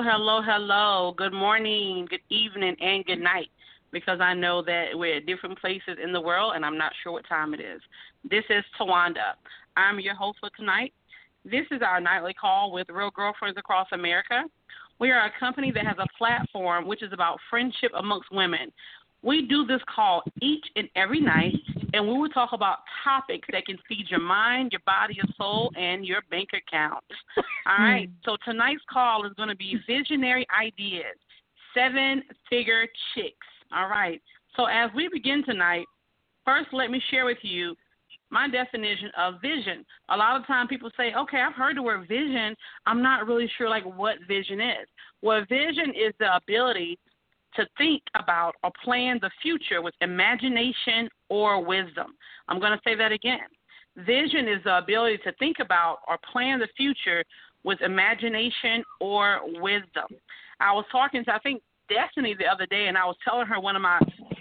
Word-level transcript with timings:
Hello, 0.00 0.40
hello. 0.40 1.12
Good 1.16 1.32
morning, 1.32 2.06
good 2.08 2.20
evening, 2.30 2.76
and 2.80 3.04
good 3.04 3.20
night. 3.20 3.48
Because 3.90 4.20
I 4.20 4.32
know 4.32 4.62
that 4.62 4.90
we're 4.94 5.16
at 5.16 5.26
different 5.26 5.58
places 5.58 5.98
in 6.02 6.12
the 6.12 6.20
world 6.20 6.52
and 6.54 6.64
I'm 6.64 6.78
not 6.78 6.92
sure 7.02 7.10
what 7.10 7.26
time 7.28 7.52
it 7.52 7.60
is. 7.60 7.80
This 8.22 8.44
is 8.48 8.62
Tawanda. 8.78 9.34
I'm 9.76 9.98
your 9.98 10.14
host 10.14 10.38
for 10.38 10.50
tonight. 10.56 10.92
This 11.44 11.66
is 11.72 11.80
our 11.82 12.00
nightly 12.00 12.32
call 12.32 12.70
with 12.70 12.88
Real 12.90 13.10
Girlfriends 13.10 13.58
Across 13.58 13.88
America. 13.92 14.44
We 15.00 15.10
are 15.10 15.26
a 15.26 15.32
company 15.40 15.72
that 15.72 15.86
has 15.86 15.96
a 15.98 16.06
platform 16.16 16.86
which 16.86 17.02
is 17.02 17.12
about 17.12 17.40
friendship 17.50 17.90
amongst 17.98 18.30
women. 18.30 18.70
We 19.22 19.46
do 19.46 19.66
this 19.66 19.80
call 19.92 20.22
each 20.40 20.64
and 20.76 20.88
every 20.94 21.20
night, 21.20 21.54
and 21.94 22.06
we 22.06 22.14
will 22.14 22.28
talk 22.28 22.50
about 22.52 22.78
topics 23.02 23.48
that 23.52 23.66
can 23.66 23.78
feed 23.88 24.06
your 24.08 24.20
mind, 24.20 24.72
your 24.72 24.82
body, 24.84 25.14
your 25.14 25.26
soul, 25.36 25.70
and 25.76 26.04
your 26.04 26.22
bank 26.30 26.50
account. 26.52 27.04
All 27.66 27.78
right. 27.78 28.08
Hmm. 28.08 28.30
So 28.30 28.36
tonight's 28.44 28.82
call 28.90 29.26
is 29.26 29.32
going 29.34 29.48
to 29.48 29.56
be 29.56 29.76
visionary 29.86 30.46
ideas, 30.58 31.16
seven 31.74 32.22
figure 32.50 32.86
chicks. 33.14 33.46
All 33.74 33.88
right. 33.88 34.20
So 34.56 34.66
as 34.66 34.90
we 34.94 35.08
begin 35.12 35.44
tonight, 35.44 35.86
first 36.44 36.68
let 36.72 36.90
me 36.90 37.00
share 37.10 37.24
with 37.24 37.38
you 37.42 37.74
my 38.30 38.48
definition 38.48 39.10
of 39.16 39.40
vision. 39.40 39.84
A 40.10 40.16
lot 40.16 40.38
of 40.38 40.46
time 40.46 40.68
people 40.68 40.90
say, 40.96 41.14
"Okay, 41.14 41.40
I've 41.40 41.54
heard 41.54 41.76
the 41.76 41.82
word 41.82 42.06
vision. 42.08 42.54
I'm 42.86 43.02
not 43.02 43.26
really 43.26 43.50
sure 43.56 43.68
like 43.68 43.84
what 43.84 44.16
vision 44.26 44.60
is." 44.60 44.86
Well, 45.22 45.44
vision 45.48 45.94
is 45.94 46.12
the 46.18 46.36
ability 46.36 46.98
to 47.58 47.66
think 47.76 48.02
about 48.14 48.54
or 48.62 48.70
plan 48.82 49.18
the 49.20 49.30
future 49.42 49.82
with 49.82 49.94
imagination 50.00 51.08
or 51.28 51.64
wisdom. 51.64 52.14
I'm 52.48 52.60
going 52.60 52.72
to 52.72 52.80
say 52.84 52.94
that 52.94 53.12
again. 53.12 53.40
Vision 53.96 54.48
is 54.48 54.62
the 54.64 54.78
ability 54.78 55.18
to 55.24 55.32
think 55.38 55.56
about 55.60 55.98
or 56.06 56.18
plan 56.32 56.60
the 56.60 56.68
future 56.76 57.24
with 57.64 57.80
imagination 57.82 58.84
or 59.00 59.40
wisdom. 59.60 60.06
I 60.60 60.72
was 60.72 60.84
talking 60.90 61.24
to, 61.24 61.34
I 61.34 61.38
think, 61.40 61.62
Destiny 61.88 62.34
the 62.38 62.46
other 62.46 62.66
day, 62.66 62.88
and 62.88 62.98
I 62.98 63.06
was 63.06 63.16
telling 63.24 63.46
her 63.46 63.58
one 63.58 63.74
of 63.74 63.82
my 63.82 63.98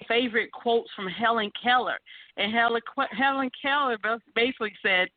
favorite 0.08 0.52
quotes 0.52 0.90
from 0.96 1.08
Helen 1.08 1.50
Keller. 1.62 1.98
And 2.36 2.54
Helen, 2.54 2.82
Helen 3.12 3.50
Keller 3.60 3.98
basically 4.36 4.74
said, 4.82 5.08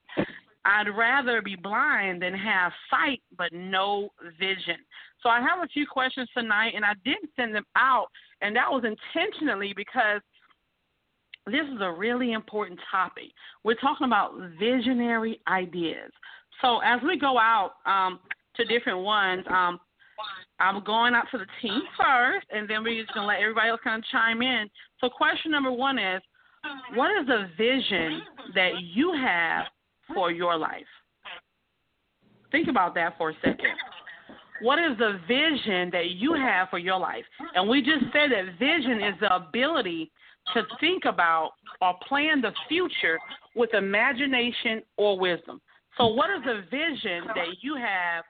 I'd 0.64 0.89
rather 0.89 1.41
be 1.41 1.56
blind 1.56 2.22
than 2.22 2.34
have 2.34 2.72
sight 2.91 3.22
but 3.36 3.53
no 3.53 4.11
vision. 4.39 4.77
So 5.22 5.28
I 5.28 5.41
have 5.41 5.62
a 5.62 5.69
few 5.69 5.86
questions 5.86 6.28
tonight, 6.36 6.72
and 6.75 6.84
I 6.84 6.94
didn't 7.05 7.30
send 7.36 7.55
them 7.55 7.66
out, 7.77 8.06
and 8.41 8.55
that 8.56 8.70
was 8.70 8.84
intentionally 8.84 9.72
because 9.75 10.20
this 11.47 11.66
is 11.75 11.81
a 11.81 11.91
really 11.91 12.32
important 12.32 12.78
topic. 12.91 13.31
We're 13.65 13.75
talking 13.75 14.06
about 14.06 14.32
visionary 14.59 15.41
ideas. 15.49 16.10
So 16.60 16.81
as 16.81 17.00
we 17.03 17.19
go 17.19 17.38
out 17.38 17.72
um, 17.87 18.20
to 18.56 18.65
different 18.65 19.00
ones, 19.00 19.44
um, 19.49 19.81
I'm 20.59 20.84
going 20.84 21.15
out 21.15 21.25
to 21.32 21.38
the 21.38 21.47
team 21.62 21.81
first, 21.99 22.47
and 22.50 22.69
then 22.69 22.84
we're 22.84 23.03
just 23.03 23.15
going 23.15 23.25
to 23.25 23.28
let 23.28 23.41
everybody 23.41 23.70
else 23.70 23.81
kind 23.82 23.99
of 23.99 24.04
chime 24.12 24.43
in. 24.43 24.69
So 25.00 25.09
question 25.09 25.50
number 25.50 25.72
one 25.72 25.99
is, 25.99 26.20
what 26.94 27.10
is 27.19 27.26
the 27.26 27.49
vision 27.56 28.20
that 28.54 28.72
you 28.82 29.12
have 29.12 29.65
for 30.15 30.31
your 30.31 30.56
life? 30.56 30.87
Think 32.53 32.69
about 32.69 32.94
that 32.94 33.16
for 33.16 33.31
a 33.31 33.34
second. 33.43 33.76
What 34.62 34.78
is 34.78 34.98
the 34.98 35.19
vision 35.26 35.91
that 35.93 36.10
you 36.10 36.34
have 36.34 36.69
for 36.69 36.78
your 36.78 36.98
life? 36.98 37.25
And 37.54 37.69
we 37.69 37.81
just 37.81 38.04
said 38.12 38.31
that 38.31 38.59
vision 38.59 39.03
is 39.03 39.15
the 39.20 39.34
ability 39.34 40.10
to 40.54 40.62
think 40.81 41.04
about 41.06 41.53
or 41.81 41.94
plan 42.06 42.41
the 42.41 42.53
future 42.69 43.19
with 43.54 43.72
imagination 43.75 44.82
or 44.97 45.19
wisdom. 45.19 45.60
So, 45.97 46.09
what 46.09 46.31
is 46.31 46.44
the 46.44 46.62
vision 46.70 47.26
that 47.34 47.62
you 47.62 47.76
have 47.76 48.25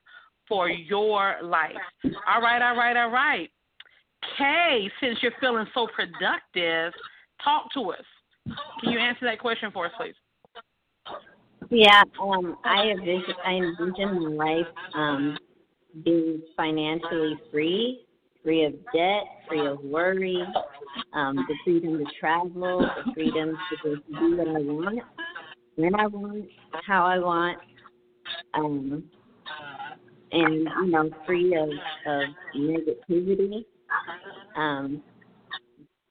for 0.48 0.69
your 0.69 1.36
life? 1.42 1.76
All 2.04 2.40
right, 2.40 2.62
all 2.62 2.76
right, 2.76 2.96
all 2.96 3.10
right. 3.10 3.50
Kay, 4.36 4.90
since 5.00 5.19
you're 5.22 5.32
feeling 5.40 5.66
so 5.74 5.88
productive, 5.94 6.92
talk 7.42 7.72
to 7.74 7.90
us. 7.90 8.04
Can 8.82 8.92
you 8.92 8.98
answer 8.98 9.24
that 9.24 9.38
question 9.38 9.70
for 9.72 9.86
us, 9.86 9.92
please? 9.96 10.14
Yeah, 11.70 12.03
um, 12.20 12.58
I 12.64 12.88
envision 12.88 13.34
I 13.47 13.53
envision 13.53 14.36
life 14.36 14.66
um, 14.92 15.38
being 16.04 16.42
financially 16.56 17.38
free, 17.53 18.00
free 18.42 18.64
of 18.64 18.72
debt, 18.92 19.22
free 19.48 19.64
of 19.66 19.78
worry, 19.84 20.44
um, 21.12 21.36
the 21.36 21.54
freedom 21.64 21.98
to 21.98 22.04
travel, 22.19 22.81
the 22.81 23.12
freedom 23.14 23.56
to 23.84 23.97
do 23.97 24.36
what 24.36 24.48
I 24.48 24.60
want, 24.60 24.98
when 25.76 25.94
I 25.94 26.08
want, 26.08 26.48
how 26.88 27.06
I 27.06 27.19
want, 27.19 27.58
um, 28.54 29.04
and 30.32 30.52
you 30.54 30.87
know, 30.91 31.08
free 31.25 31.54
of 31.56 31.69
of 32.06 32.28
negativity. 32.56 33.64
Um, 34.56 35.04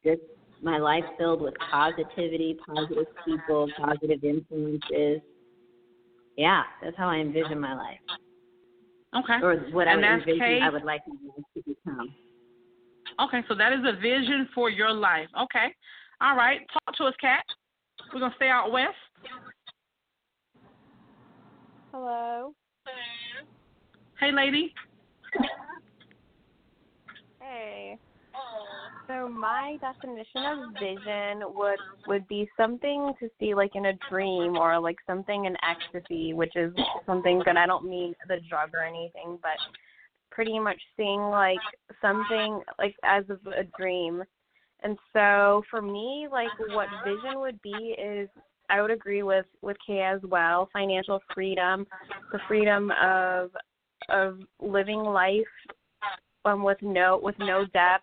just 0.05 0.21
my 0.61 0.77
life 0.77 1.03
filled 1.17 1.41
with 1.41 1.55
positivity, 1.69 2.57
positive 2.65 3.07
people, 3.25 3.69
positive 3.77 4.23
influences. 4.23 5.21
Yeah, 6.39 6.63
that's 6.81 6.95
how 6.95 7.09
I 7.09 7.17
envision 7.17 7.59
my 7.59 7.73
life. 7.73 7.99
Okay. 9.13 9.45
Or 9.45 9.57
what 9.73 9.89
and 9.89 10.05
I 10.05 10.13
would 10.13 10.19
envision 10.21 10.39
Kate? 10.39 10.61
I 10.61 10.69
would 10.69 10.85
like 10.85 11.03
to 11.03 11.11
become. 11.67 12.15
Okay, 13.21 13.41
so 13.49 13.55
that 13.55 13.73
is 13.73 13.79
a 13.85 13.99
vision 13.99 14.47
for 14.55 14.69
your 14.69 14.93
life. 14.93 15.27
Okay. 15.37 15.75
All 16.21 16.37
right. 16.37 16.61
Talk 16.71 16.95
to 16.95 17.03
us, 17.03 17.13
Kat. 17.19 17.43
We're 18.13 18.21
going 18.21 18.31
to 18.31 18.37
stay 18.37 18.47
out 18.47 18.71
west. 18.71 18.95
Hello. 21.91 22.53
Hey, 24.21 24.31
lady. 24.31 24.73
Hey. 27.41 27.97
So 29.09 29.28
my 29.39 29.77
definition 29.79 30.43
of 30.45 30.73
vision 30.79 31.43
would 31.55 31.79
would 32.07 32.27
be 32.27 32.49
something 32.57 33.13
to 33.19 33.29
see 33.39 33.53
like 33.53 33.75
in 33.75 33.87
a 33.87 33.93
dream 34.09 34.57
or 34.57 34.79
like 34.79 34.97
something 35.07 35.45
in 35.45 35.55
ecstasy, 35.63 36.33
which 36.33 36.55
is 36.55 36.73
something 37.05 37.41
that 37.45 37.55
I 37.57 37.65
don't 37.65 37.87
mean 37.87 38.13
the 38.27 38.39
drug 38.49 38.71
or 38.73 38.83
anything, 38.83 39.39
but 39.41 39.57
pretty 40.31 40.59
much 40.59 40.81
seeing 40.97 41.21
like 41.21 41.59
something 42.01 42.61
like 42.77 42.95
as 43.03 43.23
of 43.29 43.39
a 43.47 43.63
dream. 43.77 44.23
And 44.81 44.97
so 45.13 45.63
for 45.69 45.81
me, 45.81 46.27
like 46.31 46.51
what 46.73 46.87
vision 47.05 47.39
would 47.39 47.61
be 47.61 47.95
is 48.01 48.29
I 48.69 48.81
would 48.81 48.91
agree 48.91 49.23
with 49.23 49.45
with 49.61 49.77
Kay 49.85 50.01
as 50.01 50.21
well. 50.23 50.69
Financial 50.73 51.21
freedom, 51.33 51.87
the 52.31 52.39
freedom 52.47 52.91
of 53.01 53.51
of 54.09 54.39
living 54.61 54.99
life 54.99 55.45
um, 56.45 56.63
with 56.63 56.77
no 56.81 57.19
with 57.21 57.35
no 57.39 57.65
debt, 57.73 58.01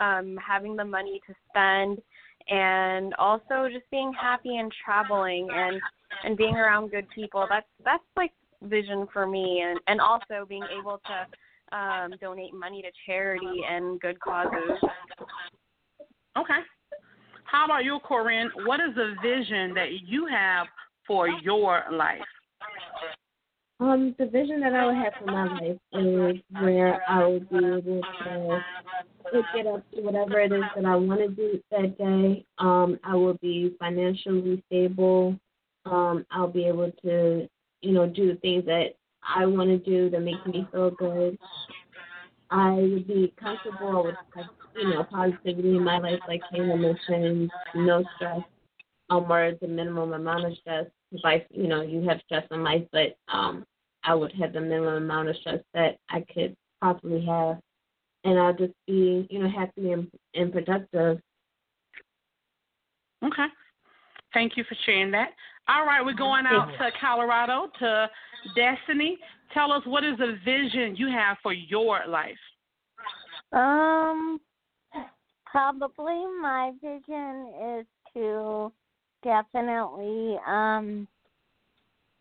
um, 0.00 0.36
having 0.44 0.76
the 0.76 0.84
money 0.84 1.20
to 1.26 1.34
spend, 1.48 1.98
and 2.48 3.14
also 3.14 3.68
just 3.72 3.88
being 3.90 4.12
happy 4.12 4.56
and 4.56 4.72
traveling 4.84 5.48
and 5.52 5.80
and 6.24 6.36
being 6.36 6.54
around 6.54 6.90
good 6.90 7.06
people. 7.14 7.46
That's 7.48 7.66
that's 7.84 8.02
like 8.16 8.32
vision 8.62 9.06
for 9.12 9.26
me, 9.26 9.62
and 9.66 9.78
and 9.86 10.00
also 10.00 10.46
being 10.48 10.64
able 10.78 11.00
to 11.06 11.76
um, 11.76 12.14
donate 12.20 12.54
money 12.54 12.82
to 12.82 12.88
charity 13.06 13.62
and 13.68 14.00
good 14.00 14.18
causes. 14.20 14.78
Okay. 16.36 16.60
How 17.44 17.66
about 17.66 17.84
you, 17.84 17.98
Corinne? 18.04 18.50
What 18.66 18.80
is 18.80 18.94
the 18.96 19.14
vision 19.22 19.74
that 19.74 19.88
you 20.04 20.26
have 20.26 20.66
for 21.06 21.28
your 21.28 21.84
life? 21.92 22.20
Um, 23.84 24.14
the 24.18 24.24
vision 24.24 24.60
that 24.60 24.72
I 24.72 24.86
would 24.86 24.94
have 24.94 25.12
for 25.18 25.26
my 25.26 25.44
life 25.44 25.78
is 25.92 26.40
where 26.58 27.02
I 27.06 27.26
would 27.26 27.50
be 27.50 27.56
able 27.58 28.00
to 28.00 28.60
pick 29.30 29.44
it 29.56 29.66
up 29.66 29.84
to 29.90 30.00
whatever 30.00 30.40
it 30.40 30.52
is 30.52 30.62
that 30.74 30.86
I 30.86 30.96
want 30.96 31.20
to 31.20 31.28
do 31.28 31.60
that 31.70 31.98
day. 31.98 32.46
Um, 32.56 32.98
I 33.04 33.14
will 33.14 33.36
be 33.42 33.76
financially 33.78 34.64
stable. 34.68 35.38
Um, 35.84 36.24
I'll 36.30 36.48
be 36.48 36.64
able 36.66 36.92
to, 37.02 37.46
you 37.82 37.92
know, 37.92 38.06
do 38.06 38.32
the 38.32 38.40
things 38.40 38.64
that 38.64 38.94
I 39.22 39.44
want 39.44 39.68
to 39.68 39.76
do 39.76 40.08
that 40.08 40.20
make 40.20 40.46
me 40.46 40.66
feel 40.72 40.90
good. 40.92 41.38
I 42.50 42.70
would 42.72 43.06
be 43.06 43.34
comfortable 43.38 44.04
with, 44.04 44.46
you 44.76 44.94
know, 44.94 45.04
positivity 45.04 45.76
in 45.76 45.84
my 45.84 45.98
life, 45.98 46.20
like 46.26 46.40
Kayla 46.50 46.80
mentioned, 46.80 47.50
no 47.74 48.02
stress, 48.16 48.40
um, 49.10 49.30
or 49.30 49.52
the 49.60 49.68
minimum 49.68 50.14
amount 50.14 50.46
of 50.46 50.56
stress 50.56 50.86
life, 51.22 51.42
you 51.50 51.68
know, 51.68 51.82
you 51.82 52.08
have 52.08 52.20
stress 52.24 52.44
in 52.50 52.64
life, 52.64 52.82
but 52.90 53.16
um, 53.32 53.64
I 54.04 54.14
would 54.14 54.32
have 54.32 54.52
the 54.52 54.60
minimum 54.60 55.04
amount 55.04 55.28
of 55.28 55.36
stress 55.36 55.60
that 55.72 55.96
I 56.10 56.24
could 56.32 56.54
possibly 56.80 57.24
have, 57.26 57.58
and 58.24 58.38
I'll 58.38 58.54
just 58.54 58.74
be, 58.86 59.26
you 59.30 59.38
know, 59.38 59.48
happy 59.48 59.92
and, 59.92 60.10
and 60.34 60.52
productive. 60.52 61.20
Okay. 63.24 63.46
Thank 64.34 64.56
you 64.56 64.64
for 64.64 64.76
sharing 64.84 65.10
that. 65.12 65.30
All 65.68 65.86
right, 65.86 66.04
we're 66.04 66.12
going 66.12 66.44
out 66.46 66.68
to 66.78 66.90
Colorado 67.00 67.70
to 67.78 68.10
Destiny. 68.54 69.16
Tell 69.54 69.72
us 69.72 69.82
what 69.86 70.04
is 70.04 70.18
the 70.18 70.36
vision 70.44 70.96
you 70.96 71.08
have 71.08 71.38
for 71.42 71.52
your 71.52 72.00
life? 72.06 72.32
Um, 73.52 74.40
probably 75.46 76.24
my 76.42 76.72
vision 76.82 77.52
is 77.78 77.86
to 78.14 78.72
definitely 79.22 80.36
um 80.46 81.08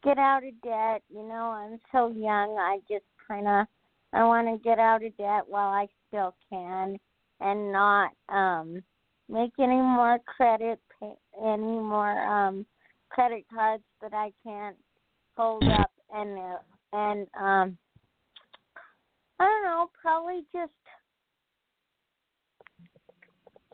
get 0.04 0.18
out 0.18 0.44
of 0.44 0.62
debt. 0.62 1.02
You 1.10 1.28
know, 1.28 1.54
I'm 1.56 1.80
so 1.92 2.10
young. 2.10 2.58
I 2.60 2.80
just 2.90 3.06
kind 3.28 3.48
of 3.48 3.68
I 4.14 4.24
want 4.24 4.48
to 4.48 4.64
get 4.64 4.80
out 4.80 5.04
of 5.04 5.16
debt 5.18 5.44
while 5.48 5.70
I 5.70 5.88
still 6.08 6.36
can, 6.50 6.98
and 7.40 7.72
not 7.72 8.12
um 8.30 8.84
make 9.30 9.54
any 9.60 9.82
more 9.82 10.20
credit 10.26 10.80
pay, 11.00 11.14
any 11.42 11.80
more 11.80 12.20
um 12.22 12.66
credit 13.10 13.46
cards 13.54 13.84
that 14.02 14.14
I 14.14 14.32
can't 14.46 14.76
hold 15.38 15.64
up 15.64 15.92
and 16.14 16.38
uh, 16.38 16.58
and 16.94 17.28
um 17.40 17.78
I 19.40 19.46
don't 19.46 19.64
know, 19.64 19.90
probably 20.02 20.46
just 20.54 20.72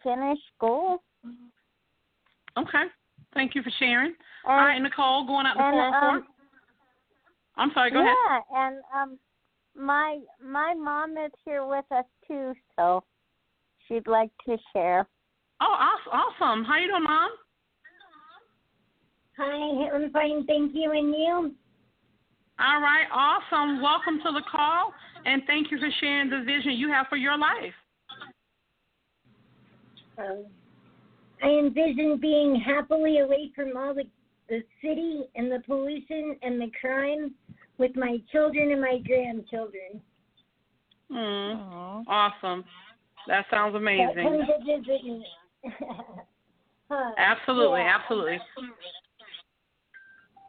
finish 0.04 0.40
school. 0.56 1.04
Okay. 2.58 2.86
Thank 3.34 3.56
you 3.56 3.62
for 3.62 3.72
sharing. 3.80 4.14
And, 4.14 4.16
All 4.46 4.58
right, 4.58 4.82
Nicole, 4.82 5.26
going 5.28 5.46
out 5.46 5.54
to 5.54 5.62
and, 5.62 5.74
four 5.74 5.88
oh 5.88 5.92
four. 5.92 6.10
um, 6.10 6.24
I'm 7.58 7.72
sorry. 7.74 7.92
Go 7.92 8.00
yeah, 8.00 8.06
ahead. 8.06 8.44
Yeah, 8.52 8.68
and 8.68 8.78
um 8.96 9.20
my 9.76 10.20
my 10.44 10.74
mom 10.74 11.12
is 11.18 11.32
here 11.46 11.66
with 11.66 11.86
us 11.92 12.06
too, 12.28 12.54
so 12.76 13.04
she'd 13.88 14.08
like 14.08 14.32
to 14.46 14.58
share. 14.74 15.08
Oh, 15.62 15.66
awes- 15.66 16.34
awesome. 16.40 16.64
How 16.64 16.78
you 16.78 16.88
doing, 16.88 17.04
Mom? 17.04 17.30
Hi, 19.38 19.96
I'm 19.96 20.12
fine, 20.12 20.46
thank 20.48 20.74
you, 20.74 20.92
and 20.92 21.16
you? 21.16 21.56
All 22.60 22.82
right, 22.82 23.06
awesome. 23.10 23.82
Welcome 23.82 24.20
to 24.26 24.32
the 24.34 24.42
call, 24.52 24.94
and 25.26 25.42
thank 25.48 25.72
you 25.72 25.78
for 25.78 25.90
sharing 26.02 26.30
the 26.30 26.44
vision 26.46 26.74
you 26.74 26.90
have 26.90 27.08
for 27.08 27.16
your 27.16 27.38
life. 27.38 27.74
Um, 30.18 30.46
I 31.42 31.48
envision 31.48 32.18
being 32.20 32.60
happily 32.60 33.20
away 33.20 33.52
from 33.56 33.78
all 33.78 33.94
the 33.94 34.04
the 34.50 34.64
city 34.82 35.26
and 35.36 35.52
the 35.52 35.60
pollution 35.66 36.36
and 36.42 36.60
the 36.60 36.72
crime 36.82 37.34
with 37.78 37.96
my 37.96 38.18
children 38.32 38.72
and 38.72 38.82
my 38.82 38.98
grandchildren. 39.06 40.02
Mm, 41.12 42.04
awesome. 42.08 42.66
That 43.28 43.46
sounds 43.52 43.74
That 43.74 43.80
amazing. 43.80 44.24
come 44.24 44.40
to 44.40 44.80
visit 44.80 45.04
me. 45.04 45.26
Huh, 46.90 47.12
Absolutely, 47.20 47.82
yeah. 47.82 47.98
absolutely. 48.02 48.40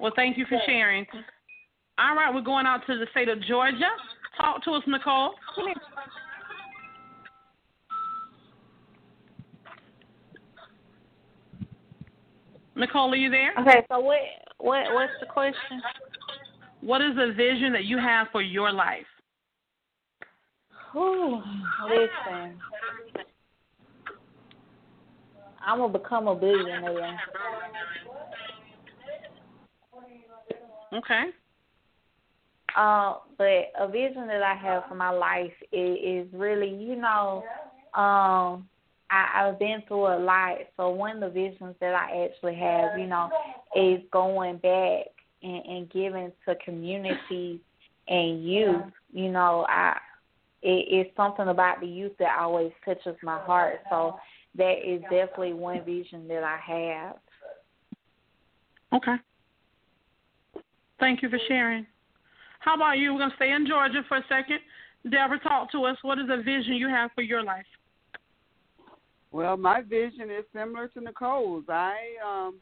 Well, 0.01 0.13
thank 0.17 0.39
you 0.39 0.47
for 0.47 0.59
sharing. 0.65 1.07
All 1.99 2.17
right, 2.17 2.35
we're 2.35 2.41
going 2.41 2.65
out 2.65 2.81
to 2.87 2.99
the 2.99 3.07
state 3.11 3.29
of 3.29 3.43
Georgia. 3.43 3.91
Talk 4.39 4.65
to 4.65 4.71
us, 4.71 4.83
Nicole. 4.87 5.35
Come 5.55 5.67
here. 5.67 5.75
Nicole, 12.81 13.13
are 13.13 13.17
you 13.17 13.29
there? 13.29 13.53
Okay, 13.61 13.85
so 13.91 14.01
what 14.01 14.19
what 14.57 14.85
what's 14.95 15.13
the 15.21 15.27
question? 15.27 15.83
What 16.81 17.03
is 17.03 17.15
the 17.15 17.35
vision 17.37 17.75
that 17.75 17.85
you 17.85 17.99
have 17.99 18.29
for 18.33 18.41
your 18.41 18.73
life? 18.73 19.05
Whew, 20.93 21.43
listen. 21.85 22.59
I'm 25.65 25.79
gonna 25.79 25.93
become 25.93 26.27
a 26.27 26.35
billionaire. 26.35 27.21
Okay. 30.95 31.25
Uh, 32.75 33.17
but 33.37 33.73
a 33.79 33.89
vision 33.91 34.27
that 34.27 34.43
I 34.43 34.55
have 34.55 34.85
for 34.89 34.95
my 34.95 35.11
life 35.11 35.53
is, 35.71 35.99
is 36.03 36.27
really, 36.33 36.71
you 36.71 36.97
know, 36.97 37.45
um, 37.95 38.70
I, 39.11 39.43
I've 39.43 39.59
been 39.59 39.83
through 39.89 40.07
a 40.07 40.19
lot. 40.19 40.59
So 40.77 40.91
one 40.91 41.23
of 41.23 41.33
the 41.33 41.41
visions 41.41 41.75
that 41.81 41.95
I 41.95 42.25
actually 42.25 42.55
have, 42.57 42.99
you 42.99 43.07
know, 43.07 43.29
is 43.75 44.01
going 44.13 44.59
back 44.59 45.07
and, 45.43 45.65
and 45.67 45.91
giving 45.91 46.33
to 46.47 46.55
communities 46.65 47.61
and 48.09 48.45
youth. 48.45 48.93
You 49.13 49.31
know, 49.31 49.67
I 49.69 49.97
it, 50.63 50.87
it's 50.89 51.17
something 51.17 51.49
about 51.49 51.81
the 51.81 51.87
youth 51.87 52.13
that 52.19 52.39
always 52.39 52.73
touches 52.85 53.17
my 53.23 53.39
heart. 53.41 53.81
So 53.91 54.17
that 54.57 54.75
is 54.85 55.01
definitely 55.03 55.55
one 55.55 55.85
vision 55.85 56.29
that 56.29 56.43
I 56.43 56.59
have. 56.67 57.17
Okay. 58.93 59.17
Thank 60.99 61.23
you 61.23 61.31
for 61.31 61.39
sharing. 61.49 61.87
How 62.59 62.75
about 62.75 62.99
you? 62.99 63.15
We're 63.15 63.29
to 63.29 63.37
stay 63.37 63.53
in 63.53 63.67
Georgia 63.67 64.03
for 64.07 64.19
a 64.19 64.25
second. 64.29 64.59
Deborah, 65.11 65.41
talk 65.41 65.73
to 65.73 65.85
us. 65.85 65.97
What 66.03 66.19
is 66.19 66.27
the 66.29 66.43
vision 66.43 66.75
you 66.75 66.89
have 66.89 67.11
for 67.15 67.23
your 67.23 67.43
life? 67.43 67.65
Well, 69.33 69.57
my 69.57 69.83
vision 69.83 70.31
is 70.31 70.45
similar 70.53 70.89
to 70.89 71.01
Nicole's. 71.01 71.65
I 71.69 71.95
um, 72.27 72.57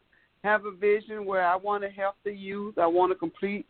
have 0.44 0.66
a 0.66 0.70
vision 0.70 1.24
where 1.24 1.46
I 1.46 1.56
want 1.56 1.82
to 1.82 1.88
help 1.88 2.16
the 2.24 2.32
youth. 2.32 2.78
I 2.78 2.86
want 2.86 3.10
to 3.12 3.16
complete 3.16 3.66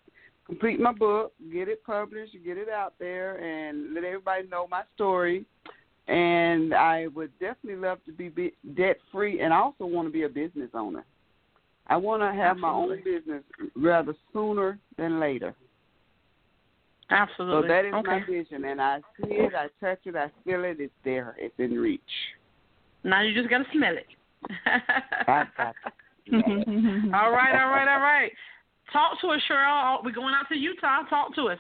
complete 0.49 0.81
my 0.81 0.93
book, 0.93 1.33
get 1.53 1.69
it 1.69 1.85
published, 1.85 2.33
get 2.45 2.57
it 2.57 2.71
out 2.71 2.95
there, 2.99 3.37
and 3.37 3.95
let 3.95 4.03
everybody 4.03 4.49
know 4.49 4.67
my 4.67 4.83
story. 4.95 5.45
And 6.09 6.73
I 6.75 7.09
would 7.09 7.31
definitely 7.39 7.77
love 7.77 7.99
to 8.07 8.13
be, 8.13 8.55
debt 8.75 8.97
free, 9.13 9.41
and 9.41 9.53
I 9.53 9.59
also 9.59 9.85
want 9.85 10.09
to 10.09 10.13
be 10.13 10.23
a 10.23 10.29
business 10.29 10.71
owner. 10.73 11.05
I 11.87 11.99
want 11.99 12.23
to 12.23 12.33
have 12.33 12.57
my 12.57 12.71
own 12.71 13.03
business 13.05 13.43
rather 13.77 14.15
sooner 14.33 14.79
than 14.97 15.21
later. 15.21 15.55
Absolutely. 17.11 17.63
So 17.63 17.69
that 17.69 17.85
is 17.85 17.95
okay. 17.95 18.07
my 18.07 18.27
vision, 18.27 18.65
and 18.65 18.81
I 18.81 19.01
see 19.19 19.35
it, 19.35 19.53
I 19.55 19.69
touch 19.85 20.01
it, 20.05 20.17
I 20.17 20.31
feel 20.45 20.65
it. 20.65 20.79
It's 20.81 20.93
there. 21.05 21.37
It's 21.39 21.55
in 21.59 21.73
reach. 21.73 22.01
Now 23.09 23.23
you 23.23 23.35
just 23.35 23.49
got 23.49 23.59
to 23.59 23.65
smell 23.73 23.95
it. 23.97 24.07
All 27.15 27.33
right, 27.33 27.55
all 27.55 27.71
right, 27.71 27.89
all 27.89 28.01
right. 28.01 28.31
Talk 28.93 29.21
to 29.23 29.29
us, 29.29 29.41
Cheryl. 29.51 30.05
We're 30.05 30.13
going 30.13 30.35
out 30.35 30.47
to 30.51 30.57
Utah. 30.57 31.03
Talk 31.09 31.35
to 31.37 31.49
us. 31.49 31.59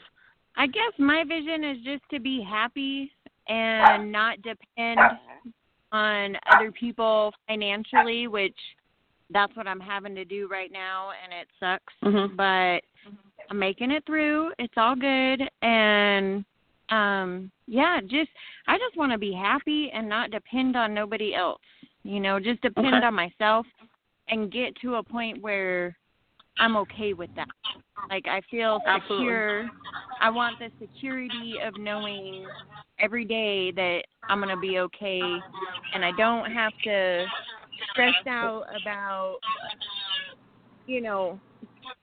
I 0.57 0.67
guess 0.67 0.93
my 0.99 1.25
vision 1.27 1.65
is 1.65 1.79
just 1.85 2.03
to 2.11 2.21
be 2.21 2.43
happy 2.43 3.11
and 3.49 4.13
not 4.13 4.37
depend 4.43 5.01
on 5.93 6.37
other 6.53 6.71
people 6.71 7.33
financially, 7.47 8.29
which 8.29 8.57
that's 9.31 9.55
what 9.57 9.67
I'm 9.67 9.81
having 9.81 10.15
to 10.15 10.25
do 10.25 10.49
right 10.49 10.71
now 10.71 11.11
and 11.23 11.33
it 11.33 11.49
sucks. 11.59 11.95
Mhm. 12.03 12.37
But 12.37 12.85
I'm 13.51 13.59
making 13.59 13.91
it 13.91 14.05
through. 14.05 14.53
It's 14.59 14.75
all 14.77 14.95
good 14.95 15.49
and 15.63 16.45
um 16.91 17.51
yeah, 17.67 18.01
just 18.01 18.31
I 18.67 18.79
just 18.79 18.97
want 18.97 19.13
to 19.13 19.19
be 19.19 19.33
happy 19.33 19.91
and 19.93 20.09
not 20.09 20.31
depend 20.31 20.77
on 20.77 20.95
nobody 20.95 21.35
else. 21.35 21.61
You 22.03 22.21
know, 22.21 22.41
just 22.41 22.61
depend 22.63 22.97
Okay. 22.97 23.07
on 23.07 23.15
myself 23.15 23.67
and 24.29 24.53
get 24.53 24.75
to 24.83 24.97
a 24.97 25.03
point 25.03 25.43
where 25.43 25.97
I'm 26.59 26.77
okay 26.77 27.13
with 27.13 27.31
that. 27.37 27.49
Like 28.09 28.27
I 28.27 28.41
feel 28.51 28.81
Absolutely. 28.87 29.27
secure. 29.27 29.71
I 30.21 30.31
want 30.31 30.59
the 30.59 30.71
security 30.81 31.59
of 31.65 31.77
knowing 31.79 32.47
every 32.99 33.25
day 33.25 33.71
that 33.73 34.03
I'm 34.29 34.41
going 34.41 34.55
to 34.55 34.61
be 34.61 34.79
okay 34.79 35.41
and 35.95 36.05
I 36.05 36.11
don't 36.13 36.51
have 36.51 36.73
to 36.85 37.27
stress 37.93 38.15
out 38.27 38.65
about 38.75 39.39
you 40.87 41.01
know 41.01 41.39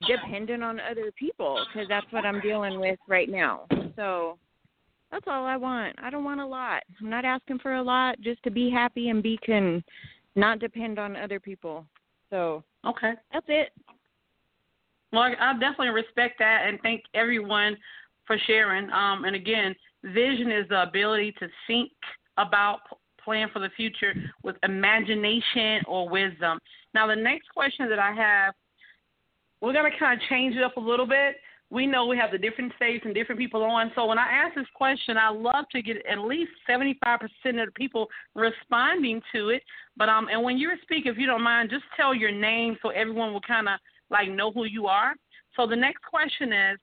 dependent 0.08 0.64
on 0.64 0.80
other 0.80 1.12
people 1.18 1.64
because 1.68 1.88
that's 1.90 2.12
what 2.12 2.26
I'm 2.26 2.40
dealing 2.42 2.80
with 2.80 3.00
right 3.08 3.30
now. 3.30 3.66
So 3.96 4.38
that's 5.16 5.28
all 5.28 5.46
I 5.46 5.56
want. 5.56 5.96
I 6.04 6.10
don't 6.10 6.26
want 6.26 6.42
a 6.42 6.46
lot. 6.46 6.84
I'm 7.00 7.10
not 7.10 7.24
asking 7.24 7.60
for 7.60 7.76
a 7.76 7.82
lot, 7.82 8.20
just 8.20 8.44
to 8.44 8.52
be 8.52 8.70
happy 8.70 9.08
and 9.10 9.24
be 9.24 9.40
can 9.46 9.82
not 10.36 10.60
depend 10.60 11.00
on 11.00 11.16
other 11.16 11.40
people. 11.40 11.86
So 12.30 12.66
Okay. 12.86 13.14
that's 13.32 13.46
it. 13.48 13.70
Well, 15.14 15.22
I, 15.40 15.54
definitely 15.54 15.90
respect 15.90 16.38
that 16.40 16.66
and 16.68 16.80
thank 16.82 17.04
everyone 17.14 17.78
for 18.28 18.38
sharing. 18.46 18.92
Um, 18.92 19.24
and 19.24 19.38
again, 19.38 19.74
vision 20.04 20.52
is 20.52 20.68
the 20.68 20.84
ability 20.84 21.34
to 21.40 21.48
think 21.66 21.94
about, 22.38 22.80
p- 22.90 22.98
plan 23.24 23.48
for 23.54 23.60
the 23.60 23.70
future 23.78 24.14
with 24.44 24.58
imagination 24.64 25.80
or 25.88 26.10
wisdom. 26.10 26.60
Now, 26.94 27.08
the 27.08 27.16
next 27.16 27.48
question 27.54 27.88
that 27.88 28.00
I 28.00 28.12
have, 28.12 28.54
we're 29.62 29.72
going 29.72 29.90
to 29.90 29.98
kind 29.98 30.22
of 30.22 30.28
change 30.28 30.58
it 30.58 30.64
up 30.64 30.76
a 30.76 30.82
little 30.82 31.08
bit. 31.08 31.38
We 31.76 31.86
know 31.86 32.06
we 32.06 32.16
have 32.16 32.32
the 32.32 32.38
different 32.38 32.72
states 32.78 33.04
and 33.04 33.14
different 33.14 33.38
people 33.38 33.62
on. 33.62 33.92
So 33.96 34.06
when 34.06 34.18
I 34.18 34.30
ask 34.32 34.56
this 34.56 34.66
question, 34.76 35.18
I 35.18 35.28
love 35.28 35.66
to 35.74 35.82
get 35.82 35.98
at 36.10 36.20
least 36.20 36.52
75% 36.70 37.02
of 37.02 37.66
the 37.66 37.72
people 37.76 38.08
responding 38.34 39.22
to 39.34 39.50
it. 39.50 39.62
But 39.98 40.08
um, 40.08 40.30
and 40.32 40.42
when 40.42 40.58
you 40.58 40.72
speak, 40.84 41.06
if 41.06 41.18
you 41.18 41.26
don't 41.26 41.42
mind, 41.44 41.70
just 41.70 41.84
tell 41.98 42.16
your 42.16 42.32
name 42.32 42.78
so 42.82 42.92
everyone 42.92 43.34
will 43.34 43.42
kind 43.42 43.68
of 43.68 43.78
like 44.10 44.30
know 44.30 44.54
who 44.54 44.64
you 44.64 44.88
are. 44.88 45.16
So 45.58 45.68
the 45.68 45.76
next 45.76 46.02
question 46.10 46.54
is, 46.54 46.80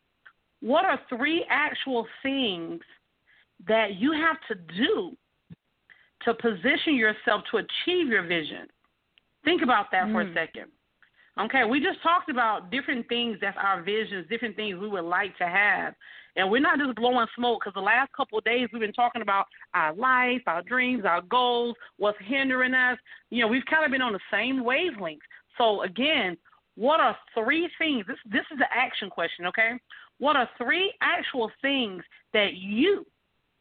what 0.61 0.85
are 0.85 1.01
three 1.09 1.47
actual 1.49 2.07
things 2.23 2.83
that 3.67 3.95
you 3.95 4.13
have 4.13 4.37
to 4.49 4.75
do 4.77 5.17
to 6.27 6.35
position 6.35 6.97
yourself 6.97 7.45
to 7.51 7.57
achieve 7.65 8.09
your 8.09 8.25
vision? 8.25 8.67
Think 9.43 9.63
about 9.63 9.91
that 9.93 10.11
for 10.13 10.21
a 10.21 10.27
Mm. 10.27 10.35
second. 10.35 10.71
Okay, 11.41 11.65
we 11.65 11.81
just 11.81 12.03
talked 12.03 12.29
about 12.29 12.71
different 12.71 13.09
things 13.09 13.39
that's 13.41 13.57
our 13.61 13.83
visions, 13.83 14.27
different 14.29 14.55
things 14.55 14.79
we 14.79 14.89
would 14.89 15.05
like 15.05 15.37
to 15.39 15.47
have. 15.47 15.95
And 16.37 16.51
we're 16.51 16.61
not 16.61 16.79
just 16.79 16.95
blowing 16.95 17.27
smoke 17.37 17.61
because 17.61 17.75
the 17.75 17.81
last 17.81 18.13
couple 18.13 18.39
of 18.39 18.45
days 18.45 18.69
we've 18.73 18.81
been 18.81 18.93
talking 18.93 19.23
about 19.23 19.47
our 19.75 19.95
life, 19.95 20.43
our 20.47 20.63
dreams, 20.63 21.05
our 21.07 21.23
goals, 21.23 21.75
what's 21.97 22.19
hindering 22.25 22.75
us. 22.75 22.99
You 23.31 23.43
know, 23.43 23.49
we've 23.49 23.65
kind 23.65 23.85
of 23.85 23.91
been 23.91 24.03
on 24.03 24.13
the 24.13 24.21
same 24.31 24.63
wavelength. 24.63 25.23
So 25.57 25.83
again, 25.83 26.37
what 26.75 27.01
are 27.01 27.17
three 27.35 27.69
things? 27.79 28.05
This 28.07 28.17
this 28.31 28.45
is 28.53 28.59
the 28.59 28.67
action 28.71 29.09
question, 29.09 29.47
okay? 29.47 29.73
What 30.19 30.37
are 30.37 30.49
three 30.59 30.93
actual 31.01 31.51
things 31.63 32.03
that 32.33 32.55
you 32.55 33.07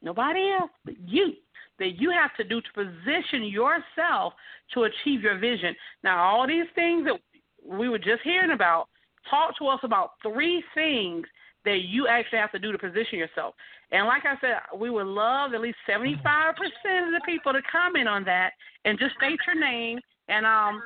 nobody 0.02 0.52
else 0.60 0.72
but 0.84 0.96
you, 1.06 1.34
that 1.80 2.00
you 2.00 2.12
have 2.12 2.36
to 2.36 2.44
do 2.44 2.62
to 2.62 2.68
position 2.74 3.44
yourself 3.44 4.34
to 4.74 4.84
achieve 4.84 5.22
your 5.22 5.38
vision. 5.38 5.76
Now, 6.04 6.24
all 6.24 6.48
these 6.48 6.66
things 6.76 7.06
that 7.06 7.20
we 7.66 7.90
were 7.90 8.00
just 8.00 8.22
hearing 8.24 8.52
about, 8.52 8.88
talk 9.30 9.58
to 9.60 9.68
us 9.68 9.80
about 9.84 10.12
three 10.24 10.64
things 10.74 11.26
that 11.66 11.82
you 11.88 12.08
actually 12.08 12.40
have 12.40 12.52
to 12.52 12.60
do 12.60 12.72
to 12.72 12.78
position 12.78 13.20
yourself. 13.20 13.54
And 13.92 14.08
like 14.08 14.24
I 14.26 14.36
said, 14.42 14.80
we 14.80 14.90
would 14.90 15.06
love 15.06 15.54
at 15.54 15.62
least 15.62 15.78
75% 15.88 16.16
of 16.16 17.12
the 17.14 17.22
people 17.26 17.54
to 17.54 17.62
comment 17.72 18.08
on 18.08 18.24
that 18.26 18.52
and 18.86 18.98
just 18.98 19.16
state 19.16 19.40
your 19.46 19.60
name 19.60 20.00
and 20.28 20.46
um 20.46 20.82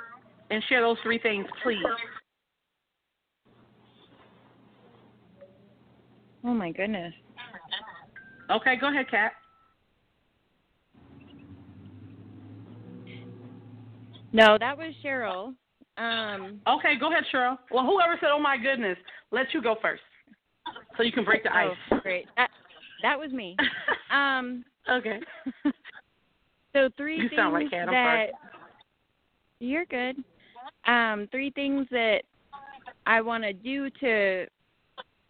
and 0.51 0.63
share 0.69 0.81
those 0.81 0.97
three 1.01 1.17
things, 1.17 1.45
please. 1.63 1.79
Oh 6.43 6.53
my 6.53 6.71
goodness. 6.71 7.13
Okay, 8.51 8.75
go 8.79 8.89
ahead, 8.89 9.09
Kat. 9.09 9.31
No, 14.31 14.57
that 14.59 14.77
was 14.77 14.93
Cheryl. 15.03 15.55
Um, 15.97 16.59
okay, 16.67 16.95
go 16.99 17.11
ahead, 17.11 17.23
Cheryl. 17.33 17.57
Well, 17.71 17.85
whoever 17.85 18.17
said, 18.19 18.29
"Oh 18.31 18.39
my 18.39 18.57
goodness," 18.57 18.97
let 19.31 19.53
you 19.53 19.61
go 19.61 19.75
first, 19.81 20.01
so 20.97 21.03
you 21.03 21.11
can 21.11 21.23
break 21.23 21.43
the 21.43 21.55
ice. 21.55 21.69
Oh, 21.91 21.99
great. 21.99 22.25
That, 22.35 22.49
that 23.01 23.17
was 23.17 23.31
me. 23.31 23.55
um, 24.11 24.65
okay. 24.89 25.19
so 26.73 26.89
three 26.97 27.17
you 27.17 27.29
things 27.29 27.39
sound 27.39 27.53
like. 27.53 27.73
I'm 27.73 27.87
that 27.87 27.91
sorry. 27.91 28.31
you're 29.59 29.85
good. 29.85 30.17
Um, 30.85 31.27
three 31.31 31.51
things 31.51 31.87
that 31.91 32.23
I 33.05 33.21
want 33.21 33.43
to 33.43 33.53
do 33.53 33.89
to 34.01 34.45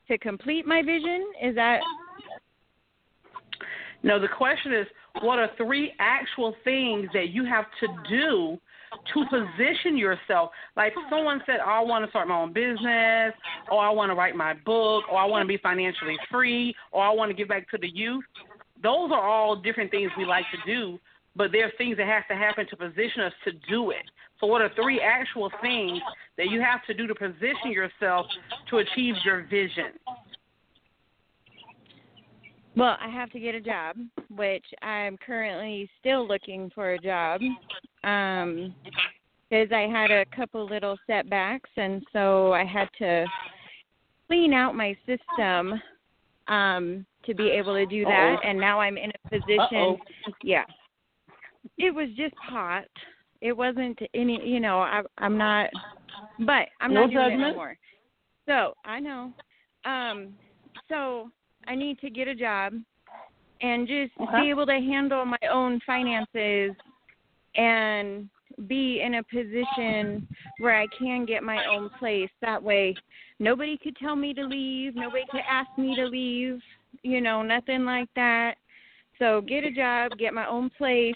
to 0.07 0.17
complete 0.17 0.65
my 0.65 0.81
vision. 0.81 1.31
Is 1.43 1.55
that 1.55 1.81
No, 4.03 4.19
the 4.19 4.27
question 4.27 4.73
is, 4.73 4.87
what 5.21 5.39
are 5.39 5.49
three 5.57 5.93
actual 5.99 6.55
things 6.63 7.07
that 7.13 7.29
you 7.29 7.45
have 7.45 7.65
to 7.81 7.87
do 8.09 8.59
to 9.13 9.25
position 9.29 9.97
yourself? 9.97 10.51
Like 10.75 10.93
someone 11.09 11.41
said, 11.45 11.57
oh, 11.65 11.69
I 11.69 11.79
want 11.81 12.05
to 12.05 12.09
start 12.09 12.27
my 12.27 12.37
own 12.37 12.53
business, 12.53 13.33
or 13.71 13.79
I 13.79 13.89
want 13.89 14.09
to 14.11 14.15
write 14.15 14.35
my 14.35 14.53
book, 14.53 15.03
or 15.11 15.17
I 15.17 15.25
want 15.25 15.43
to 15.43 15.47
be 15.47 15.57
financially 15.57 16.17
free, 16.31 16.75
or 16.91 17.03
I 17.03 17.11
want 17.11 17.29
to 17.29 17.35
give 17.35 17.47
back 17.47 17.69
to 17.71 17.77
the 17.77 17.87
youth. 17.87 18.23
Those 18.81 19.11
are 19.11 19.21
all 19.21 19.55
different 19.55 19.91
things 19.91 20.11
we 20.17 20.25
like 20.25 20.45
to 20.51 20.57
do, 20.65 20.99
but 21.35 21.51
there 21.51 21.65
are 21.65 21.71
things 21.77 21.97
that 21.97 22.07
have 22.07 22.27
to 22.27 22.35
happen 22.35 22.67
to 22.69 22.75
position 22.75 23.21
us 23.21 23.33
to 23.45 23.51
do 23.69 23.91
it. 23.91 24.03
So, 24.39 24.47
what 24.47 24.61
are 24.61 24.69
three 24.75 24.99
actual 24.99 25.49
things 25.61 25.99
that 26.37 26.47
you 26.47 26.61
have 26.61 26.85
to 26.87 26.93
do 26.93 27.07
to 27.07 27.15
position 27.15 27.71
yourself 27.71 28.25
to 28.69 28.77
achieve 28.77 29.15
your 29.23 29.43
vision? 29.43 29.93
Well, 32.75 32.97
I 32.99 33.07
have 33.09 33.31
to 33.31 33.39
get 33.39 33.55
a 33.55 33.61
job, 33.61 33.95
which 34.29 34.65
I'm 34.81 35.17
currently 35.17 35.89
still 35.99 36.27
looking 36.27 36.69
for 36.75 36.93
a 36.93 36.99
job. 36.99 37.41
Um 38.03 38.75
because 39.49 39.71
I 39.71 39.81
had 39.81 40.09
a 40.09 40.25
couple 40.35 40.65
little 40.65 40.97
setbacks 41.05 41.69
and 41.77 42.03
so 42.11 42.51
I 42.53 42.65
had 42.65 42.89
to 42.97 43.25
clean 44.27 44.53
out 44.53 44.75
my 44.75 44.95
system 45.05 45.79
um 46.47 47.05
to 47.25 47.33
be 47.33 47.49
able 47.49 47.73
to 47.75 47.85
do 47.85 48.03
that 48.05 48.33
Uh-oh. 48.39 48.47
and 48.47 48.59
now 48.59 48.79
I'm 48.79 48.97
in 48.97 49.11
a 49.11 49.29
position 49.29 49.59
Uh-oh. 49.59 49.99
yeah. 50.43 50.65
It 51.77 51.93
was 51.93 52.09
just 52.15 52.35
hot. 52.41 52.85
It 53.41 53.55
wasn't 53.55 53.99
any, 54.13 54.39
you 54.47 54.59
know, 54.59 54.79
I 54.79 55.01
I'm 55.17 55.37
not 55.37 55.69
but 56.39 56.67
I'm 56.81 56.93
No 56.93 57.01
not 57.01 57.11
doing 57.11 57.39
it 57.39 57.43
anymore. 57.43 57.77
So, 58.47 58.73
I 58.83 58.99
know. 58.99 59.31
Um 59.85 60.33
so 60.89 61.29
I 61.67 61.75
need 61.75 61.99
to 61.99 62.09
get 62.09 62.27
a 62.27 62.35
job 62.35 62.73
and 63.61 63.87
just 63.87 64.11
Okay. 64.19 64.37
be 64.41 64.49
able 64.49 64.65
to 64.65 64.73
handle 64.73 65.25
my 65.25 65.37
own 65.51 65.79
finances 65.85 66.75
and 67.55 68.29
be 68.67 69.01
in 69.01 69.15
a 69.15 69.23
position 69.23 70.27
where 70.59 70.75
I 70.75 70.87
can 70.87 71.25
get 71.25 71.43
my 71.43 71.65
own 71.65 71.89
place. 71.99 72.29
That 72.41 72.61
way, 72.61 72.95
nobody 73.39 73.77
could 73.77 73.95
tell 73.97 74.15
me 74.15 74.33
to 74.33 74.43
leave, 74.43 74.95
nobody 74.95 75.25
could 75.31 75.41
ask 75.49 75.69
me 75.77 75.95
to 75.95 76.05
leave, 76.05 76.59
you 77.03 77.21
know, 77.21 77.41
nothing 77.41 77.85
like 77.85 78.09
that. 78.15 78.55
So 79.19 79.41
get 79.41 79.63
a 79.63 79.71
job, 79.71 80.17
get 80.17 80.33
my 80.33 80.47
own 80.47 80.69
place, 80.77 81.15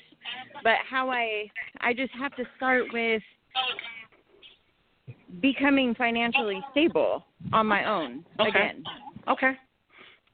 but 0.64 0.78
how 0.90 1.10
I 1.10 1.50
I 1.82 1.94
just 1.94 2.14
have 2.14 2.36
to 2.36 2.44
start 2.58 2.92
with 2.92 3.22
becoming 5.42 5.94
financially 5.96 6.62
stable 6.72 7.26
on 7.54 7.68
my 7.68 7.86
own 7.86 8.26
Okay. 8.40 8.50
again. 8.50 8.84
Okay. 9.28 9.52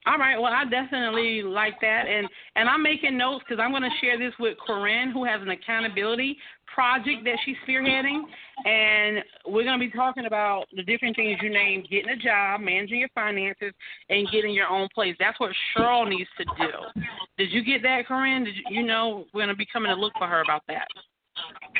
All 0.08 0.18
right. 0.18 0.40
Well, 0.40 0.54
I 0.54 0.66
definitely 0.66 1.42
like 1.42 1.82
that, 1.82 2.06
and 2.08 2.28
and 2.56 2.70
I'm 2.70 2.84
making 2.84 3.18
notes 3.18 3.44
because 3.48 3.62
I'm 3.62 3.72
going 3.72 3.84
to 3.84 3.98
share 4.02 4.20
this 4.20 4.34
with 4.40 4.56
Corinne, 4.66 5.10
who 5.12 5.26
has 5.26 5.42
an 5.42 5.50
accountability 5.50 6.38
project 6.74 7.24
that 7.24 7.38
she's 7.44 7.56
spearheading, 7.68 8.22
and 8.66 9.24
we're 9.48 9.64
going 9.64 9.80
to 9.80 9.84
be 9.84 9.92
talking 9.92 10.26
about 10.26 10.66
the 10.76 10.84
different 10.84 11.16
things 11.16 11.40
you 11.42 11.50
named: 11.50 11.88
getting 11.90 12.10
a 12.10 12.18
job, 12.18 12.62
managing 12.62 13.00
your 13.00 13.10
finances, 13.16 13.74
and 14.10 14.30
getting 14.32 14.54
your 14.54 14.68
own 14.68 14.88
place. 14.94 15.16
That's 15.20 15.40
what 15.40 15.52
Cheryl 15.76 16.08
needs 16.08 16.30
to 16.38 16.46
do. 16.58 17.02
Did 17.38 17.52
you 17.52 17.64
get 17.64 17.82
that, 17.82 18.06
Corinne? 18.08 18.44
Did 18.44 18.56
you, 18.56 18.64
you 18.70 18.84
know 18.86 19.26
we're 19.34 19.42
going 19.42 19.50
to 19.50 19.56
be 19.56 19.68
coming 19.72 19.94
to 19.94 20.00
look 20.00 20.14
for 20.20 20.28
her 20.28 20.42
about 20.42 20.62
that? 20.68 20.88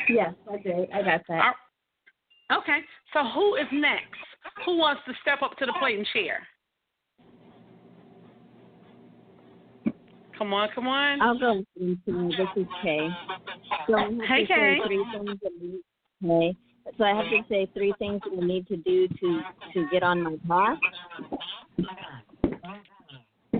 Yes, 0.08 0.34
I 0.50 0.56
did. 0.56 0.90
I 0.92 1.02
got 1.02 1.22
that. 1.28 1.54
Okay. 2.52 2.78
So 3.12 3.20
who 3.34 3.54
is 3.54 3.66
next? 3.72 4.04
Who 4.64 4.78
wants 4.78 5.02
to 5.06 5.12
step 5.22 5.42
up 5.42 5.56
to 5.58 5.66
the 5.66 5.74
plate 5.78 5.98
and 5.98 6.06
share? 6.12 6.46
Come 10.38 10.52
on, 10.52 10.68
come 10.74 10.86
on. 10.86 11.20
I'll 11.22 11.38
go 11.38 11.64
this 11.76 11.96
is 12.56 12.66
Kay. 12.82 13.08
So 13.86 13.94
I 13.96 14.10
Hey, 14.28 14.46
Kay. 14.46 14.80
three 14.84 15.04
things 15.12 15.38
that 15.42 15.52
we 15.60 15.80
Hey. 16.20 16.56
So 16.98 17.04
I 17.04 17.16
have 17.16 17.30
to 17.30 17.42
say 17.48 17.68
three 17.74 17.94
things 17.98 18.20
that 18.24 18.36
we 18.36 18.44
need 18.44 18.66
to 18.68 18.76
do 18.76 19.08
to 19.08 19.42
to 19.74 19.86
get 19.90 20.02
on 20.02 20.22
my 20.22 20.36
path. 20.48 20.78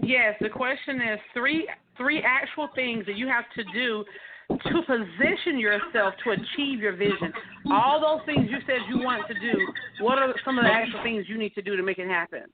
Yes, 0.02 0.36
the 0.40 0.48
question 0.48 1.00
is 1.00 1.18
three 1.34 1.68
three 1.96 2.22
actual 2.22 2.68
things 2.74 3.04
that 3.06 3.16
you 3.16 3.26
have 3.26 3.44
to 3.56 3.64
do 3.72 4.04
to 4.48 4.82
position 4.86 5.58
yourself 5.58 6.14
to 6.22 6.30
achieve 6.30 6.78
your 6.80 6.96
vision. 6.96 7.32
All 7.72 8.00
those 8.00 8.24
things 8.26 8.48
you 8.48 8.58
said 8.66 8.76
you 8.88 9.02
want 9.02 9.26
to 9.26 9.34
do, 9.34 9.58
what 10.00 10.18
are 10.18 10.32
some 10.44 10.58
of 10.58 10.64
the 10.64 10.70
actual 10.70 11.02
things 11.02 11.24
you 11.28 11.36
need 11.36 11.54
to 11.54 11.62
do 11.62 11.76
to 11.76 11.82
make 11.82 11.98
it 11.98 12.08
happen? 12.08 12.44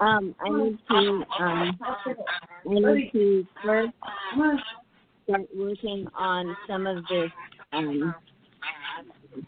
Um, 0.00 0.34
I 0.40 0.48
need 0.48 0.78
to 0.88 1.24
um 1.38 1.78
I 1.78 2.68
need 2.68 3.10
to 3.12 3.46
first 3.62 3.92
start 5.24 5.42
working 5.54 6.06
on 6.18 6.56
some 6.66 6.86
of 6.86 7.04
this 7.08 7.30
um 7.72 8.14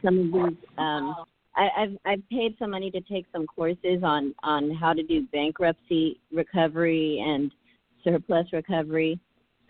some 0.04 0.18
of 0.18 0.26
these 0.26 0.58
um 0.76 1.16
I, 1.56 1.68
I've 1.78 1.96
I've 2.04 2.28
paid 2.30 2.54
some 2.58 2.70
money 2.70 2.90
to 2.90 3.00
take 3.00 3.24
some 3.32 3.46
courses 3.46 4.02
on 4.02 4.34
on 4.42 4.74
how 4.74 4.92
to 4.92 5.02
do 5.02 5.26
bankruptcy 5.32 6.20
recovery 6.30 7.22
and 7.26 7.50
surplus 8.04 8.46
recovery. 8.52 9.18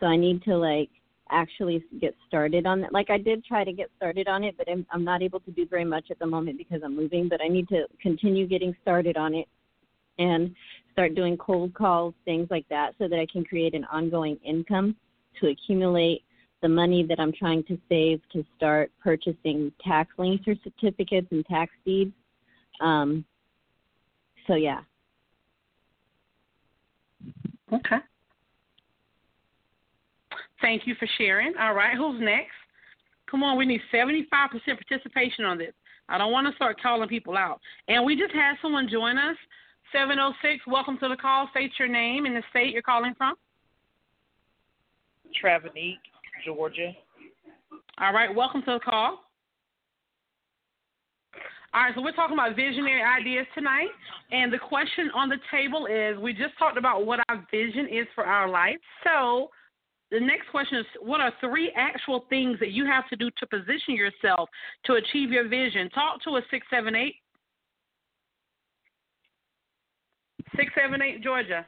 So 0.01 0.07
I 0.07 0.17
need 0.17 0.43
to 0.45 0.57
like 0.57 0.91
actually 1.31 1.85
get 2.01 2.15
started 2.27 2.67
on 2.67 2.81
that. 2.81 2.93
Like 2.93 3.09
I 3.09 3.19
did 3.19 3.45
try 3.45 3.63
to 3.63 3.73
get 3.73 3.89
started 3.97 4.27
on 4.27 4.43
it, 4.43 4.57
but 4.59 4.69
I'm 4.69 4.85
I'm 4.93 5.05
not 5.05 5.23
able 5.23 5.39
to 5.41 5.53
do 5.53 5.65
very 5.65 5.85
much 5.85 6.07
at 6.11 6.19
the 6.19 6.27
moment 6.27 6.59
because 6.59 6.81
I'm 6.85 6.97
moving. 6.97 7.29
But 7.29 7.41
I 7.41 7.47
need 7.47 7.69
to 7.69 7.85
continue 8.01 8.49
getting 8.49 8.75
started 8.83 9.17
on 9.17 9.33
it 9.35 9.47
and 10.19 10.55
start 10.93 11.15
doing 11.15 11.37
cold 11.37 11.75
calls, 11.75 12.15
things 12.25 12.49
like 12.51 12.69
that, 12.69 12.95
so 12.99 13.09
that 13.09 13.19
I 13.19 13.27
can 13.27 13.45
create 13.45 13.75
an 13.75 13.85
ongoing 13.85 14.39
income 14.45 14.97
to 15.41 15.49
accumulate 15.49 16.23
the 16.61 16.69
money 16.69 17.05
that 17.09 17.19
I'm 17.19 17.33
trying 17.33 17.65
to 17.65 17.79
save 17.89 18.21
to 18.33 18.45
start 18.57 18.91
purchasing 19.03 19.73
tax 19.85 20.11
lien 20.19 20.39
certificates 20.45 21.27
and 21.31 21.45
tax 21.47 21.73
deeds. 21.85 22.13
Um, 22.81 23.25
so 24.47 24.55
yeah, 24.55 24.81
Okay. 27.73 27.97
Thank 30.61 30.87
you 30.87 30.95
for 30.97 31.09
sharing. 31.19 31.55
All 31.59 31.75
right, 31.75 31.97
who's 31.97 32.21
next? 32.21 32.53
Come 33.31 33.43
on, 33.43 33.57
we 33.57 33.65
need 33.65 33.81
75% 33.93 34.29
participation 34.31 35.45
on 35.45 35.59
this. 35.59 35.73
I 36.09 36.19
don't 36.19 36.33
want 36.33 36.47
to 36.47 36.55
start 36.55 36.81
calling 36.81 37.09
people 37.09 37.37
out. 37.37 37.61
And 37.89 38.05
we 38.05 38.17
just 38.17 38.35
had 38.35 38.55
someone 38.61 38.89
join 38.91 39.17
us. 39.17 39.37
706, 39.93 40.67
welcome 40.67 40.99
to 40.99 41.09
the 41.09 41.17
call. 41.17 41.49
State 41.51 41.71
your 41.79 41.89
name 41.89 42.25
and 42.25 42.35
the 42.35 42.43
state 42.51 42.73
you're 42.73 42.83
calling 42.83 43.15
from. 43.17 43.35
Travanique, 45.43 45.97
Georgia. 46.45 46.93
All 48.01 48.13
right, 48.13 48.35
welcome 48.35 48.63
to 48.63 48.73
the 48.73 48.81
call. 48.81 49.21
All 51.75 51.83
right, 51.83 51.95
so 51.95 52.03
we're 52.03 52.13
talking 52.13 52.37
about 52.37 52.57
visionary 52.57 53.03
ideas 53.03 53.47
tonight. 53.55 53.89
And 54.31 54.53
the 54.53 54.59
question 54.59 55.11
on 55.15 55.29
the 55.29 55.39
table 55.51 55.87
is 55.87 56.19
we 56.19 56.33
just 56.33 56.57
talked 56.59 56.79
about 56.79 57.07
what 57.07 57.21
our 57.29 57.47
vision 57.51 57.87
is 57.89 58.07
for 58.15 58.25
our 58.25 58.49
life. 58.49 58.77
So 59.05 59.51
the 60.11 60.21
next 60.21 60.51
question 60.51 60.79
is 60.79 60.87
what 61.01 61.21
are 61.21 61.33
three 61.41 61.73
actual 61.77 62.27
things 62.29 62.59
that 62.61 62.73
you 62.73 62.85
have 62.87 63.09
to 63.09 63.17
do 63.17 63.31
to 63.39 63.47
position 63.47 63.95
yourself 63.95 64.49
to 64.85 64.95
achieve 64.95 65.31
your 65.31 65.49
vision? 65.49 65.89
Talk 65.91 66.23
to 66.25 66.31
us, 66.37 66.45
678. 66.51 67.15
678, 70.57 71.23
Georgia. 71.23 71.67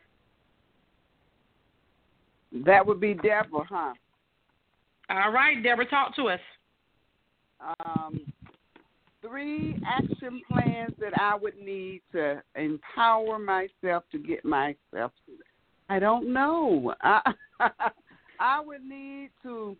That 2.64 2.86
would 2.86 3.00
be 3.00 3.14
Deborah, 3.14 3.66
huh? 3.68 3.94
All 5.10 5.32
right, 5.32 5.62
Deborah, 5.62 5.86
talk 5.86 6.14
to 6.16 6.28
us. 6.28 6.40
Um, 7.84 8.26
three 9.22 9.76
action 9.84 10.40
plans 10.48 10.92
that 11.00 11.18
I 11.18 11.34
would 11.34 11.56
need 11.56 12.02
to 12.12 12.42
empower 12.54 13.38
myself 13.38 14.04
to 14.12 14.18
get 14.18 14.44
myself. 14.44 15.12
I 15.88 15.98
don't 15.98 16.32
know. 16.32 16.94
I 17.02 17.32
I 18.40 18.60
would 18.60 18.82
need 18.84 19.30
to, 19.42 19.76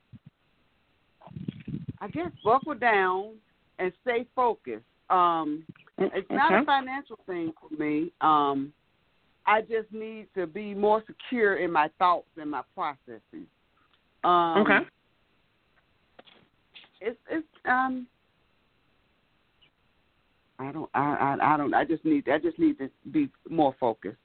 I 2.01 2.09
guess, 2.09 2.31
buckle 2.45 2.75
down 2.75 3.35
and 3.79 3.93
stay 4.03 4.27
focused. 4.35 4.85
Um, 5.11 5.65
it's 5.99 6.31
not 6.31 6.53
Okay. 6.53 6.63
a 6.63 6.65
financial 6.65 7.19
thing 7.27 7.53
for 7.61 7.75
me. 7.77 8.13
Um, 8.21 8.73
I 9.47 9.61
just 9.61 9.93
need 9.93 10.29
to 10.35 10.47
be 10.47 10.75
more 10.75 11.03
secure 11.07 11.57
in 11.57 11.71
my 11.71 11.89
thoughts 11.99 12.29
and 12.37 12.51
my 12.51 12.63
processes. 12.75 13.47
Um, 14.25 14.59
Okay. 14.63 14.79
It's 17.01 17.19
it's 17.31 17.47
um. 17.67 18.07
I 20.59 20.73
don't. 20.73 20.89
I, 20.95 21.37
I 21.41 21.55
I 21.55 21.57
don't. 21.59 21.75
I 21.75 21.85
just 21.85 22.05
need. 22.05 22.29
I 22.29 22.39
just 22.39 22.59
need 22.59 22.79
to 22.79 22.89
be 23.11 23.29
more 23.51 23.75
focused 23.79 24.17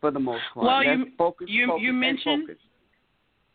for 0.00 0.10
the 0.12 0.20
most 0.20 0.42
part. 0.54 0.66
Well, 0.66 0.82
That's 0.84 0.98
you- 0.98 1.12
focus, 1.18 1.46
you- 1.50 1.66
focus, 1.66 1.82
you 1.82 1.92
mentioned- 1.92 2.56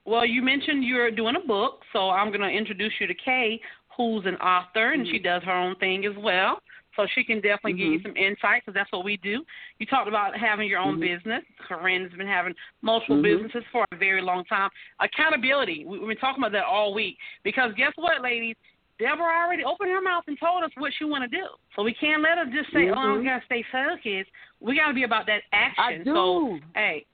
Well, 0.05 0.25
you 0.25 0.41
mentioned 0.41 0.84
you're 0.84 1.10
doing 1.10 1.36
a 1.41 1.48
book, 1.48 1.81
so 1.93 2.10
I'm 2.10 2.27
going 2.29 2.41
to 2.41 2.50
introduce 2.50 2.93
you 3.00 3.07
to 3.07 3.13
Kay, 3.13 3.60
who's 3.95 4.25
an 4.25 4.36
author, 4.36 4.91
and 4.91 5.07
she 5.07 5.17
does 5.19 5.41
her 5.43 5.51
own 5.53 5.75
thing 5.77 6.05
as 6.05 6.15
well. 6.17 6.62
So 6.96 7.06
she 7.14 7.24
can 7.24 7.42
definitely 7.42 7.74
give 7.74 7.92
you 7.92 8.00
Mhm. 8.00 8.04
some 8.04 8.18
insight 8.18 8.62
because 8.64 8.74
that's 8.74 8.92
what 8.92 9.04
we 9.04 9.18
do. 9.18 9.46
You 9.80 9.86
talked 9.86 10.08
about 10.08 10.36
having 10.38 10.70
your 10.70 10.80
own 10.80 10.98
Mhm. 10.98 11.02
business. 11.02 11.44
Corinne's 11.60 12.14
been 12.14 12.28
having 12.28 12.56
multiple 12.82 13.18
Mhm. 13.18 13.24
businesses 13.24 13.66
for 13.72 13.86
a 13.92 13.96
very 13.96 14.22
long 14.22 14.46
time. 14.46 14.70
Accountability. 15.00 15.86
We- 15.86 16.00
We've 16.00 16.08
been 16.10 16.18
talking 16.18 16.42
about 16.42 16.52
that 16.54 16.66
all 16.66 16.94
week 16.94 17.20
because 17.44 17.74
guess 17.74 17.92
what, 17.98 18.22
ladies? 18.22 18.56
Deborah 18.98 19.25
already 19.25 19.66
opened 19.66 19.92
her 19.92 20.00
mouth 20.00 20.24
and 20.28 20.40
told 20.40 20.64
us 20.64 20.72
what 20.78 20.94
she 20.94 21.04
want 21.04 21.24
to 21.24 21.28
do. 21.28 21.46
So 21.75 21.84
we 21.84 21.94
can't 21.94 22.22
let 22.22 22.38
her 22.38 22.46
just 22.46 22.72
say, 22.72 22.90
"Oh, 22.90 22.96
Mhm. 22.96 23.20
we 23.20 23.25
got 23.25 23.40
to 23.40 23.46
stay 23.46 23.62
focused." 23.64 24.32
We 24.62 24.75
got 24.75 24.88
to 24.88 24.94
be 24.94 25.04
about 25.04 25.25
that 25.25 25.44
action. 25.52 25.84
I 25.84 25.98
do. 25.98 26.14
So 26.14 26.60
hey, 26.75 27.06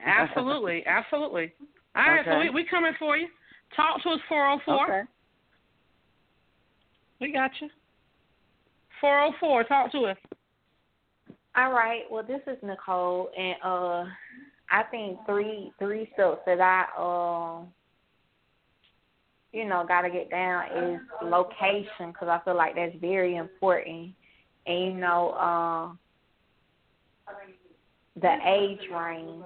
absolutely, 0.00 0.84
absolutely. 0.86 1.52
All 1.94 2.08
right, 2.10 2.24
so 2.24 2.32
Okay. 2.32 2.48
we 2.48 2.50
we 2.50 2.64
coming 2.64 2.94
for 2.94 3.16
you. 3.16 3.28
Talk 3.70 4.02
to 4.02 4.10
us 4.10 4.20
four 4.22 4.48
oh 4.48 4.58
four. 4.58 4.82
Okay. 4.84 5.08
We 7.20 7.30
got 7.32 7.60
you. 7.60 7.70
Four 9.00 9.24
oh 9.24 9.32
four. 9.40 9.64
Talk 9.64 9.90
to 9.92 10.06
us. 10.06 10.16
All 11.56 11.72
right. 11.72 12.02
Well, 12.10 12.22
this 12.22 12.40
is 12.46 12.56
Nicole, 12.62 13.30
and 13.36 13.56
uh, 13.64 14.04
I 14.70 14.84
think 14.90 15.18
three 15.26 15.72
three 15.78 16.10
steps 16.14 16.40
that 16.46 16.60
I 16.60 16.84
uh, 16.96 17.64
you 19.52 19.66
know, 19.66 19.84
got 19.86 20.02
to 20.02 20.10
get 20.10 20.30
down 20.30 20.64
is 20.76 21.00
location 21.22 22.12
because 22.12 22.28
I 22.28 22.40
feel 22.44 22.56
like 22.56 22.74
that's 22.74 22.94
very 23.00 23.36
important, 23.36 24.12
and 24.66 24.84
you 24.84 24.94
know, 24.94 25.30
uh, 25.30 25.92
the 28.20 28.36
age 28.46 28.80
range. 28.92 29.44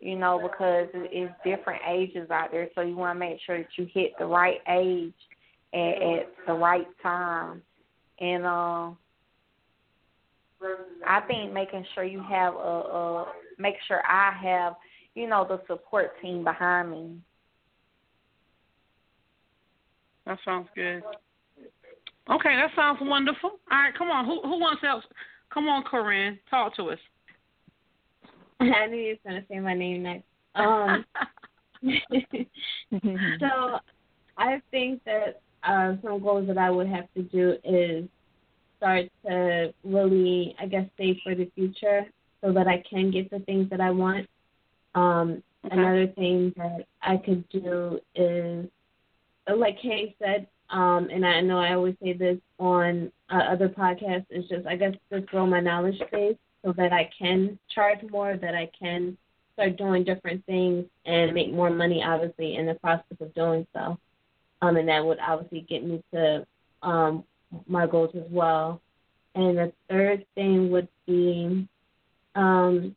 You 0.00 0.16
know, 0.16 0.38
because 0.40 0.86
it's 0.94 1.34
different 1.44 1.82
ages 1.88 2.30
out 2.30 2.52
there, 2.52 2.68
so 2.76 2.82
you 2.82 2.94
want 2.94 3.16
to 3.16 3.18
make 3.18 3.40
sure 3.44 3.58
that 3.58 3.66
you 3.76 3.88
hit 3.92 4.12
the 4.16 4.26
right 4.26 4.60
age 4.68 5.12
at, 5.74 6.02
at 6.02 6.32
the 6.46 6.52
right 6.52 6.86
time, 7.02 7.62
and 8.20 8.46
um. 8.46 8.98
I 11.06 11.20
think 11.20 11.52
making 11.52 11.84
sure 11.94 12.02
you 12.02 12.20
have 12.28 12.52
a, 12.54 12.58
a 12.58 13.26
make 13.58 13.76
sure 13.86 14.02
I 14.04 14.32
have, 14.42 14.74
you 15.14 15.28
know, 15.28 15.46
the 15.48 15.60
support 15.68 16.20
team 16.20 16.42
behind 16.42 16.90
me. 16.90 17.16
That 20.26 20.38
sounds 20.44 20.68
good. 20.74 21.02
Okay, 22.30 22.56
that 22.56 22.70
sounds 22.76 22.98
wonderful. 23.00 23.50
All 23.70 23.78
right, 23.78 23.94
come 23.96 24.10
on. 24.10 24.26
Who 24.26 24.42
who 24.42 24.60
wants 24.60 24.82
else? 24.86 25.04
Come 25.52 25.68
on, 25.68 25.82
Corinne. 25.84 26.38
Talk 26.50 26.76
to 26.76 26.90
us. 26.90 26.98
I 28.60 28.86
knew 28.86 28.96
you 28.96 29.08
was 29.10 29.18
gonna 29.24 29.44
say 29.48 29.60
my 29.60 29.74
name 29.74 30.02
next. 30.02 30.24
Um, 30.54 31.04
so 33.40 33.78
I 34.36 34.60
think 34.70 35.02
that 35.04 35.40
uh, 35.64 35.94
some 36.02 36.22
goals 36.22 36.46
that 36.48 36.58
I 36.58 36.70
would 36.70 36.88
have 36.88 37.12
to 37.14 37.22
do 37.22 37.56
is 37.64 38.08
start 38.76 39.06
to 39.26 39.72
really, 39.84 40.54
I 40.60 40.66
guess, 40.66 40.86
save 40.96 41.16
for 41.24 41.34
the 41.34 41.50
future 41.54 42.06
so 42.42 42.52
that 42.52 42.68
I 42.68 42.82
can 42.88 43.10
get 43.10 43.30
the 43.30 43.40
things 43.40 43.68
that 43.70 43.80
I 43.80 43.90
want. 43.90 44.28
Um, 44.94 45.42
Okay. 45.64 45.76
Another 45.76 46.06
thing 46.06 46.52
that 46.56 46.86
I 47.02 47.16
could 47.16 47.48
do 47.48 48.00
is, 48.14 48.66
like 49.52 49.80
Kay 49.80 50.14
said, 50.22 50.46
um, 50.70 51.08
and 51.12 51.26
I 51.26 51.40
know 51.40 51.58
I 51.58 51.74
always 51.74 51.96
say 52.02 52.12
this 52.12 52.38
on 52.58 53.10
uh, 53.30 53.42
other 53.50 53.68
podcasts, 53.68 54.26
is 54.30 54.48
just, 54.48 54.66
I 54.66 54.76
guess, 54.76 54.94
just 55.12 55.26
grow 55.26 55.46
my 55.46 55.60
knowledge 55.60 56.00
base 56.12 56.36
so 56.64 56.72
that 56.72 56.92
I 56.92 57.10
can 57.18 57.58
charge 57.74 57.98
more, 58.10 58.36
that 58.36 58.54
I 58.54 58.70
can 58.78 59.16
start 59.54 59.76
doing 59.76 60.04
different 60.04 60.44
things 60.46 60.84
and 61.06 61.34
make 61.34 61.52
more 61.52 61.70
money, 61.70 62.02
obviously, 62.04 62.56
in 62.56 62.66
the 62.66 62.74
process 62.74 63.16
of 63.20 63.34
doing 63.34 63.66
so. 63.74 63.98
Um, 64.60 64.76
and 64.76 64.88
that 64.88 65.04
would 65.04 65.18
obviously 65.20 65.60
get 65.68 65.84
me 65.84 66.02
to 66.12 66.46
um, 66.82 67.24
my 67.66 67.86
goals 67.86 68.10
as 68.14 68.30
well. 68.30 68.80
And 69.34 69.56
the 69.56 69.72
third 69.88 70.24
thing 70.34 70.70
would 70.70 70.88
be 71.06 71.68
um, 72.34 72.94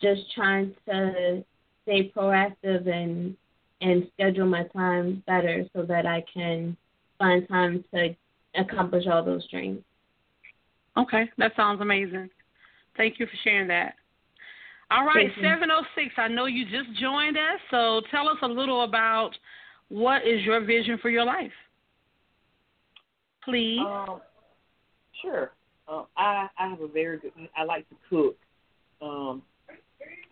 just 0.00 0.22
trying 0.34 0.74
to 0.88 1.44
stay 1.82 2.12
proactive 2.14 2.88
and 2.88 3.36
and 3.80 4.08
schedule 4.14 4.46
my 4.46 4.62
time 4.68 5.22
better 5.26 5.64
so 5.74 5.82
that 5.82 6.06
I 6.06 6.24
can 6.32 6.76
find 7.18 7.46
time 7.48 7.84
to 7.92 8.14
accomplish 8.56 9.04
all 9.10 9.22
those 9.22 9.46
dreams. 9.50 9.82
Okay, 10.96 11.28
that 11.38 11.52
sounds 11.56 11.80
amazing. 11.80 12.30
Thank 12.96 13.18
you 13.18 13.26
for 13.26 13.36
sharing 13.42 13.68
that. 13.68 13.94
All 14.90 15.04
right, 15.04 15.30
706, 15.40 16.14
I 16.16 16.28
know 16.28 16.46
you 16.46 16.64
just 16.64 16.98
joined 17.00 17.36
us, 17.36 17.60
so 17.70 18.00
tell 18.10 18.28
us 18.28 18.36
a 18.42 18.46
little 18.46 18.84
about 18.84 19.32
what 19.88 20.26
is 20.26 20.42
your 20.42 20.60
vision 20.64 20.98
for 21.00 21.10
your 21.10 21.24
life. 21.24 21.52
Please. 23.44 23.80
Um, 23.80 24.20
sure. 25.22 25.52
Um, 25.86 26.06
I 26.16 26.48
I 26.58 26.68
have 26.68 26.80
a 26.80 26.88
very 26.88 27.18
good. 27.18 27.32
I 27.56 27.64
like 27.64 27.88
to 27.90 27.96
cook. 28.08 28.36
Um, 29.02 29.42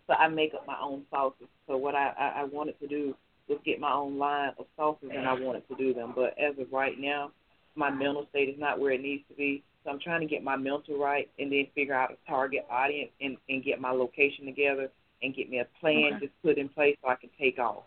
so 0.07 0.15
I 0.15 0.29
make 0.29 0.55
up 0.55 0.67
my 0.67 0.77
own 0.83 1.03
sauces. 1.11 1.49
So 1.67 1.77
what 1.77 1.95
I, 1.95 2.13
I 2.19 2.41
I 2.41 2.45
wanted 2.45 2.79
to 2.81 2.87
do 2.87 3.15
was 3.49 3.59
get 3.65 3.81
my 3.81 3.93
own 3.93 4.19
line 4.19 4.53
of 4.59 4.67
sauces, 4.77 5.11
and 5.15 5.27
I 5.29 5.33
wanted 5.35 5.69
to 5.69 5.75
do 5.77 5.93
them. 5.93 6.13
But 6.15 6.35
as 6.39 6.59
of 6.59 6.73
right 6.73 6.99
now, 6.99 7.33
my 7.75 7.91
mental 7.91 8.27
state 8.31 8.49
is 8.49 8.59
not 8.59 8.79
where 8.79 8.93
it 8.93 9.03
needs 9.03 9.25
to 9.29 9.35
be. 9.35 9.63
So 9.85 9.91
I'm 9.91 9.99
trying 10.01 10.21
to 10.21 10.27
get 10.27 10.45
my 10.45 10.57
mental 10.57 10.99
right, 10.99 11.29
and 11.39 11.53
then 11.53 11.67
figure 11.75 11.95
out 11.95 12.13
a 12.13 12.31
target 12.31 12.65
audience, 12.71 13.11
and 13.21 13.37
and 13.49 13.63
get 13.63 13.81
my 13.81 13.91
location 13.91 14.47
together, 14.47 14.91
and 15.23 15.35
get 15.35 15.51
me 15.51 15.59
a 15.59 15.67
plan 15.81 16.15
Okay. 16.15 16.27
just 16.27 16.43
put 16.43 16.57
in 16.57 16.69
place 16.69 16.97
so 17.03 17.09
I 17.09 17.17
can 17.17 17.31
take 17.39 17.59
off. 17.59 17.85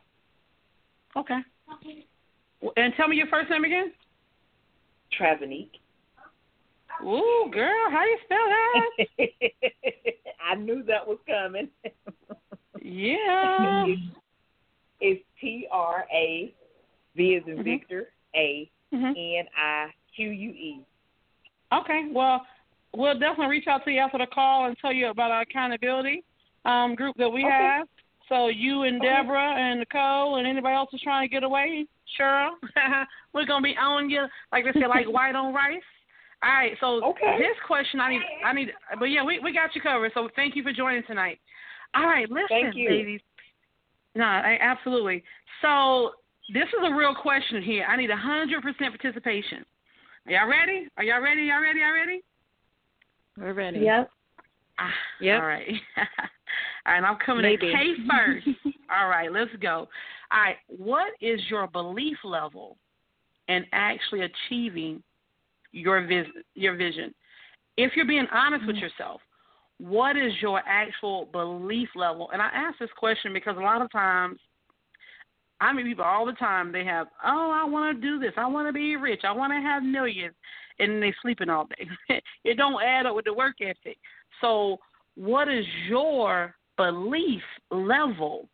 Okay. 1.15 1.39
And 2.77 2.93
tell 2.97 3.07
me 3.07 3.15
your 3.17 3.27
first 3.27 3.49
name 3.49 3.63
again. 3.63 3.91
Travanique. 5.19 5.79
Ooh, 7.03 7.49
girl, 7.51 7.91
how 7.91 8.03
you 8.05 8.17
spell 8.23 8.47
that? 8.47 9.29
I 10.51 10.55
knew 10.55 10.83
that 10.83 11.05
was 11.05 11.17
coming. 11.27 11.69
Yeah. 12.81 13.85
It's 15.01 15.21
T 15.41 15.67
R 15.71 16.05
A 16.11 16.53
V 17.17 17.35
as 17.35 17.43
in 17.47 17.57
Mhm. 17.57 17.63
Victor 17.65 18.13
A 18.33 18.71
Mhm. 18.93 19.39
N 19.39 19.45
I 19.55 19.93
Q 20.15 20.29
U 20.29 20.49
E. 20.51 20.85
Okay, 21.73 22.07
well, 22.11 22.47
we'll 22.95 23.19
definitely 23.19 23.47
reach 23.47 23.67
out 23.67 23.83
to 23.83 23.91
you 23.91 23.99
after 23.99 24.17
the 24.17 24.27
call 24.27 24.67
and 24.67 24.77
tell 24.77 24.93
you 24.93 25.07
about 25.09 25.31
our 25.31 25.41
accountability 25.41 26.23
um, 26.63 26.95
group 26.95 27.15
that 27.17 27.29
we 27.29 27.45
Okay. 27.45 27.51
have. 27.51 27.87
So 28.29 28.47
you 28.47 28.83
and 28.83 29.01
Deborah 29.01 29.55
and 29.55 29.79
Nicole 29.79 30.37
and 30.37 30.47
anybody 30.47 30.75
else 30.75 30.89
who's 30.91 31.01
trying 31.01 31.27
to 31.27 31.31
get 31.31 31.43
away, 31.43 31.85
Cheryl, 32.19 32.51
we're 33.33 33.45
gonna 33.45 33.61
be 33.63 33.75
on 33.79 34.09
you 34.09 34.25
like 34.51 34.65
they 34.65 34.79
say, 34.79 34.87
like 34.87 35.07
white 35.11 35.35
on 35.35 35.53
rice. 35.53 35.81
All 36.43 36.51
right, 36.51 36.73
so 36.79 37.03
Okay. 37.03 37.37
this 37.37 37.55
question 37.65 37.99
I 37.99 38.09
need, 38.09 38.21
I 38.43 38.53
need, 38.53 38.71
but 38.99 39.05
yeah, 39.05 39.23
we 39.23 39.39
we 39.39 39.53
got 39.53 39.75
you 39.75 39.81
covered. 39.81 40.11
So 40.13 40.29
thank 40.35 40.55
you 40.55 40.63
for 40.63 40.73
joining 40.73 41.03
tonight. 41.03 41.39
All 41.95 42.05
right, 42.05 42.29
listen, 42.29 42.47
Thank 42.49 42.75
you. 42.75 42.89
ladies. 42.89 43.21
No, 44.15 44.25
I, 44.25 44.57
absolutely. 44.61 45.23
So 45.61 46.11
this 46.53 46.67
is 46.67 46.83
a 46.83 46.93
real 46.93 47.15
question 47.15 47.61
here. 47.61 47.85
I 47.87 47.95
need 47.95 48.09
a 48.11 48.17
hundred 48.17 48.61
percent 48.61 48.99
participation. 48.99 49.65
Are 50.27 50.31
y'all 50.31 50.47
ready? 50.49 50.87
Are 50.97 51.03
y'all 51.03 51.21
ready? 51.21 51.43
Y'all 51.43 51.61
ready? 51.61 51.79
Y'all 51.79 51.93
ready? 51.93 52.23
We're 53.37 53.53
ready. 53.53 53.79
Yep. 53.79 54.09
Ah, 54.79 54.89
Yep. 55.21 55.41
All 55.41 55.47
right. 55.47 55.67
all 56.85 56.93
right, 56.93 57.03
I'm 57.03 57.17
coming 57.25 57.43
Maybe. 57.43 57.67
to 57.67 57.73
Kay 57.73 57.93
first. 58.09 58.47
all 58.95 59.07
right, 59.07 59.31
let's 59.31 59.51
go. 59.59 59.87
All 60.31 60.39
right, 60.39 60.57
what 60.67 61.13
is 61.21 61.39
your 61.49 61.67
belief 61.67 62.17
level 62.23 62.77
in 63.47 63.65
actually 63.71 64.21
achieving 64.21 65.01
your 65.71 66.05
vis- 66.05 66.43
your 66.53 66.75
vision? 66.75 67.13
If 67.77 67.93
you're 67.95 68.05
being 68.05 68.27
honest 68.31 68.65
with 68.67 68.75
mm. 68.75 68.81
yourself, 68.81 69.21
what 69.79 70.15
is 70.15 70.31
your 70.41 70.61
actual 70.67 71.25
belief 71.25 71.89
level? 71.95 72.29
And 72.31 72.41
I 72.41 72.49
ask 72.53 72.77
this 72.79 72.89
question 72.97 73.33
because 73.33 73.57
a 73.57 73.61
lot 73.61 73.81
of 73.81 73.91
times 73.91 74.39
I 75.59 75.73
meet 75.73 75.85
people 75.85 76.05
all 76.05 76.25
the 76.25 76.33
time. 76.33 76.71
They 76.71 76.85
have, 76.85 77.07
oh, 77.23 77.51
I 77.53 77.67
want 77.67 77.99
to 77.99 78.01
do 78.01 78.19
this. 78.19 78.33
I 78.37 78.45
want 78.47 78.67
to 78.67 78.73
be 78.73 78.95
rich. 78.95 79.21
I 79.23 79.31
want 79.31 79.51
to 79.53 79.59
have 79.59 79.83
millions, 79.83 80.35
and 80.79 81.01
they 81.01 81.13
sleeping 81.21 81.49
all 81.49 81.67
day. 81.67 82.21
it 82.43 82.57
don't 82.57 82.81
add 82.81 83.05
up 83.05 83.15
with 83.15 83.25
the 83.25 83.33
work 83.33 83.55
ethic. 83.61 83.97
So, 84.41 84.77
what 85.15 85.47
is 85.47 85.65
your 85.87 86.55
belief 86.77 87.41
level 87.71 88.47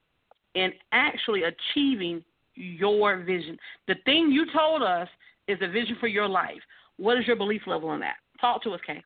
in 0.55 0.71
actually 0.91 1.43
achieving 1.43 2.23
your 2.55 3.19
vision? 3.23 3.57
The 3.87 3.95
thing 4.05 4.31
you 4.31 4.45
told 4.55 4.81
us 4.81 5.07
is 5.47 5.57
a 5.61 5.67
vision 5.67 5.97
for 5.99 6.07
your 6.07 6.27
life. 6.27 6.61
What 6.97 7.17
is 7.17 7.27
your 7.27 7.35
belief 7.35 7.63
level 7.65 7.93
in 7.93 7.99
that? 8.01 8.15
Talk 8.39 8.63
to 8.63 8.71
us, 8.71 8.79
Kay. 8.85 9.03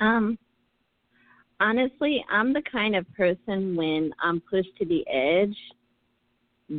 Um, 0.00 0.38
honestly, 1.60 2.24
I'm 2.30 2.52
the 2.52 2.62
kind 2.70 2.96
of 2.96 3.06
person 3.14 3.76
when 3.76 4.12
I'm 4.22 4.40
pushed 4.40 4.76
to 4.78 4.84
the 4.84 5.06
edge, 5.08 5.56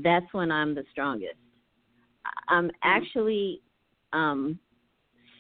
that's 0.04 0.26
when 0.34 0.52
I'm 0.52 0.74
the 0.74 0.84
strongest. 0.92 1.36
I'm 2.48 2.72
actually 2.84 3.62
um 4.14 4.60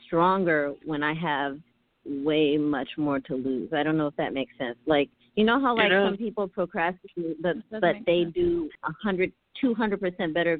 stronger 0.05 0.73
when 0.85 1.01
I 1.01 1.13
have 1.13 1.57
way 2.05 2.57
much 2.57 2.89
more 2.97 3.19
to 3.19 3.35
lose. 3.35 3.71
I 3.73 3.83
don't 3.83 3.97
know 3.97 4.07
if 4.07 4.15
that 4.17 4.33
makes 4.33 4.53
sense. 4.57 4.77
Like 4.85 5.09
you 5.35 5.43
know 5.43 5.59
how 5.59 5.75
like 5.75 5.91
some 5.91 6.17
people 6.17 6.47
procrastinate 6.47 7.41
but 7.41 7.55
but 7.71 7.95
they 8.05 8.23
sense. 8.23 8.33
do 8.33 8.69
a 8.83 8.91
hundred 9.03 9.31
two 9.59 9.73
hundred 9.73 9.99
percent 9.99 10.33
better 10.33 10.59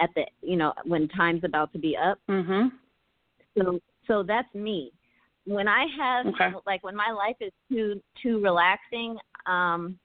at 0.00 0.10
the 0.14 0.24
you 0.42 0.56
know 0.56 0.72
when 0.84 1.08
time's 1.08 1.44
about 1.44 1.72
to 1.72 1.78
be 1.78 1.96
up. 1.96 2.18
Mhm. 2.28 2.72
So 3.56 3.80
so 4.06 4.22
that's 4.22 4.52
me. 4.54 4.92
When 5.44 5.66
I 5.66 5.86
have 5.98 6.26
okay. 6.26 6.52
like 6.66 6.84
when 6.84 6.96
my 6.96 7.10
life 7.10 7.36
is 7.40 7.52
too 7.70 8.00
too 8.22 8.40
relaxing, 8.42 9.16
um 9.46 9.98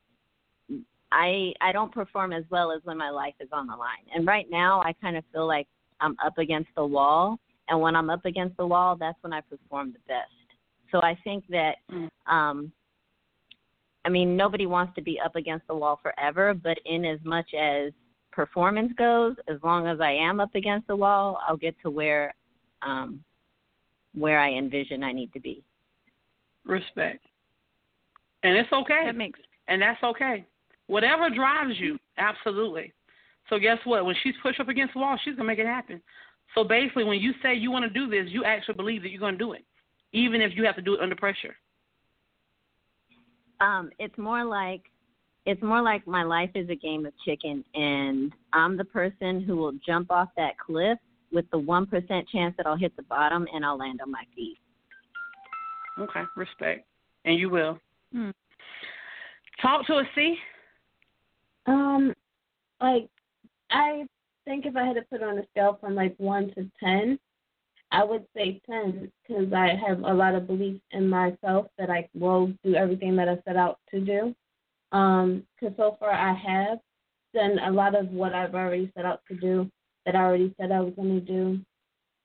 I 1.11 1.53
I 1.61 1.71
don't 1.71 1.91
perform 1.91 2.33
as 2.33 2.43
well 2.49 2.71
as 2.71 2.81
when 2.83 2.97
my 2.97 3.09
life 3.09 3.35
is 3.39 3.49
on 3.51 3.67
the 3.67 3.75
line. 3.75 4.05
And 4.13 4.25
right 4.25 4.47
now 4.49 4.81
I 4.81 4.93
kind 4.93 5.17
of 5.17 5.23
feel 5.31 5.47
like 5.47 5.67
I'm 5.99 6.15
up 6.23 6.37
against 6.37 6.69
the 6.75 6.85
wall 6.85 7.39
and 7.69 7.81
when 7.81 7.95
I'm 7.95 8.09
up 8.09 8.25
against 8.25 8.57
the 8.57 8.65
wall, 8.65 8.95
that's 8.95 9.17
when 9.21 9.33
I 9.33 9.41
perform 9.41 9.93
the 9.93 9.99
best. 10.07 10.31
So 10.91 11.01
I 11.01 11.17
think 11.23 11.45
that 11.49 11.75
mm. 11.91 12.09
um 12.27 12.71
I 14.05 14.09
mean 14.09 14.37
nobody 14.37 14.65
wants 14.65 14.93
to 14.95 15.01
be 15.01 15.19
up 15.23 15.35
against 15.35 15.67
the 15.67 15.75
wall 15.75 15.99
forever, 16.01 16.53
but 16.53 16.77
in 16.85 17.05
as 17.05 17.19
much 17.23 17.53
as 17.53 17.91
performance 18.31 18.93
goes, 18.97 19.35
as 19.49 19.57
long 19.63 19.87
as 19.87 19.99
I 19.99 20.11
am 20.11 20.39
up 20.39 20.53
against 20.55 20.87
the 20.87 20.95
wall, 20.95 21.39
I'll 21.47 21.57
get 21.57 21.75
to 21.83 21.89
where 21.89 22.33
um 22.81 23.23
where 24.13 24.39
I 24.39 24.51
envision 24.51 25.03
I 25.03 25.11
need 25.11 25.33
to 25.33 25.39
be. 25.39 25.63
Respect. 26.65 27.23
And 28.43 28.57
it's 28.57 28.71
okay. 28.71 29.03
That 29.05 29.15
makes 29.15 29.39
and 29.67 29.81
that's 29.81 30.01
okay. 30.03 30.45
Whatever 30.87 31.29
drives 31.29 31.77
you, 31.77 31.97
absolutely. 32.17 32.93
So 33.49 33.59
guess 33.59 33.77
what? 33.83 34.05
When 34.05 34.15
she's 34.23 34.35
pushed 34.41 34.59
up 34.59 34.69
against 34.69 34.93
the 34.93 34.99
wall, 34.99 35.17
she's 35.23 35.35
gonna 35.35 35.47
make 35.47 35.59
it 35.59 35.65
happen. 35.65 36.01
So 36.55 36.63
basically, 36.63 37.03
when 37.03 37.19
you 37.19 37.33
say 37.41 37.55
you 37.55 37.71
want 37.71 37.83
to 37.85 37.89
do 37.89 38.09
this, 38.09 38.31
you 38.31 38.43
actually 38.43 38.75
believe 38.75 39.01
that 39.03 39.09
you're 39.09 39.19
gonna 39.19 39.37
do 39.37 39.53
it, 39.53 39.65
even 40.13 40.41
if 40.41 40.51
you 40.55 40.65
have 40.65 40.75
to 40.75 40.81
do 40.81 40.95
it 40.95 41.01
under 41.01 41.15
pressure. 41.15 41.55
Um, 43.59 43.89
it's 43.99 44.17
more 44.17 44.43
like 44.43 44.81
it's 45.45 45.61
more 45.63 45.81
like 45.81 46.05
my 46.05 46.23
life 46.23 46.49
is 46.55 46.69
a 46.69 46.75
game 46.75 47.05
of 47.05 47.13
chicken, 47.25 47.63
and 47.73 48.33
I'm 48.53 48.75
the 48.77 48.85
person 48.85 49.41
who 49.41 49.55
will 49.55 49.73
jump 49.85 50.11
off 50.11 50.29
that 50.35 50.57
cliff 50.59 50.99
with 51.31 51.45
the 51.51 51.57
one 51.57 51.85
percent 51.85 52.27
chance 52.29 52.53
that 52.57 52.67
I'll 52.67 52.77
hit 52.77 52.95
the 52.95 53.03
bottom 53.03 53.47
and 53.53 53.65
I'll 53.65 53.77
land 53.77 54.01
on 54.01 54.11
my 54.11 54.23
feet. 54.35 54.57
Okay, 55.99 56.23
respect, 56.35 56.85
and 57.25 57.39
you 57.39 57.49
will. 57.49 57.79
Hmm. 58.13 58.29
Talk 59.61 59.87
to 59.87 59.95
us, 59.95 60.05
see. 60.13 60.35
Um, 61.65 62.13
like 62.79 63.09
I 63.71 64.05
think 64.45 64.65
if 64.65 64.75
I 64.75 64.85
had 64.85 64.95
to 64.95 65.01
put 65.03 65.23
on 65.23 65.37
a 65.39 65.47
scale 65.51 65.77
from 65.81 65.95
like 65.95 66.15
one 66.17 66.53
to 66.55 66.69
ten, 66.79 67.17
I 67.91 68.03
would 68.03 68.25
say 68.35 68.61
ten 68.69 69.11
because 69.27 69.51
I 69.53 69.75
have 69.87 69.99
a 69.99 70.13
lot 70.13 70.35
of 70.35 70.47
belief 70.47 70.81
in 70.91 71.09
myself 71.09 71.67
that 71.77 71.89
I 71.89 72.09
will 72.13 72.53
do 72.63 72.75
everything 72.75 73.15
that 73.15 73.29
I 73.29 73.37
set 73.45 73.55
out 73.55 73.79
to 73.91 73.99
do. 73.99 74.35
Um, 74.91 75.43
because 75.59 75.75
so 75.77 75.97
far 75.99 76.11
I 76.11 76.33
have 76.33 76.79
done 77.33 77.59
a 77.59 77.71
lot 77.71 77.95
of 77.95 78.09
what 78.09 78.33
I've 78.33 78.55
already 78.55 78.91
set 78.95 79.05
out 79.05 79.21
to 79.29 79.35
do 79.35 79.69
that 80.05 80.15
I 80.15 80.19
already 80.19 80.53
said 80.59 80.71
I 80.71 80.81
was 80.81 80.93
going 80.95 81.19
to 81.19 81.21
do. 81.21 81.59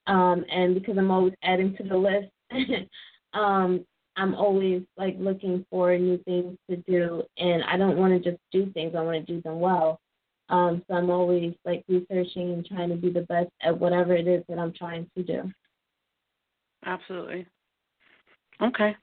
Um, 0.07 0.45
and 0.51 0.75
because 0.75 0.97
I'm 0.99 1.11
always 1.11 1.35
adding 1.43 1.77
to 1.77 1.83
the 1.83 1.97
list, 1.97 2.29
um, 3.35 3.85
I'm 4.17 4.35
always 4.35 4.83
like 4.97 5.17
looking 5.19 5.65
for 5.71 5.97
new 5.97 6.19
things 6.19 6.57
to 6.71 6.77
do, 6.77 7.23
and 7.39 7.63
I 7.65 7.77
don't 7.77 7.97
want 7.97 8.13
to 8.13 8.31
just 8.31 8.43
do 8.53 8.71
things. 8.73 8.95
I 8.97 9.03
want 9.03 9.27
to 9.27 9.33
do 9.33 9.41
them 9.43 9.59
well. 9.61 10.01
Um, 10.49 10.83
so 10.87 10.95
I'm 10.95 11.11
always 11.11 11.55
like 11.65 11.85
researching 11.89 12.53
and 12.53 12.67
trying 12.67 12.91
to 12.91 12.97
be 12.97 13.11
the 13.11 13.23
best 13.23 13.51
at 13.63 13.79
whatever 13.79 14.15
it 14.15 14.27
is 14.27 14.43
that 14.49 14.59
I'm 14.59 14.73
trying 14.73 15.09
to 15.17 15.23
do. 15.23 15.51
Absolutely. 16.85 17.47
Okay. 18.61 18.97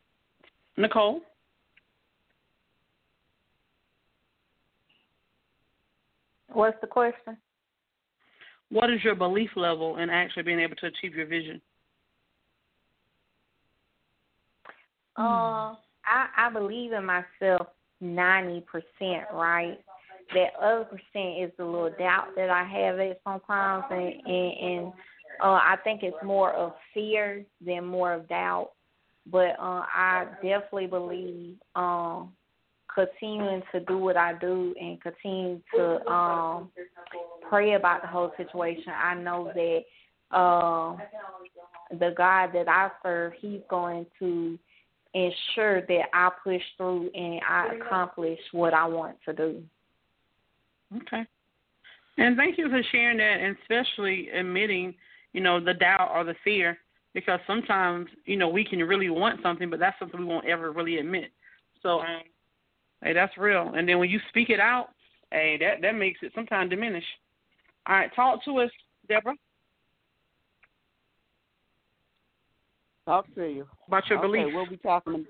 Nicole? 0.78 1.21
What's 6.52 6.80
the 6.82 6.88
question? 6.88 7.38
What 8.69 8.91
is 8.91 9.04
your 9.04 9.15
belief 9.15 9.49
level 9.56 9.97
in 9.97 10.10
actually 10.10 10.43
being 10.43 10.60
able 10.60 10.75
to 10.78 10.88
achieve 10.88 11.15
your 11.15 11.25
vision? 11.25 11.62
Uh, 15.17 15.75
I 16.06 16.28
I 16.38 16.49
believe 16.54 16.93
in 16.93 17.06
myself 17.06 17.67
ninety 17.99 18.62
percent, 18.62 19.25
right? 19.34 19.80
That 20.33 20.55
other 20.61 20.85
percent 20.85 21.41
is 21.41 21.51
the 21.57 21.65
little 21.65 21.91
doubt 21.97 22.35
that 22.35 22.49
I 22.49 22.63
have 22.63 22.99
it 22.99 23.19
sometimes, 23.23 23.85
and 23.89 24.13
and, 24.25 24.53
and 24.61 24.93
uh, 25.41 25.59
I 25.61 25.75
think 25.83 26.03
it's 26.03 26.17
more 26.23 26.53
of 26.53 26.73
fear 26.93 27.45
than 27.65 27.85
more 27.85 28.13
of 28.13 28.27
doubt. 28.27 28.71
But 29.25 29.55
uh, 29.59 29.83
I 29.93 30.25
definitely 30.41 30.87
believe 30.87 31.55
um, 31.75 32.31
continuing 32.93 33.61
to 33.71 33.79
do 33.81 33.97
what 33.97 34.17
I 34.17 34.33
do 34.33 34.73
and 34.79 35.01
continue 35.01 35.61
to 35.75 36.05
um, 36.07 36.69
pray 37.47 37.73
about 37.73 38.01
the 38.01 38.07
whole 38.07 38.31
situation. 38.37 38.91
I 38.95 39.15
know 39.15 39.51
that 39.53 39.81
uh, 40.35 40.95
the 41.91 42.13
God 42.17 42.51
that 42.53 42.67
I 42.67 42.89
serve, 43.03 43.33
He's 43.39 43.61
going 43.69 44.05
to 44.19 44.57
ensure 45.13 45.81
that 45.81 46.03
I 46.13 46.29
push 46.43 46.61
through 46.77 47.09
and 47.13 47.41
I 47.47 47.75
accomplish 47.75 48.39
what 48.51 48.73
I 48.73 48.85
want 48.85 49.17
to 49.25 49.33
do. 49.33 49.63
Okay. 50.95 51.25
And 52.17 52.36
thank 52.36 52.58
you 52.58 52.69
for 52.69 52.82
sharing 52.91 53.17
that 53.17 53.39
and 53.39 53.56
especially 53.62 54.30
admitting, 54.30 54.93
you 55.34 55.41
know, 55.41 55.63
the 55.63 55.73
doubt 55.73 56.12
or 56.13 56.23
the 56.23 56.36
fear 56.43 56.78
because 57.13 57.39
sometimes, 57.47 58.08
you 58.25 58.38
know, 58.38 58.49
we 58.49 58.65
can 58.65 58.80
really 58.80 59.10
want 59.10 59.41
something 59.41 59.69
but 59.69 59.80
that's 59.80 59.97
something 59.99 60.19
we 60.19 60.25
won't 60.25 60.47
ever 60.47 60.71
really 60.71 60.97
admit. 60.97 61.32
So 61.82 61.99
um 61.99 62.23
hey, 63.04 63.13
that's 63.13 63.38
real. 63.38 63.71
And 63.75 63.88
then 63.88 63.99
when 63.99 64.10
you 64.10 64.19
speak 64.30 64.49
it 64.49 64.60
out, 64.60 64.89
hey, 65.32 65.58
that 65.62 65.82
that 65.82 65.95
makes 65.95 66.19
it 66.21 66.32
sometimes 66.36 66.69
diminish. 66.69 67.06
All 67.88 67.95
right, 67.95 68.13
talk 68.15 68.43
to 68.45 68.60
us, 68.60 68.69
Deborah. 69.08 69.36
Talk 73.06 73.34
to 73.36 73.45
you 73.45 73.65
about 73.88 74.08
your 74.08 74.19
okay, 74.19 74.28
belief. 74.28 74.54
What 74.54 74.69
we 74.69 74.78
talking 74.78 75.13
about? 75.13 75.25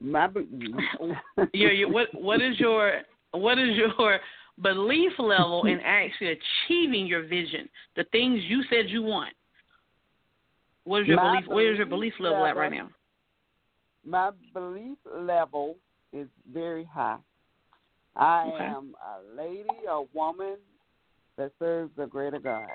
My 0.00 0.28
yeah, 1.54 1.70
yeah. 1.70 1.86
What 1.86 2.08
what 2.12 2.42
is 2.42 2.60
your 2.60 3.00
what 3.32 3.58
is 3.58 3.70
your 3.76 4.20
belief 4.62 5.12
level 5.18 5.64
in 5.66 5.80
actually 5.84 6.38
achieving 6.68 7.06
your 7.06 7.22
vision? 7.26 7.68
The 7.96 8.04
things 8.12 8.40
you 8.44 8.62
said 8.70 8.88
you 8.88 9.02
want. 9.02 9.34
What 10.84 11.02
is 11.02 11.08
your 11.08 11.16
my 11.16 11.40
belief? 11.40 11.48
Where 11.48 11.72
is 11.72 11.78
your 11.78 11.86
belief 11.86 12.14
level, 12.20 12.42
level 12.42 12.46
at 12.46 12.56
right 12.56 12.72
now? 12.72 12.90
My 14.04 14.30
belief 14.54 14.98
level 15.12 15.76
is 16.12 16.28
very 16.52 16.84
high. 16.84 17.18
I 18.14 18.50
okay. 18.54 18.64
am 18.64 18.94
a 19.04 19.36
lady, 19.36 19.68
a 19.88 20.02
woman 20.14 20.56
that 21.36 21.52
serves 21.58 21.90
the 21.96 22.06
greater 22.06 22.38
God. 22.38 22.68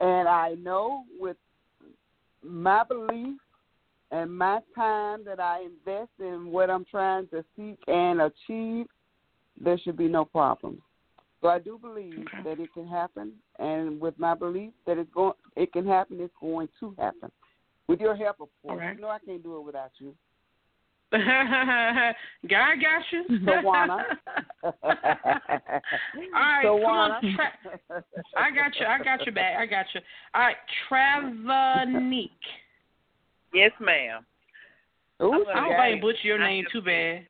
And 0.00 0.28
I 0.28 0.54
know 0.54 1.04
with 1.18 1.36
my 2.42 2.84
belief 2.84 3.38
and 4.10 4.36
my 4.36 4.60
time 4.74 5.24
that 5.24 5.40
I 5.40 5.62
invest 5.62 6.10
in 6.20 6.46
what 6.46 6.70
I'm 6.70 6.84
trying 6.84 7.28
to 7.28 7.44
seek 7.56 7.78
and 7.86 8.20
achieve, 8.20 8.86
there 9.60 9.78
should 9.78 9.96
be 9.96 10.08
no 10.08 10.24
problems. 10.24 10.80
So 11.42 11.48
I 11.48 11.58
do 11.58 11.78
believe 11.78 12.14
okay. 12.14 12.42
that 12.44 12.60
it 12.60 12.72
can 12.72 12.88
happen, 12.88 13.32
and 13.58 14.00
with 14.00 14.18
my 14.18 14.34
belief 14.34 14.72
that 14.86 14.98
it's 14.98 15.12
going, 15.12 15.34
it 15.54 15.72
can 15.72 15.86
happen. 15.86 16.18
It's 16.20 16.34
going 16.40 16.68
to 16.80 16.94
happen. 16.98 17.30
With 17.88 18.00
your 18.00 18.16
help, 18.16 18.40
of 18.40 18.48
course. 18.62 18.80
Right. 18.80 18.96
You 18.96 19.02
know 19.02 19.08
I 19.08 19.18
can't 19.24 19.42
do 19.42 19.58
it 19.58 19.62
without 19.62 19.92
you. 19.98 20.14
God 21.12 21.22
got 22.48 23.02
you. 23.12 23.24
Tawana. 23.46 24.02
All 24.64 24.72
right, 26.32 26.64
Tawana. 26.64 26.64
come 26.64 26.84
on. 26.84 27.20
Tra- 27.20 28.04
I 28.36 28.50
got 28.50 28.74
you. 28.80 28.86
I 28.86 29.04
got 29.04 29.24
you 29.24 29.32
back. 29.32 29.56
I 29.56 29.66
got 29.66 29.86
you. 29.94 30.00
All 30.34 30.42
right, 30.42 30.56
Travanique. 30.90 32.30
Yes, 33.54 33.70
ma'am. 33.80 34.26
Ooh, 35.22 35.46
I 35.54 35.60
hope 35.60 35.78
I 35.78 35.88
ain't 35.90 36.02
butcher 36.02 36.18
your 36.24 36.38
name 36.38 36.64
too 36.72 36.82
bad. 36.82 37.26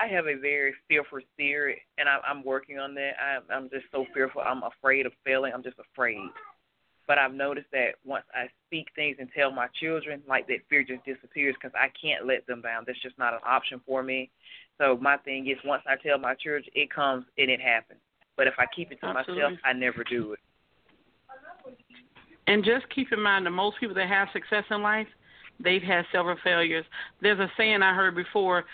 I 0.00 0.06
have 0.06 0.26
a 0.26 0.36
very 0.36 0.74
fearful 0.86 1.18
spirit, 1.34 1.78
and 1.98 2.08
I, 2.08 2.18
I'm 2.26 2.44
working 2.44 2.78
on 2.78 2.94
that. 2.94 3.12
I, 3.20 3.52
I'm 3.52 3.68
just 3.70 3.86
so 3.90 4.06
fearful. 4.14 4.42
I'm 4.42 4.62
afraid 4.62 5.06
of 5.06 5.12
failing. 5.24 5.52
I'm 5.52 5.62
just 5.62 5.78
afraid. 5.78 6.28
But 7.08 7.18
I've 7.18 7.32
noticed 7.32 7.68
that 7.72 7.94
once 8.04 8.24
I 8.34 8.48
speak 8.66 8.88
things 8.94 9.16
and 9.18 9.28
tell 9.34 9.50
my 9.50 9.66
children, 9.80 10.22
like 10.28 10.46
that 10.48 10.58
fear 10.68 10.84
just 10.84 11.04
disappears 11.04 11.56
because 11.60 11.74
I 11.74 11.88
can't 12.00 12.26
let 12.26 12.46
them 12.46 12.60
down. 12.60 12.84
That's 12.86 13.00
just 13.02 13.18
not 13.18 13.32
an 13.32 13.40
option 13.44 13.80
for 13.86 14.02
me. 14.02 14.30
So 14.76 14.98
my 15.00 15.16
thing 15.16 15.48
is, 15.48 15.56
once 15.64 15.82
I 15.88 15.96
tell 15.96 16.18
my 16.18 16.34
children, 16.34 16.64
it 16.74 16.92
comes 16.92 17.24
and 17.38 17.50
it 17.50 17.60
happens. 17.60 18.00
But 18.36 18.46
if 18.46 18.54
I 18.58 18.66
keep 18.66 18.92
it 18.92 19.00
to 19.00 19.06
Absolutely. 19.06 19.42
myself, 19.42 19.58
I 19.64 19.72
never 19.72 20.04
do 20.04 20.34
it. 20.34 20.38
And 22.46 22.64
just 22.64 22.88
keep 22.94 23.12
in 23.12 23.20
mind 23.20 23.46
that 23.46 23.50
most 23.50 23.78
people 23.80 23.94
that 23.96 24.08
have 24.08 24.28
success 24.32 24.64
in 24.70 24.82
life, 24.82 25.08
they've 25.60 25.82
had 25.82 26.04
several 26.12 26.36
failures. 26.42 26.84
There's 27.20 27.38
a 27.38 27.50
saying 27.56 27.82
I 27.82 27.94
heard 27.94 28.14
before: 28.14 28.64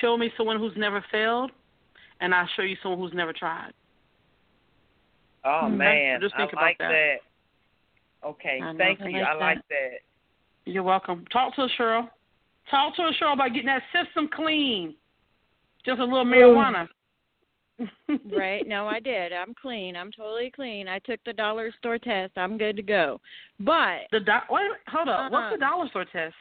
"Show 0.00 0.16
me 0.16 0.32
someone 0.36 0.58
who's 0.58 0.76
never 0.76 1.04
failed, 1.10 1.50
and 2.20 2.34
I'll 2.34 2.48
show 2.56 2.62
you 2.62 2.76
someone 2.82 3.00
who's 3.00 3.14
never 3.14 3.32
tried." 3.32 3.72
Oh 5.44 5.68
Mhm. 5.70 5.76
man, 5.76 6.20
Just 6.20 6.36
think 6.36 6.50
I 6.50 6.52
about 6.52 6.62
like 6.62 6.78
that. 6.78 7.20
Okay, 8.24 8.60
I 8.60 8.72
know. 8.72 8.78
thank 8.78 9.00
I 9.00 9.06
you. 9.06 9.18
like 9.18 9.28
I 9.28 9.34
that. 9.34 9.40
like 9.40 9.68
that. 9.68 10.00
You're 10.64 10.82
welcome. 10.82 11.24
Talk 11.26 11.54
to 11.54 11.62
us, 11.62 11.70
Cheryl. 11.72 12.10
Talk 12.70 12.94
to 12.96 13.04
us, 13.04 13.14
Cheryl, 13.16 13.34
about 13.34 13.52
getting 13.52 13.66
that 13.66 13.82
system 13.92 14.28
clean. 14.28 14.94
Just 15.84 16.00
a 16.00 16.04
little 16.04 16.24
marijuana. 16.24 16.88
Right? 18.36 18.66
No, 18.66 18.86
I 18.86 19.00
did. 19.00 19.32
I'm 19.32 19.54
clean. 19.60 19.96
I'm 19.96 20.10
totally 20.12 20.50
clean. 20.54 20.88
I 20.88 20.98
took 21.00 21.20
the 21.24 21.32
dollar 21.32 21.72
store 21.78 21.98
test. 21.98 22.32
I'm 22.36 22.58
good 22.58 22.76
to 22.76 22.82
go. 22.82 23.20
But 23.60 24.08
The 24.12 24.20
do- 24.20 24.32
wait, 24.50 24.70
a 24.86 24.90
hold 24.90 25.08
up. 25.08 25.30
What's 25.30 25.42
uh-huh. 25.42 25.50
the 25.52 25.60
dollar 25.60 25.88
store 25.88 26.04
test? 26.12 26.34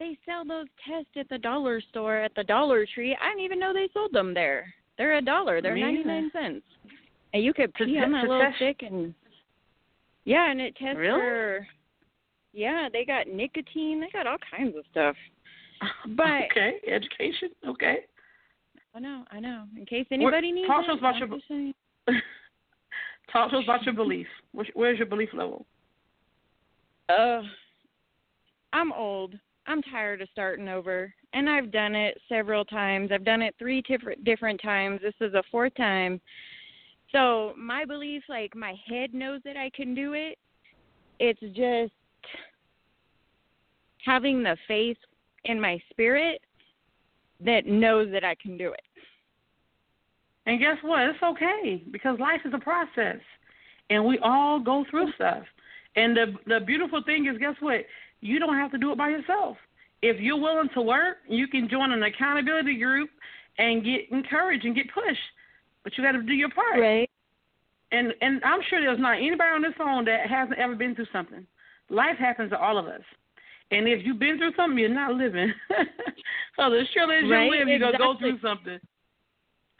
they 0.00 0.16
sell 0.24 0.44
those 0.44 0.66
tests 0.88 1.10
at 1.16 1.28
the 1.28 1.38
dollar 1.38 1.80
store 1.90 2.16
at 2.16 2.34
the 2.34 2.42
Dollar 2.42 2.86
Tree. 2.94 3.16
I 3.20 3.28
didn't 3.28 3.44
even 3.44 3.60
know 3.60 3.72
they 3.72 3.88
sold 3.92 4.12
them 4.12 4.34
there. 4.34 4.72
They're 4.98 5.18
a 5.18 5.22
dollar. 5.22 5.62
They're 5.62 5.76
ninety 5.76 6.02
nine 6.02 6.30
cents. 6.32 6.64
And 7.32 7.44
you 7.44 7.54
could 7.54 7.72
pee 7.74 7.98
on 7.98 8.10
to 8.10 8.20
little 8.22 8.40
test- 8.40 8.56
stick 8.56 8.80
and 8.80 9.14
yeah, 10.24 10.50
and 10.50 10.60
it 10.60 10.74
tests 10.76 10.98
Really? 10.98 11.20
for 11.20 11.66
yeah, 12.52 12.88
they 12.92 13.04
got 13.04 13.28
nicotine. 13.28 14.00
They 14.00 14.08
got 14.12 14.26
all 14.26 14.38
kinds 14.50 14.74
of 14.76 14.84
stuff. 14.90 15.14
But 16.16 16.44
okay, 16.50 16.80
education. 16.88 17.50
Okay. 17.68 17.98
I 18.94 18.98
know, 18.98 19.24
I 19.30 19.40
know. 19.40 19.64
In 19.76 19.86
case 19.86 20.06
What- 20.08 20.20
anybody 20.20 20.52
needs 20.52 20.66
talk 20.66 20.84
to 20.86 20.92
us 20.92 20.98
about 20.98 21.14
I'm 21.22 21.74
your-. 22.08 22.16
Talk 23.32 23.50
to 23.52 23.58
us 23.58 23.64
about 23.64 23.84
your 23.84 23.94
belief. 23.94 24.26
Where's, 24.52 24.68
where's 24.74 24.98
your 24.98 25.06
belief 25.06 25.28
level? 25.32 25.64
Uh, 27.08 27.42
I'm 28.72 28.92
old. 28.92 29.34
I'm 29.66 29.82
tired 29.82 30.20
of 30.20 30.28
starting 30.32 30.68
over, 30.68 31.14
and 31.32 31.48
I've 31.48 31.70
done 31.70 31.94
it 31.94 32.18
several 32.28 32.64
times. 32.64 33.10
I've 33.12 33.24
done 33.24 33.42
it 33.42 33.54
three 33.58 33.82
different 33.82 34.24
different 34.24 34.60
times. 34.60 35.00
This 35.00 35.14
is 35.20 35.34
a 35.34 35.44
fourth 35.50 35.74
time. 35.76 36.20
So 37.12 37.54
my 37.56 37.84
belief, 37.84 38.22
like 38.28 38.54
my 38.56 38.74
head 38.88 39.14
knows 39.14 39.40
that 39.44 39.56
I 39.56 39.70
can 39.70 39.94
do 39.94 40.14
it. 40.14 40.38
It's 41.20 41.40
just 41.54 41.92
having 44.04 44.42
the 44.42 44.56
faith 44.66 44.96
in 45.44 45.60
my 45.60 45.80
spirit 45.90 46.40
that 47.44 47.66
knows 47.66 48.10
that 48.12 48.24
I 48.24 48.34
can 48.34 48.56
do 48.56 48.72
it. 48.72 48.82
And 50.46 50.58
guess 50.58 50.76
what? 50.82 51.02
It's 51.02 51.22
okay 51.22 51.82
because 51.90 52.18
life 52.18 52.40
is 52.44 52.52
a 52.54 52.58
process, 52.58 53.20
and 53.90 54.04
we 54.04 54.18
all 54.22 54.60
go 54.60 54.84
through 54.90 55.12
stuff. 55.12 55.44
And 55.96 56.16
the 56.16 56.34
the 56.46 56.60
beautiful 56.60 57.02
thing 57.04 57.26
is, 57.26 57.38
guess 57.38 57.56
what? 57.60 57.80
You 58.20 58.38
don't 58.38 58.56
have 58.56 58.70
to 58.72 58.78
do 58.78 58.92
it 58.92 58.98
by 58.98 59.10
yourself. 59.10 59.56
If 60.02 60.20
you're 60.20 60.40
willing 60.40 60.70
to 60.74 60.80
work, 60.80 61.18
you 61.28 61.46
can 61.46 61.68
join 61.68 61.92
an 61.92 62.02
accountability 62.02 62.78
group 62.78 63.10
and 63.58 63.84
get 63.84 64.10
encouraged 64.10 64.64
and 64.64 64.74
get 64.74 64.92
pushed. 64.92 65.20
But 65.84 65.96
you 65.96 66.04
got 66.04 66.12
to 66.12 66.22
do 66.22 66.32
your 66.32 66.50
part. 66.50 66.80
Right. 66.80 67.10
And 67.92 68.14
and 68.20 68.42
I'm 68.44 68.60
sure 68.68 68.80
there's 68.80 69.00
not 69.00 69.18
anybody 69.18 69.50
on 69.54 69.62
this 69.62 69.74
phone 69.76 70.04
that 70.06 70.28
hasn't 70.28 70.58
ever 70.58 70.74
been 70.74 70.94
through 70.94 71.06
something. 71.12 71.46
Life 71.90 72.16
happens 72.18 72.50
to 72.50 72.58
all 72.58 72.78
of 72.78 72.86
us. 72.86 73.02
And 73.70 73.86
if 73.86 74.04
you've 74.04 74.18
been 74.18 74.36
through 74.38 74.52
something, 74.56 74.78
you're 74.78 74.88
not 74.88 75.14
living. 75.14 75.52
so 76.56 76.70
the 76.70 76.82
surely 76.92 77.16
as 77.16 77.30
Right, 77.30 77.44
you 77.44 77.50
live, 77.50 77.68
you're 77.68 77.78
gonna 77.78 77.98
go 77.98 78.16
through 78.18 78.40
something. 78.40 78.78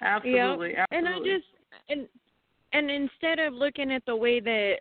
Absolutely, 0.01 0.73
Yep. 0.73 0.87
And 0.93 1.09
I 1.09 1.19
just 1.19 1.47
and 1.89 2.09
and 2.73 2.91
instead 2.91 3.39
of 3.39 3.53
looking 3.53 3.91
at 3.91 4.05
the 4.07 4.15
way 4.15 4.41
that 4.41 4.77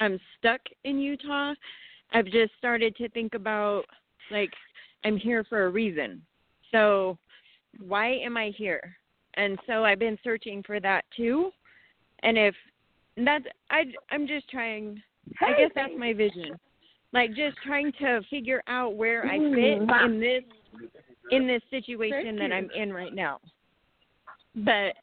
I'm 0.00 0.20
stuck 0.38 0.60
in 0.84 0.98
Utah, 0.98 1.54
I've 2.12 2.26
just 2.26 2.52
started 2.58 2.94
to 2.96 3.08
think 3.08 3.34
about 3.34 3.84
like 4.30 4.50
I'm 5.04 5.16
here 5.16 5.44
for 5.44 5.64
a 5.64 5.70
reason. 5.70 6.22
So 6.70 7.18
why 7.80 8.08
am 8.08 8.36
I 8.36 8.52
here? 8.56 8.96
And 9.34 9.58
so 9.66 9.84
I've 9.84 9.98
been 9.98 10.18
searching 10.22 10.62
for 10.62 10.78
that 10.80 11.04
too. 11.16 11.50
And 12.22 12.36
if 12.36 12.54
that's 13.16 13.44
I 13.70 13.84
I'm 14.10 14.26
just 14.26 14.48
trying 14.50 15.02
I 15.40 15.58
guess 15.58 15.70
that's 15.74 15.92
my 15.96 16.12
vision. 16.12 16.58
Like 17.12 17.30
just 17.30 17.56
trying 17.64 17.92
to 18.00 18.20
figure 18.28 18.62
out 18.68 18.96
where 18.96 19.24
I 19.26 19.38
mm-hmm. 19.38 19.86
fit 19.86 20.04
in 20.04 20.20
this 20.20 20.42
in 21.30 21.46
this 21.46 21.62
situation 21.70 22.36
that 22.36 22.52
I'm 22.52 22.68
in 22.74 22.92
right 22.92 23.14
now. 23.14 23.40
But 24.54 24.94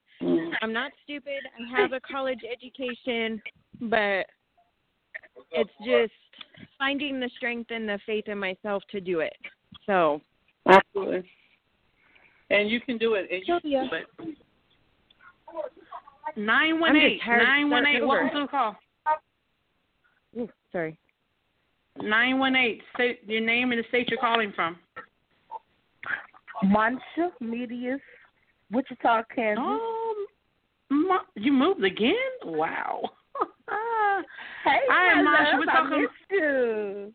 I'm 0.62 0.74
not 0.74 0.92
stupid. 1.04 1.40
I 1.60 1.82
have 1.82 1.94
a 1.94 2.00
college 2.00 2.40
education, 2.52 3.42
but 3.82 4.26
it's 5.52 5.70
just 5.86 6.14
finding 6.78 7.20
the 7.20 7.30
strength 7.38 7.72
and 7.72 7.88
the 7.88 8.00
faith 8.06 8.28
in 8.28 8.38
myself 8.38 8.84
to 8.92 9.02
do 9.02 9.20
it. 9.20 9.36
So 9.86 10.22
Absolutely. 10.68 11.30
And 12.50 12.70
you 12.70 12.80
can 12.82 12.98
do 12.98 13.16
it. 13.16 13.28
And 13.32 13.42
you 13.46 13.46
Sylvia. 13.46 13.88
can 13.90 14.08
do 14.24 14.32
it. 14.32 14.38
Nine 16.38 16.80
one 16.80 16.96
eight. 16.96 17.22
tired 17.24 17.42
of 17.42 17.48
Nine 17.48 17.70
one 17.70 17.86
eight. 17.86 18.06
Welcome 18.06 18.30
to 18.34 18.42
the 18.42 18.48
call. 18.48 18.76
Ooh, 20.38 20.50
sorry. 20.72 20.98
Nine 22.02 22.40
one 22.40 22.56
eight. 22.56 22.82
Say 22.98 23.20
your 23.26 23.42
name 23.42 23.72
and 23.72 23.80
the 23.80 23.88
state 23.90 24.10
you're 24.10 24.20
calling 24.20 24.52
from. 24.56 24.78
Mansha 26.64 27.30
Medias, 27.40 28.00
Wichita, 28.72 29.24
Kansas. 29.34 29.64
Oh, 29.66 30.26
ma- 30.90 31.20
you 31.36 31.52
moved 31.52 31.84
again? 31.84 32.14
Wow. 32.44 33.02
hey, 34.64 34.80
I 34.92 35.12
am 35.18 35.26
love, 35.26 35.36
We're 35.58 35.66
talking. 35.66 36.08
you. 36.32 37.14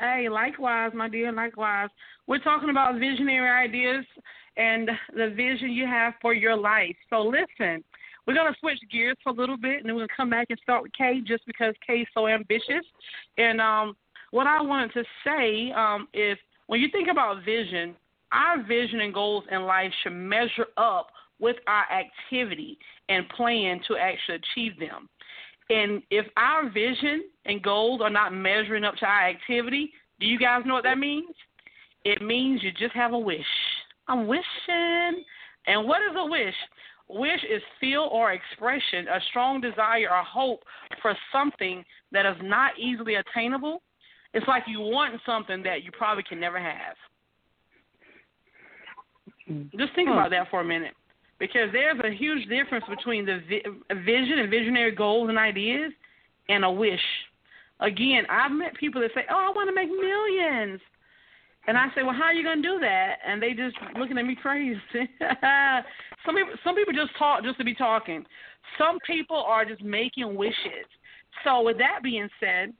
Hey, 0.00 0.28
likewise, 0.28 0.90
my 0.94 1.08
dear, 1.08 1.30
likewise. 1.32 1.90
We're 2.26 2.40
talking 2.40 2.70
about 2.70 2.98
visionary 2.98 3.68
ideas 3.68 4.04
and 4.56 4.90
the 5.14 5.30
vision 5.30 5.70
you 5.70 5.86
have 5.86 6.14
for 6.20 6.34
your 6.34 6.56
life. 6.56 6.96
So 7.08 7.22
listen, 7.22 7.84
we're 8.26 8.34
gonna 8.34 8.54
switch 8.60 8.78
gears 8.90 9.16
for 9.22 9.30
a 9.30 9.34
little 9.34 9.56
bit, 9.56 9.78
and 9.78 9.86
then 9.88 9.94
we're 9.94 10.02
gonna 10.02 10.16
come 10.16 10.30
back 10.30 10.48
and 10.50 10.58
start 10.62 10.82
with 10.82 10.92
Kay, 10.92 11.20
just 11.26 11.46
because 11.46 11.74
Kay's 11.86 12.06
so 12.14 12.26
ambitious. 12.26 12.84
And 13.38 13.60
um, 13.60 13.96
what 14.32 14.46
I 14.46 14.60
wanted 14.60 14.92
to 14.94 15.04
say 15.24 15.72
um, 15.72 16.08
is, 16.12 16.36
when 16.66 16.80
you 16.80 16.88
think 16.90 17.08
about 17.08 17.44
vision, 17.44 17.94
our 18.32 18.62
vision 18.66 19.00
and 19.00 19.14
goals 19.14 19.44
in 19.52 19.62
life 19.62 19.92
should 20.02 20.14
measure 20.14 20.66
up 20.76 21.08
with 21.38 21.56
our 21.66 21.84
activity 21.92 22.78
and 23.08 23.28
plan 23.30 23.80
to 23.88 23.96
actually 23.96 24.36
achieve 24.36 24.78
them. 24.80 25.08
And 25.70 26.02
if 26.10 26.26
our 26.36 26.70
vision 26.70 27.24
and 27.44 27.62
goals 27.62 28.00
are 28.02 28.10
not 28.10 28.32
measuring 28.34 28.84
up 28.84 28.96
to 28.96 29.06
our 29.06 29.28
activity, 29.28 29.92
do 30.18 30.26
you 30.26 30.38
guys 30.38 30.62
know 30.64 30.74
what 30.74 30.84
that 30.84 30.98
means? 30.98 31.34
It 32.04 32.22
means 32.22 32.62
you 32.62 32.72
just 32.72 32.94
have 32.94 33.12
a 33.12 33.18
wish. 33.18 33.44
I'm 34.08 34.26
wishing. 34.26 35.24
And 35.66 35.86
what 35.86 36.00
is 36.02 36.16
a 36.16 36.26
wish? 36.26 36.54
Wish 37.08 37.44
is 37.50 37.62
feel 37.80 38.08
or 38.10 38.32
expression, 38.32 39.08
a 39.08 39.20
strong 39.28 39.60
desire 39.60 40.08
or 40.10 40.22
hope 40.22 40.60
for 41.02 41.14
something 41.30 41.84
that 42.12 42.24
is 42.24 42.36
not 42.42 42.72
easily 42.78 43.16
attainable. 43.16 43.82
It's 44.34 44.46
like 44.48 44.64
you 44.66 44.80
want 44.80 45.20
something 45.26 45.62
that 45.62 45.84
you 45.84 45.90
probably 45.92 46.22
can 46.22 46.40
never 46.40 46.58
have. 46.58 46.96
Just 49.76 49.94
think 49.94 50.08
hmm. 50.08 50.14
about 50.14 50.30
that 50.30 50.48
for 50.50 50.60
a 50.60 50.64
minute, 50.64 50.94
because 51.38 51.68
there's 51.72 51.98
a 52.04 52.14
huge 52.14 52.48
difference 52.48 52.84
between 52.88 53.26
the 53.26 53.40
vi- 53.48 53.94
vision 54.04 54.38
and 54.38 54.50
visionary 54.50 54.92
goals 54.94 55.28
and 55.28 55.38
ideas 55.38 55.92
and 56.48 56.64
a 56.64 56.70
wish. 56.70 57.00
Again, 57.80 58.24
I've 58.30 58.52
met 58.52 58.74
people 58.74 59.00
that 59.00 59.10
say, 59.14 59.24
"Oh, 59.28 59.36
I 59.36 59.50
want 59.50 59.68
to 59.68 59.74
make 59.74 59.90
millions," 59.90 60.80
and 61.66 61.76
I 61.76 61.88
say, 61.94 62.02
"Well, 62.02 62.14
how 62.14 62.24
are 62.24 62.32
you 62.32 62.44
going 62.44 62.62
to 62.62 62.68
do 62.68 62.78
that?" 62.80 63.18
And 63.26 63.42
they 63.42 63.52
just 63.52 63.76
looking 63.98 64.16
at 64.16 64.24
me 64.24 64.36
crazy. 64.36 64.80
some 66.24 66.36
people, 66.36 66.54
some 66.62 66.76
people 66.76 66.94
just 66.94 67.16
talk 67.18 67.42
just 67.42 67.58
to 67.58 67.64
be 67.64 67.74
talking. 67.74 68.24
Some 68.78 68.98
people 69.06 69.36
are 69.36 69.64
just 69.64 69.82
making 69.82 70.34
wishes. 70.36 70.86
So, 71.44 71.62
with 71.62 71.78
that 71.78 72.02
being 72.02 72.28
said, 72.38 72.72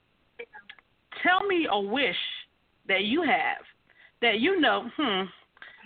tell 1.22 1.46
me 1.46 1.66
a 1.70 1.80
wish 1.80 2.16
that 2.88 3.04
you 3.04 3.22
have 3.22 3.58
that 4.20 4.38
you 4.40 4.60
know, 4.60 4.88
hmm, 4.96 5.22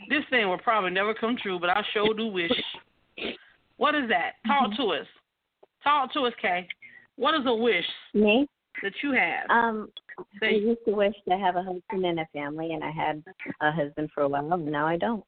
this 0.08 0.22
thing 0.30 0.48
will 0.48 0.58
probably 0.58 0.90
never 0.90 1.14
come 1.14 1.36
true, 1.42 1.58
but 1.58 1.70
I 1.70 1.82
sure 1.92 2.14
do 2.14 2.26
wish. 2.26 2.52
What 3.78 3.94
is 3.94 4.08
that? 4.08 4.32
Talk 4.46 4.76
to 4.76 4.84
us. 4.92 5.06
Talk 5.82 6.12
to 6.14 6.20
us, 6.20 6.32
Kay. 6.40 6.66
What 7.16 7.34
is 7.34 7.46
a 7.46 7.54
wish 7.54 7.84
Me? 8.14 8.46
that 8.82 8.92
you 9.02 9.12
have? 9.12 9.48
Um, 9.50 9.88
I 10.42 10.48
used 10.48 10.80
to 10.86 10.92
wish 10.92 11.14
to 11.28 11.36
have 11.36 11.56
a 11.56 11.62
husband 11.62 12.04
and 12.04 12.20
a 12.20 12.26
family, 12.32 12.72
and 12.72 12.84
I 12.84 12.90
had 12.90 13.22
a 13.60 13.72
husband 13.72 14.10
for 14.14 14.22
a 14.22 14.28
while, 14.28 14.52
and 14.52 14.66
now 14.66 14.86
I 14.86 14.96
don't. 14.96 15.24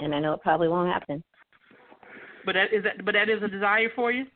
and 0.00 0.14
I 0.14 0.20
know 0.20 0.32
it 0.34 0.42
probably 0.42 0.68
won't 0.68 0.92
happen. 0.92 1.22
But 2.44 2.54
that 2.54 2.72
is 2.72 2.82
that. 2.84 3.04
But 3.04 3.14
that 3.14 3.28
is 3.28 3.42
a 3.42 3.48
desire 3.48 3.90
for 3.94 4.10
you, 4.10 4.26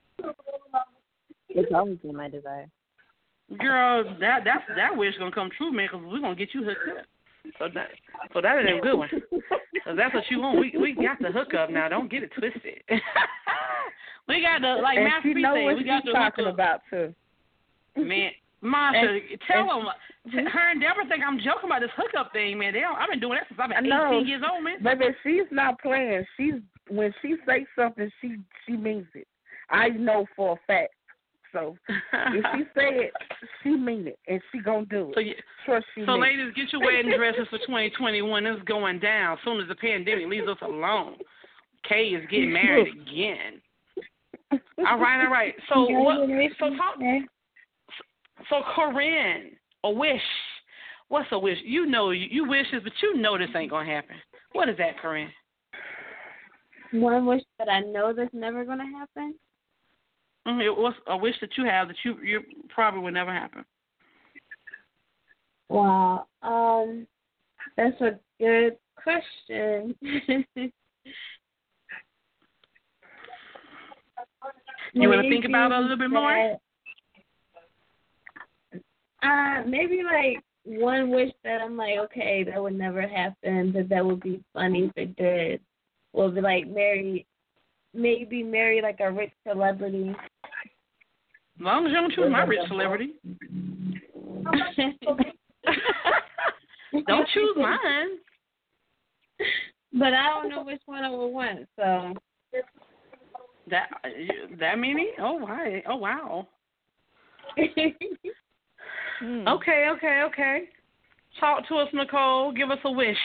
It's 1.49 1.73
always 1.75 1.99
been 1.99 2.17
my 2.17 2.29
desire. 2.29 2.69
Girl. 3.59 4.05
That 4.21 4.41
that's 4.45 4.65
that 4.77 4.97
wish 4.97 5.15
gonna 5.19 5.31
come 5.33 5.51
true, 5.57 5.73
man. 5.73 5.89
Because 5.91 6.07
we're 6.07 6.21
gonna 6.21 6.35
get 6.35 6.55
you 6.55 6.65
hooked 6.65 6.99
up. 6.99 7.07
So 7.59 7.69
that 7.75 7.89
so 8.33 8.41
that 8.41 8.59
is 8.61 8.67
a 8.79 8.81
good 8.81 8.97
one. 8.97 9.09
So 9.85 9.97
that's 9.97 10.15
what 10.15 10.25
you 10.31 10.41
want. 10.41 10.59
We 10.61 10.75
we 10.81 10.95
got 10.95 11.19
the 11.21 11.33
hook 11.33 11.55
up 11.55 11.71
now. 11.71 11.89
Don't 11.89 12.11
get 12.11 12.23
it 12.23 12.31
twisted. 12.39 12.83
we 14.29 14.41
got 14.43 14.61
the 14.61 14.81
like 14.83 14.97
and 14.99 15.05
Master 15.07 15.35
know 15.35 15.55
said, 15.55 15.65
what 15.65 15.77
we 15.77 15.85
got 15.85 16.05
the 16.05 16.13
talking 16.13 16.45
hook 16.45 16.53
up. 16.53 16.55
about 16.55 16.81
too. 16.91 17.15
Man, 17.97 18.31
And- 18.63 19.39
tell 19.47 19.71
and- 19.71 19.87
them. 19.87 20.47
Her 20.47 20.71
and 20.71 20.81
Deborah 20.81 21.05
think 21.09 21.25
I'm 21.27 21.39
joking 21.41 21.65
about 21.67 21.81
this 21.81 21.91
hookup 21.97 22.33
thing, 22.33 22.57
man. 22.57 22.73
They 22.75 22.79
don't, 22.79 22.95
I've 22.95 23.11
been 23.11 23.19
doing 23.19 23.35
that 23.41 23.49
since 23.49 23.59
I've 23.61 23.71
been 23.71 23.89
know. 23.91 24.19
18 24.21 24.29
years 24.29 24.43
old, 24.49 24.63
man. 24.63 24.81
Baby, 24.81 25.07
she's 25.25 25.51
not 25.51 25.81
playing. 25.81 26.25
She's 26.37 26.55
when 26.89 27.13
she 27.21 27.35
says 27.45 27.63
something, 27.75 28.09
she 28.21 28.37
she 28.65 28.77
means 28.77 29.07
it. 29.17 29.27
I 29.69 29.89
know 29.89 30.27
for 30.37 30.53
a 30.53 30.61
fact. 30.69 30.95
So 31.53 31.77
if 31.89 32.45
she 32.55 32.63
say 32.75 33.07
it, 33.07 33.13
she 33.63 33.71
mean 33.71 34.09
it, 34.09 34.19
and 34.27 34.41
she 34.51 34.61
gonna 34.61 34.87
do 34.87 35.11
it. 35.11 35.15
So, 35.15 35.21
you, 35.21 35.35
Trust 35.67 35.87
she 35.95 36.03
so 36.07 36.13
mean 36.13 36.23
it. 36.23 36.39
ladies, 36.39 36.55
get 36.55 36.73
your 36.73 36.85
wedding 36.85 37.13
dresses 37.17 37.47
for 37.51 37.59
2021. 37.59 38.47
It's 38.47 38.63
going 38.65 38.99
down 39.01 39.35
as 39.35 39.39
soon 39.45 39.61
as 39.61 39.69
the 39.69 39.75
pandemic 39.75 40.29
leaves 40.29 40.49
us 40.49 40.59
alone. 40.63 41.17
Kay 41.89 42.09
is 42.09 42.25
getting 42.31 42.53
married 42.53 42.95
again. 42.95 43.61
All 44.87 44.99
right, 44.99 45.25
all 45.25 45.31
right. 45.31 45.55
So 45.73 45.87
what? 45.89 46.29
So 46.59 46.71
talk. 46.77 46.99
So 48.49 48.63
Corinne, 48.75 49.53
a 49.85 49.91
wish. 49.91 50.21
What's 51.09 51.29
a 51.33 51.39
wish? 51.39 51.59
You 51.65 51.87
know 51.87 52.11
you, 52.11 52.27
you 52.31 52.49
wishes, 52.49 52.81
but 52.83 52.93
you 53.03 53.17
know 53.17 53.37
this 53.37 53.49
ain't 53.55 53.71
gonna 53.71 53.91
happen. 53.91 54.17
What 54.53 54.69
is 54.69 54.77
that, 54.79 54.99
Corinne? 55.01 55.31
One 56.93 57.27
wish 57.27 57.43
that 57.59 57.69
I 57.69 57.81
know 57.81 58.13
that's 58.13 58.33
never 58.35 58.65
gonna 58.65 58.91
happen. 58.99 59.35
Mhm, 60.47 60.77
What's 60.77 60.97
a 61.07 61.17
wish 61.17 61.39
that 61.41 61.57
you 61.57 61.65
have 61.65 61.89
that 61.89 61.97
you 62.05 62.19
you 62.23 62.41
probably 62.69 63.01
would 63.01 63.15
never 63.15 63.33
happen? 63.33 63.65
Wow. 65.69 66.27
Um, 66.43 67.07
that's 67.77 68.01
a 68.01 68.19
good 68.41 68.77
question. 68.97 69.95
You 74.95 75.09
want 75.09 75.23
to 75.23 75.29
think 75.29 75.47
about 75.47 75.73
it 75.73 75.79
a 75.79 75.81
little 75.81 75.97
bit 75.97 76.11
more? 76.11 76.59
Uh, 79.23 79.63
maybe 79.67 80.03
like 80.03 80.43
one 80.65 81.11
wish 81.11 81.33
that 81.45 81.63
I'm 81.63 81.77
like, 81.77 81.99
okay, 81.99 82.45
that 82.45 82.63
would 82.63 82.75
never 82.77 83.07
happen, 83.07 83.73
but 83.73 83.89
that 83.89 84.05
would 84.05 84.21
be 84.21 84.43
funny 84.53 84.85
if 84.85 84.93
it 84.97 85.17
did. 85.17 85.61
Be 86.15 86.41
like 86.41 86.69
marry, 86.69 87.27
maybe 87.95 88.43
marry 88.43 88.81
like 88.81 89.01
a 89.01 89.11
rich 89.11 89.33
celebrity. 89.47 90.15
As 91.59 91.65
long 91.65 91.87
as 91.87 91.91
you 91.91 91.97
don't 91.97 92.13
choose 92.13 92.31
my 92.31 92.45
rich 92.45 92.67
celebrity. 92.69 93.15
Don't 97.07 97.29
choose 97.33 97.57
mine. 97.57 98.19
But 99.93 100.15
I 100.15 100.29
don't 100.29 100.49
know 100.49 100.65
which 100.65 100.81
one 100.87 101.05
I 101.05 101.11
would 101.11 101.29
want, 101.29 101.69
so. 101.77 102.15
That 103.71 103.89
that 104.59 104.79
many? 104.79 105.11
Oh 105.21 105.35
wow! 105.35 105.67
Oh 105.89 105.97
wow! 105.97 106.49
Okay, 109.23 109.87
okay, 109.89 110.23
okay. 110.27 110.63
Talk 111.39 111.67
to 111.69 111.77
us, 111.77 111.89
Nicole. 111.93 112.51
Give 112.53 112.71
us 112.71 112.79
a 112.85 112.91
wish. 112.91 113.17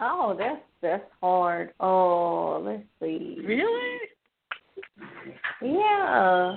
Oh, 0.00 0.34
that's 0.36 0.60
that's 0.80 1.04
hard. 1.20 1.72
Oh, 1.78 2.60
let's 2.64 2.82
see. 3.00 3.38
Really? 3.44 3.98
Yeah. 5.62 6.56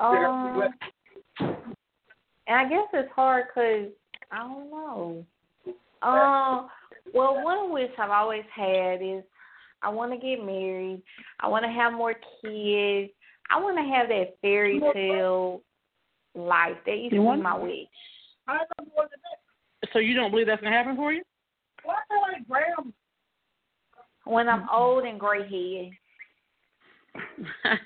Um, 0.00 0.62
and 2.46 2.56
I 2.56 2.68
guess 2.68 2.86
it's 2.92 3.12
hard 3.14 3.46
because 3.48 3.90
I 4.30 4.38
don't 4.38 4.70
know. 4.70 5.24
Um, 6.02 6.68
well, 7.14 7.42
one 7.42 7.72
wish 7.72 7.90
I've 7.98 8.10
always 8.10 8.44
had 8.54 9.00
is 9.02 9.22
I 9.82 9.88
want 9.88 10.12
to 10.12 10.18
get 10.18 10.44
married. 10.44 11.02
I 11.40 11.48
want 11.48 11.64
to 11.64 11.70
have 11.70 11.92
more 11.92 12.14
kids. 12.42 13.12
I 13.50 13.60
want 13.60 13.76
to 13.76 13.84
have 13.84 14.08
that 14.08 14.36
fairy 14.40 14.80
tale 14.92 15.62
life. 16.34 16.76
That 16.86 16.98
used 16.98 17.14
to 17.14 17.20
be 17.20 17.42
my 17.42 17.58
wish. 17.58 17.86
So 19.92 19.98
you 19.98 20.14
don't 20.14 20.30
believe 20.30 20.46
that's 20.46 20.62
gonna 20.62 20.76
happen 20.76 20.96
for 20.96 21.12
you? 21.12 21.22
When 24.24 24.48
I'm 24.48 24.66
old 24.72 25.04
and 25.04 25.20
gray 25.20 25.42
head. 25.42 25.92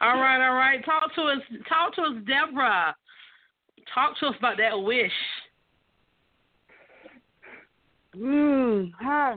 all 0.00 0.20
right, 0.20 0.46
all 0.46 0.54
right. 0.54 0.84
Talk 0.84 1.14
to 1.16 1.22
us. 1.22 1.38
Talk 1.68 1.94
to 1.96 2.02
us, 2.02 2.14
Deborah. 2.26 2.94
Talk 3.94 4.18
to 4.20 4.26
us 4.26 4.34
about 4.38 4.56
that 4.58 4.80
wish. 4.80 5.10
Mm, 8.16 8.92
huh. 8.98 9.36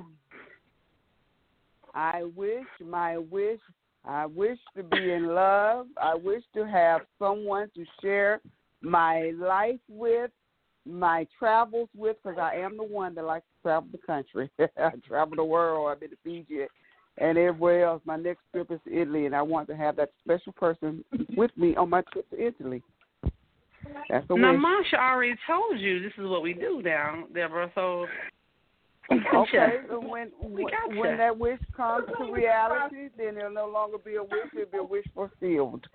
I 1.93 2.23
wish, 2.35 2.65
my 2.83 3.17
wish, 3.17 3.59
I 4.03 4.25
wish 4.25 4.57
to 4.75 4.83
be 4.83 5.11
in 5.11 5.27
love. 5.27 5.87
I 6.01 6.15
wish 6.15 6.43
to 6.55 6.65
have 6.65 7.01
someone 7.19 7.69
to 7.75 7.85
share 8.01 8.41
my 8.81 9.31
life 9.37 9.79
with, 9.87 10.31
my 10.85 11.27
travels 11.37 11.89
with, 11.95 12.17
because 12.23 12.37
I 12.39 12.55
am 12.55 12.77
the 12.77 12.83
one 12.83 13.15
that 13.15 13.25
likes 13.25 13.45
to 13.45 13.61
travel 13.63 13.89
the 13.91 13.97
country. 13.99 14.49
I 14.59 14.91
travel 15.07 15.35
the 15.35 15.43
world. 15.43 15.89
I've 15.91 15.99
been 15.99 16.09
to 16.09 16.17
Fiji 16.23 16.65
and 17.17 17.37
everywhere 17.37 17.85
else. 17.85 18.01
My 18.05 18.17
next 18.17 18.41
trip 18.51 18.71
is 18.71 18.79
to 18.87 19.01
Italy, 19.01 19.25
and 19.25 19.35
I 19.35 19.41
want 19.41 19.67
to 19.69 19.75
have 19.75 19.95
that 19.97 20.11
special 20.23 20.51
person 20.53 21.03
with 21.37 21.51
me 21.55 21.75
on 21.75 21.89
my 21.89 22.01
trip 22.11 22.29
to 22.31 22.47
Italy. 22.47 22.81
That's 24.09 24.25
a 24.29 24.35
Now, 24.35 24.53
wish. 24.53 24.61
Masha 24.61 24.97
already 24.97 25.35
told 25.47 25.79
you 25.79 26.01
this 26.01 26.13
is 26.17 26.27
what 26.27 26.41
we 26.41 26.53
do 26.53 26.81
now, 26.83 27.25
Deborah. 27.33 27.71
So 27.75 28.07
Okay, 29.11 29.79
so 29.89 29.99
when, 29.99 30.31
gotcha. 30.41 30.99
when 30.99 31.17
that 31.17 31.37
wish 31.37 31.59
comes 31.75 32.05
to 32.17 32.31
reality, 32.31 33.09
then 33.17 33.37
it'll 33.37 33.51
no 33.51 33.67
longer 33.67 33.97
be 33.97 34.15
a 34.15 34.23
wish; 34.23 34.31
it'll 34.53 34.71
be 34.71 34.77
a 34.77 34.83
wish 34.83 35.05
fulfilled. 35.13 35.85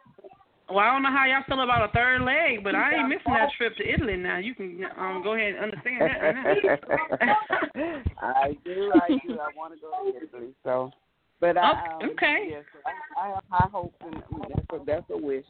Well, 0.71 0.81
I 0.81 0.93
don't 0.93 1.03
know 1.03 1.11
how 1.11 1.25
y'all 1.25 1.45
feel 1.49 1.62
about 1.62 1.89
a 1.89 1.93
third 1.93 2.23
leg, 2.23 2.62
but 2.62 2.75
I 2.75 2.97
ain't 2.97 3.09
missing 3.09 3.33
that 3.33 3.49
trip 3.57 3.75
to 3.77 3.89
Italy 3.89 4.16
now. 4.16 4.39
You 4.39 4.55
can 4.55 4.85
um 4.99 5.23
go 5.23 5.35
ahead 5.35 5.55
and 5.55 5.64
understand 5.64 6.03
that. 6.03 6.21
I 8.21 8.57
do, 8.64 8.93
I 8.93 9.09
do. 9.27 9.39
I 9.39 9.49
want 9.57 9.75
to 9.75 9.81
go 9.81 10.12
to 10.12 10.16
Italy, 10.16 10.53
so. 10.64 10.91
But 11.41 11.57
I 11.57 11.71
Okay, 11.71 12.05
um, 12.05 12.11
okay. 12.11 12.49
Yes, 12.51 12.64
I, 12.85 13.21
I 13.21 13.29
have 13.29 13.45
high 13.49 13.69
hopes, 13.71 13.95
and 14.01 14.23
that's 14.49 14.66
a, 14.73 14.85
that's 14.85 15.07
a 15.11 15.16
wish. 15.16 15.47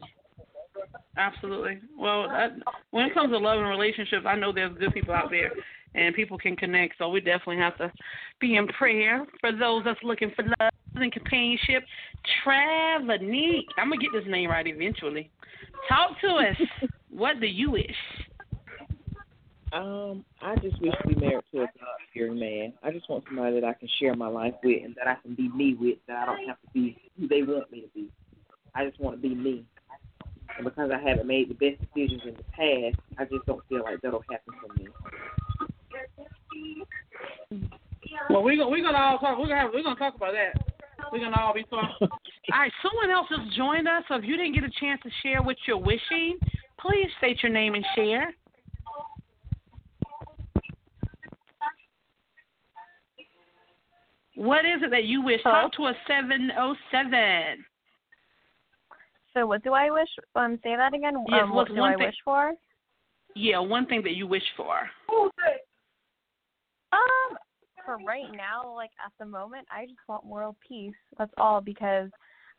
Absolutely. 1.17 1.81
Well, 1.99 2.29
that, 2.29 2.53
when 2.91 3.07
it 3.07 3.15
comes 3.15 3.33
to 3.33 3.39
love 3.39 3.59
and 3.59 3.69
relationships, 3.69 4.25
I 4.27 4.37
know 4.37 4.53
there's 4.53 4.77
good 4.79 4.95
people 4.95 5.15
out 5.15 5.31
there, 5.31 5.51
and 5.95 6.15
people 6.15 6.39
can 6.39 6.57
connect. 6.57 6.95
So 6.99 7.09
we 7.09 7.21
definitely 7.21 7.59
have 7.59 7.77
to 7.79 7.93
be 8.41 8.57
in 8.57 8.67
prayer 8.69 9.27
for 9.41 9.53
those 9.53 9.85
that's 9.85 10.03
looking 10.03 10.33
for 10.35 10.45
love 10.45 10.71
and 10.95 11.13
companionship. 11.13 11.85
Travanique. 12.45 13.67
I'm 13.77 13.91
gonna 13.91 14.01
get 14.01 14.11
this 14.13 14.25
name 14.27 14.51
right 14.51 14.67
eventually. 14.67 15.31
Talk 15.89 16.21
to 16.21 16.29
us. 16.29 16.57
what 17.11 17.41
do 17.41 17.47
you 17.47 17.71
wish? 17.73 17.97
Um, 19.73 20.25
I 20.41 20.57
just 20.57 20.81
wish 20.81 20.95
to 21.03 21.09
be 21.09 21.15
married 21.15 21.45
to 21.53 21.59
a 21.59 21.67
God 21.67 21.99
fearing 22.15 22.39
man. 22.39 22.73
I 22.83 22.91
just 22.91 23.09
want 23.11 23.25
somebody 23.27 23.61
that 23.61 23.67
I 23.67 23.75
can 23.75 23.89
share 24.01 24.15
my 24.15 24.29
life 24.29 24.55
with 24.65 24.83
and 24.83 24.95
that 24.97 25.07
I 25.07 25.17
can 25.23 25.35
be 25.35 25.51
me 25.51 25.77
with, 25.79 25.99
that 26.09 26.17
I 26.17 26.27
don't 26.27 26.49
have 26.49 26.61
to 26.63 26.69
be 26.73 26.97
who 27.19 27.29
they 27.29 27.43
want 27.43 27.71
me 27.71 27.83
to 27.83 27.89
be. 27.95 28.09
I 28.75 28.87
just 28.87 28.99
want 28.99 29.21
to 29.21 29.29
be 29.29 29.35
me. 29.35 29.65
And 30.57 30.65
because 30.65 30.91
I 30.91 30.99
haven't 31.07 31.27
made 31.27 31.51
the 31.51 31.55
best 31.55 31.83
decisions 31.83 32.23
in 32.25 32.35
the 32.35 32.45
past, 32.57 32.99
I 33.19 33.25
just 33.25 33.45
don't 33.47 33.63
feel 33.69 33.83
like 33.85 34.01
that'll 34.01 34.25
happen 34.31 34.55
for 34.61 34.75
me. 34.75 34.89
Well, 38.31 38.43
we're 38.43 38.57
gonna 38.57 38.69
we're 38.71 38.83
gonna 38.83 38.99
all 38.99 39.19
talk. 39.19 39.39
We're 39.39 39.49
gonna 39.49 39.61
have, 39.61 39.71
we're 39.75 39.83
gonna 39.83 39.97
talk 39.97 40.15
about 40.15 40.33
that. 40.33 40.61
We're 41.13 41.21
gonna 41.21 41.41
all 41.41 41.55
be 41.55 41.65
talking. 41.65 41.89
all 42.03 42.09
right, 42.59 42.73
someone 42.83 43.11
else 43.11 43.27
has 43.31 43.41
joined 43.57 43.87
us. 43.89 44.05
So 44.09 44.15
if 44.17 44.25
you 44.25 44.37
didn't 44.37 44.55
get 44.55 44.65
a 44.65 44.71
chance 44.81 45.01
to 45.05 45.11
share 45.23 45.43
what 45.43 45.57
you're 45.67 45.79
wishing, 45.79 46.39
please 46.81 47.09
state 47.19 47.43
your 47.43 47.53
name 47.53 47.75
and 47.75 47.85
share. 47.95 48.35
What 54.35 54.65
is 54.65 54.83
it 54.83 54.91
that 54.91 55.05
you 55.05 55.23
wish? 55.23 55.43
Talk 55.43 55.73
to 55.75 55.85
us 55.85 55.97
seven 56.07 56.51
oh 56.59 56.75
seven. 56.93 57.65
So 59.35 59.47
what 59.47 59.63
do 59.65 59.73
I 59.73 59.91
wish? 59.91 60.09
Um, 60.35 60.59
say 60.63 60.77
that 60.77 60.95
again. 60.95 61.15
Yes, 61.29 61.41
um, 61.43 61.55
what 61.55 61.69
do 61.69 61.75
one 61.75 61.93
I 61.93 61.97
thing- 61.97 62.07
wish 62.07 62.17
for? 62.25 62.53
Yeah, 63.35 63.59
one 63.59 63.87
thing 63.87 64.03
that 64.03 64.15
you 64.15 64.27
wish 64.27 64.43
for. 64.57 64.89
For 67.89 67.97
right 68.05 68.31
now, 68.37 68.75
like 68.75 68.91
at 69.05 69.13
the 69.19 69.25
moment, 69.25 69.67
I 69.71 69.87
just 69.87 69.99
want 70.09 70.27
world 70.27 70.57
peace. 70.67 70.93
That's 71.17 71.33
all 71.39 71.63
because 71.63 72.11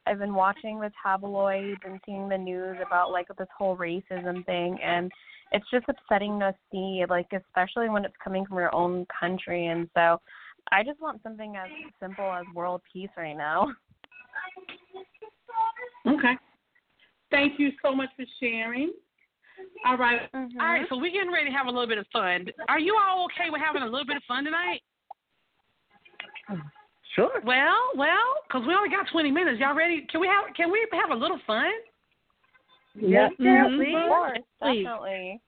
I've 0.08 0.18
been 0.18 0.34
watching 0.34 0.80
the 0.80 0.92
tabloids 1.04 1.80
and 1.86 2.00
seeing 2.04 2.28
the 2.28 2.38
news 2.38 2.78
about 2.86 3.12
like 3.12 3.28
this 3.38 3.48
whole 3.56 3.78
racism 3.78 4.44
thing 4.48 4.80
and 4.84 5.12
it's 5.52 5.66
just 5.72 5.86
upsetting 5.88 6.40
to 6.40 6.56
see 6.72 7.04
like 7.10 7.28
especially 7.32 7.90
when 7.90 8.06
it's 8.06 8.16
coming 8.24 8.44
from 8.46 8.58
your 8.58 8.74
own 8.74 9.06
country 9.20 9.68
and 9.68 9.88
so 9.94 10.20
I 10.72 10.84
just 10.84 11.00
want 11.00 11.22
something 11.22 11.56
as 11.56 11.70
simple 12.00 12.26
as 12.26 12.46
world 12.56 12.82
peace 12.92 13.10
right 13.16 13.38
now. 13.38 13.68
Okay. 16.08 16.34
Thank 17.30 17.60
you 17.60 17.70
so 17.84 17.94
much 17.94 18.10
for 18.16 18.26
sharing. 18.40 18.94
All 19.86 19.98
right. 19.98 20.22
Mm-hmm. 20.34 20.60
All 20.60 20.68
right, 20.68 20.86
so 20.90 20.98
we're 20.98 21.12
getting 21.12 21.32
ready 21.32 21.52
to 21.52 21.56
have 21.56 21.68
a 21.68 21.70
little 21.70 21.88
bit 21.88 22.00
of 22.00 22.08
fun. 22.12 22.48
Are 22.68 22.80
you 22.80 22.98
all 23.00 23.26
okay 23.26 23.52
with 23.52 23.62
having 23.64 23.84
a 23.84 23.86
little 23.86 24.08
bit 24.08 24.18
of 24.18 24.24
fun 24.28 24.46
tonight? 24.46 24.82
Sure. 27.16 27.42
Well, 27.44 27.78
well, 27.96 28.36
because 28.48 28.68
we 28.68 28.74
only 28.74 28.90
got 28.90 29.08
20 29.12 29.32
minutes. 29.32 29.60
Y'all 29.60 29.76
ready? 29.76 30.06
Can 30.12 30.22
we 30.22 30.28
have 30.28 30.54
Can 30.56 30.72
we 30.72 30.86
have 30.92 31.12
a 31.12 31.16
little 31.16 31.40
fun? 31.48 31.72
Yes, 32.96 33.32
Mhm. 33.40 33.78
please. 33.78 33.96
Of 33.96 34.10
course, 34.10 34.40
definitely. 34.60 35.42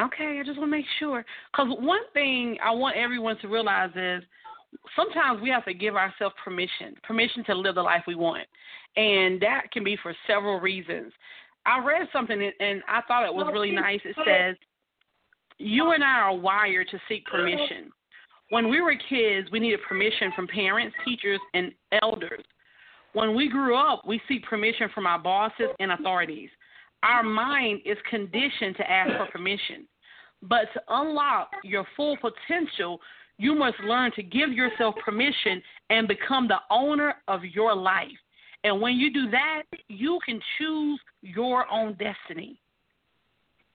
Okay, 0.00 0.40
I 0.40 0.42
just 0.42 0.58
want 0.58 0.70
to 0.70 0.76
make 0.76 0.86
sure. 0.98 1.24
Because 1.50 1.68
one 1.78 2.04
thing 2.12 2.58
I 2.60 2.70
want 2.70 2.96
everyone 2.96 3.36
to 3.38 3.48
realize 3.48 3.94
is 3.94 4.24
sometimes 4.96 5.40
we 5.40 5.50
have 5.50 5.64
to 5.66 5.74
give 5.74 5.96
ourselves 5.96 6.34
permission, 6.42 6.96
permission 7.02 7.44
to 7.44 7.54
live 7.54 7.74
the 7.74 7.82
life 7.82 8.04
we 8.06 8.14
want. 8.14 8.48
And 8.96 9.40
that 9.40 9.70
can 9.70 9.84
be 9.84 9.96
for 9.96 10.14
several 10.26 10.60
reasons. 10.60 11.12
I 11.66 11.78
read 11.78 12.08
something 12.12 12.42
and- 12.42 12.54
and 12.60 12.82
I 12.88 13.02
thought 13.02 13.24
it 13.24 13.34
was 13.34 13.46
really 13.52 13.70
nice. 13.70 14.04
It 14.04 14.16
says, 14.24 14.56
You 15.58 15.92
and 15.92 16.02
I 16.02 16.20
are 16.20 16.34
wired 16.34 16.88
to 16.88 16.98
seek 17.08 17.24
permission. 17.26 17.92
When 18.52 18.68
we 18.68 18.82
were 18.82 18.94
kids, 19.08 19.50
we 19.50 19.60
needed 19.60 19.80
permission 19.88 20.30
from 20.36 20.46
parents, 20.46 20.94
teachers, 21.06 21.40
and 21.54 21.72
elders. 22.02 22.44
When 23.14 23.34
we 23.34 23.48
grew 23.48 23.74
up, 23.74 24.06
we 24.06 24.20
seek 24.28 24.44
permission 24.44 24.90
from 24.94 25.06
our 25.06 25.18
bosses 25.18 25.68
and 25.80 25.92
authorities. 25.92 26.50
Our 27.02 27.22
mind 27.22 27.80
is 27.86 27.96
conditioned 28.10 28.76
to 28.76 28.90
ask 28.90 29.10
for 29.16 29.24
permission. 29.32 29.88
But 30.42 30.66
to 30.74 30.82
unlock 30.90 31.48
your 31.64 31.86
full 31.96 32.18
potential, 32.18 33.00
you 33.38 33.54
must 33.54 33.80
learn 33.86 34.12
to 34.16 34.22
give 34.22 34.52
yourself 34.52 34.96
permission 35.02 35.62
and 35.88 36.06
become 36.06 36.46
the 36.46 36.58
owner 36.70 37.14
of 37.28 37.46
your 37.46 37.74
life. 37.74 38.08
And 38.64 38.82
when 38.82 38.96
you 38.96 39.10
do 39.10 39.30
that, 39.30 39.62
you 39.88 40.18
can 40.26 40.38
choose 40.58 41.00
your 41.22 41.66
own 41.72 41.94
destiny. 41.94 42.60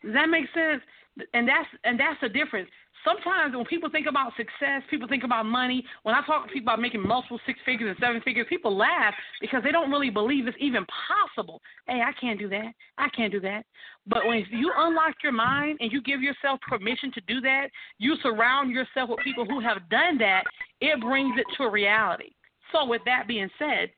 Does 0.04 0.14
that 0.14 0.30
make 0.30 0.46
sense? 0.54 0.84
And 1.34 1.47
that's 1.47 1.68
and 1.84 1.99
that's 1.99 2.20
the 2.22 2.30
difference. 2.30 2.70
Sometimes 3.03 3.55
when 3.55 3.65
people 3.65 3.89
think 3.89 4.07
about 4.07 4.34
success, 4.36 4.82
people 4.89 5.07
think 5.07 5.24
about 5.24 5.45
money. 5.45 5.84
When 6.03 6.15
I 6.15 6.26
talk 6.26 6.47
to 6.47 6.53
people 6.53 6.74
about 6.74 6.82
making 6.82 7.07
multiple 7.07 7.39
six 7.45 7.59
figures 7.65 7.89
and 7.89 7.97
seven 8.05 8.22
figures, 8.22 8.47
people 8.49 8.76
laugh 8.76 9.13
because 9.39 9.63
they 9.63 9.72
don't 9.72 9.91
really 9.91 10.09
believe 10.09 10.47
it's 10.47 10.57
even 10.59 10.86
possible. 11.07 11.61
Hey, 11.88 12.01
I 12.01 12.11
can't 12.20 12.39
do 12.39 12.49
that. 12.49 12.74
I 12.97 13.09
can't 13.09 13.32
do 13.32 13.39
that. 13.41 13.65
But 14.07 14.26
when 14.26 14.45
you 14.51 14.72
unlock 14.76 15.15
your 15.24 15.32
mind 15.32 15.78
and 15.80 15.91
you 15.91 16.01
give 16.01 16.22
yourself 16.22 16.59
permission 16.68 17.11
to 17.13 17.22
do 17.28 17.39
that, 17.41 17.68
you 17.97 18.15
surround 18.22 18.72
yourself 18.72 19.09
with 19.09 19.20
people 19.24 19.45
who 19.45 19.59
have 19.61 19.88
done 19.89 20.18
that, 20.18 20.43
it 20.82 20.99
brings 20.99 21.38
it 21.38 21.45
to 21.57 21.63
a 21.63 21.72
reality. 21.72 22.32
So 22.72 22.86
with 22.86 23.01
that 23.05 23.28
being 23.28 23.49
said, 23.57 23.89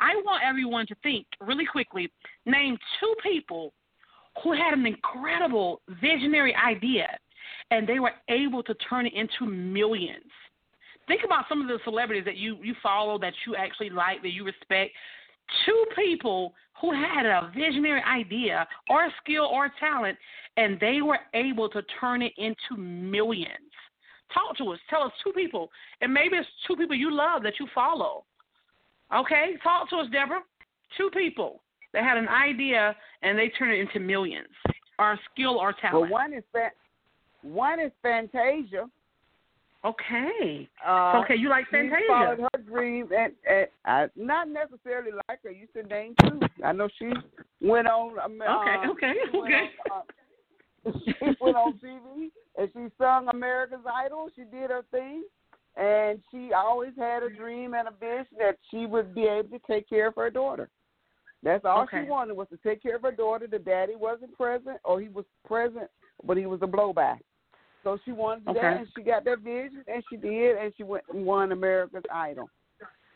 I 0.00 0.16
want 0.24 0.42
everyone 0.44 0.86
to 0.86 0.94
think 1.02 1.26
really 1.40 1.66
quickly, 1.66 2.10
name 2.46 2.76
two 2.98 3.14
people 3.22 3.72
who 4.42 4.52
had 4.52 4.72
an 4.74 4.86
incredible 4.86 5.80
visionary 6.00 6.54
idea 6.54 7.08
and 7.70 7.88
they 7.88 7.98
were 7.98 8.12
able 8.28 8.62
to 8.62 8.74
turn 8.74 9.06
it 9.06 9.12
into 9.14 9.50
millions. 9.50 10.24
Think 11.06 11.22
about 11.24 11.44
some 11.48 11.60
of 11.60 11.68
the 11.68 11.78
celebrities 11.84 12.24
that 12.24 12.36
you, 12.36 12.56
you 12.62 12.74
follow, 12.82 13.18
that 13.18 13.32
you 13.46 13.56
actually 13.56 13.90
like, 13.90 14.22
that 14.22 14.30
you 14.30 14.44
respect. 14.44 14.92
Two 15.66 15.84
people 15.96 16.54
who 16.80 16.92
had 16.92 17.26
a 17.26 17.50
visionary 17.54 18.02
idea 18.02 18.66
or 18.88 19.08
skill 19.22 19.44
or 19.44 19.70
talent, 19.80 20.16
and 20.56 20.78
they 20.80 21.02
were 21.02 21.18
able 21.34 21.68
to 21.68 21.82
turn 22.00 22.22
it 22.22 22.32
into 22.38 22.80
millions. 22.80 23.54
Talk 24.32 24.56
to 24.58 24.72
us. 24.72 24.78
Tell 24.88 25.02
us 25.02 25.12
two 25.24 25.32
people, 25.32 25.70
and 26.00 26.14
maybe 26.14 26.36
it's 26.36 26.48
two 26.66 26.76
people 26.76 26.94
you 26.94 27.12
love 27.12 27.42
that 27.42 27.54
you 27.58 27.66
follow. 27.74 28.24
Okay, 29.14 29.54
talk 29.62 29.90
to 29.90 29.96
us, 29.96 30.06
Deborah. 30.12 30.42
Two 30.96 31.10
people 31.10 31.60
that 31.92 32.04
had 32.04 32.16
an 32.16 32.28
idea 32.28 32.94
and 33.22 33.38
they 33.38 33.48
turned 33.50 33.72
it 33.72 33.80
into 33.80 34.00
millions, 34.00 34.48
Our 34.98 35.18
skill 35.32 35.56
or 35.56 35.74
Well, 35.82 35.90
talent. 35.90 36.10
one 36.12 36.32
is 36.34 36.44
one 37.42 37.80
is 37.80 37.92
Fantasia. 38.02 38.88
Okay. 39.82 40.68
Uh, 40.86 41.22
okay, 41.24 41.36
you 41.36 41.48
like 41.48 41.64
Fantasia? 41.70 41.96
She 42.00 42.06
followed 42.06 42.40
her 42.40 42.62
dream, 42.62 43.08
and, 43.16 43.32
and 43.48 43.66
I 43.86 44.06
not 44.14 44.48
necessarily 44.48 45.12
like 45.28 45.42
her. 45.42 45.50
You 45.50 45.66
should 45.72 45.88
name 45.88 46.14
too. 46.20 46.38
I 46.62 46.72
know 46.72 46.88
she 46.98 47.10
went 47.62 47.88
on. 47.88 48.18
Um, 48.18 48.40
Okay, 48.42 48.76
uh, 48.86 48.90
okay, 48.90 49.12
she 49.32 49.38
went 49.38 49.54
okay. 49.54 49.68
On, 49.90 50.02
uh, 50.86 50.98
she 51.04 51.26
went 51.40 51.56
on 51.56 51.72
TV 51.82 52.28
and 52.58 52.68
she 52.74 52.86
sung 52.98 53.28
America's 53.28 53.78
Idol. 53.90 54.28
She 54.36 54.42
did 54.42 54.70
her 54.70 54.84
thing, 54.90 55.24
and 55.76 56.20
she 56.30 56.50
always 56.52 56.92
had 56.98 57.22
a 57.22 57.30
dream 57.30 57.72
and 57.72 57.88
a 57.88 57.92
vision 57.92 58.36
that 58.38 58.58
she 58.70 58.84
would 58.84 59.14
be 59.14 59.24
able 59.24 59.48
to 59.58 59.60
take 59.66 59.88
care 59.88 60.08
of 60.08 60.14
her 60.16 60.28
daughter. 60.30 60.68
That's 61.42 61.64
all 61.64 61.84
Okay. 61.84 62.04
she 62.04 62.10
wanted 62.10 62.36
was 62.36 62.48
to 62.48 62.58
take 62.58 62.82
care 62.82 62.96
of 62.96 63.02
her 63.02 63.12
daughter. 63.12 63.46
The 63.46 63.58
daddy 63.58 63.96
wasn't 63.96 64.36
present, 64.36 64.78
or 64.84 65.00
he 65.00 65.08
was 65.08 65.24
present, 65.46 65.90
but 66.22 66.36
he 66.36 66.46
was 66.46 66.60
a 66.62 66.66
blowback. 66.66 67.20
So 67.82 67.98
she 68.04 68.12
wanted 68.12 68.48
Okay. 68.48 68.60
that, 68.60 68.76
and 68.78 68.88
she 68.94 69.02
got 69.02 69.24
that 69.24 69.38
vision, 69.38 69.82
and 69.86 70.04
she 70.10 70.16
did, 70.16 70.56
and 70.56 70.72
she 70.76 70.82
went 70.82 71.04
and 71.12 71.24
won 71.24 71.52
America's 71.52 72.04
Idol. 72.12 72.50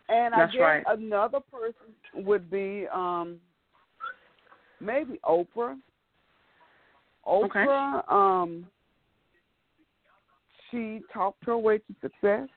And 0.08 0.34
I 0.34 0.46
guess 0.46 0.60
right. 0.60 0.84
another 0.86 1.40
person 1.40 1.94
would 2.14 2.50
be 2.50 2.86
um 2.92 3.40
maybe 4.80 5.18
Oprah. 5.24 5.78
Oprah, 7.26 8.10
um, 8.10 8.66
she 10.70 11.02
talked 11.12 11.44
her 11.44 11.56
way 11.56 11.78
to 11.78 11.94
success. 12.02 12.48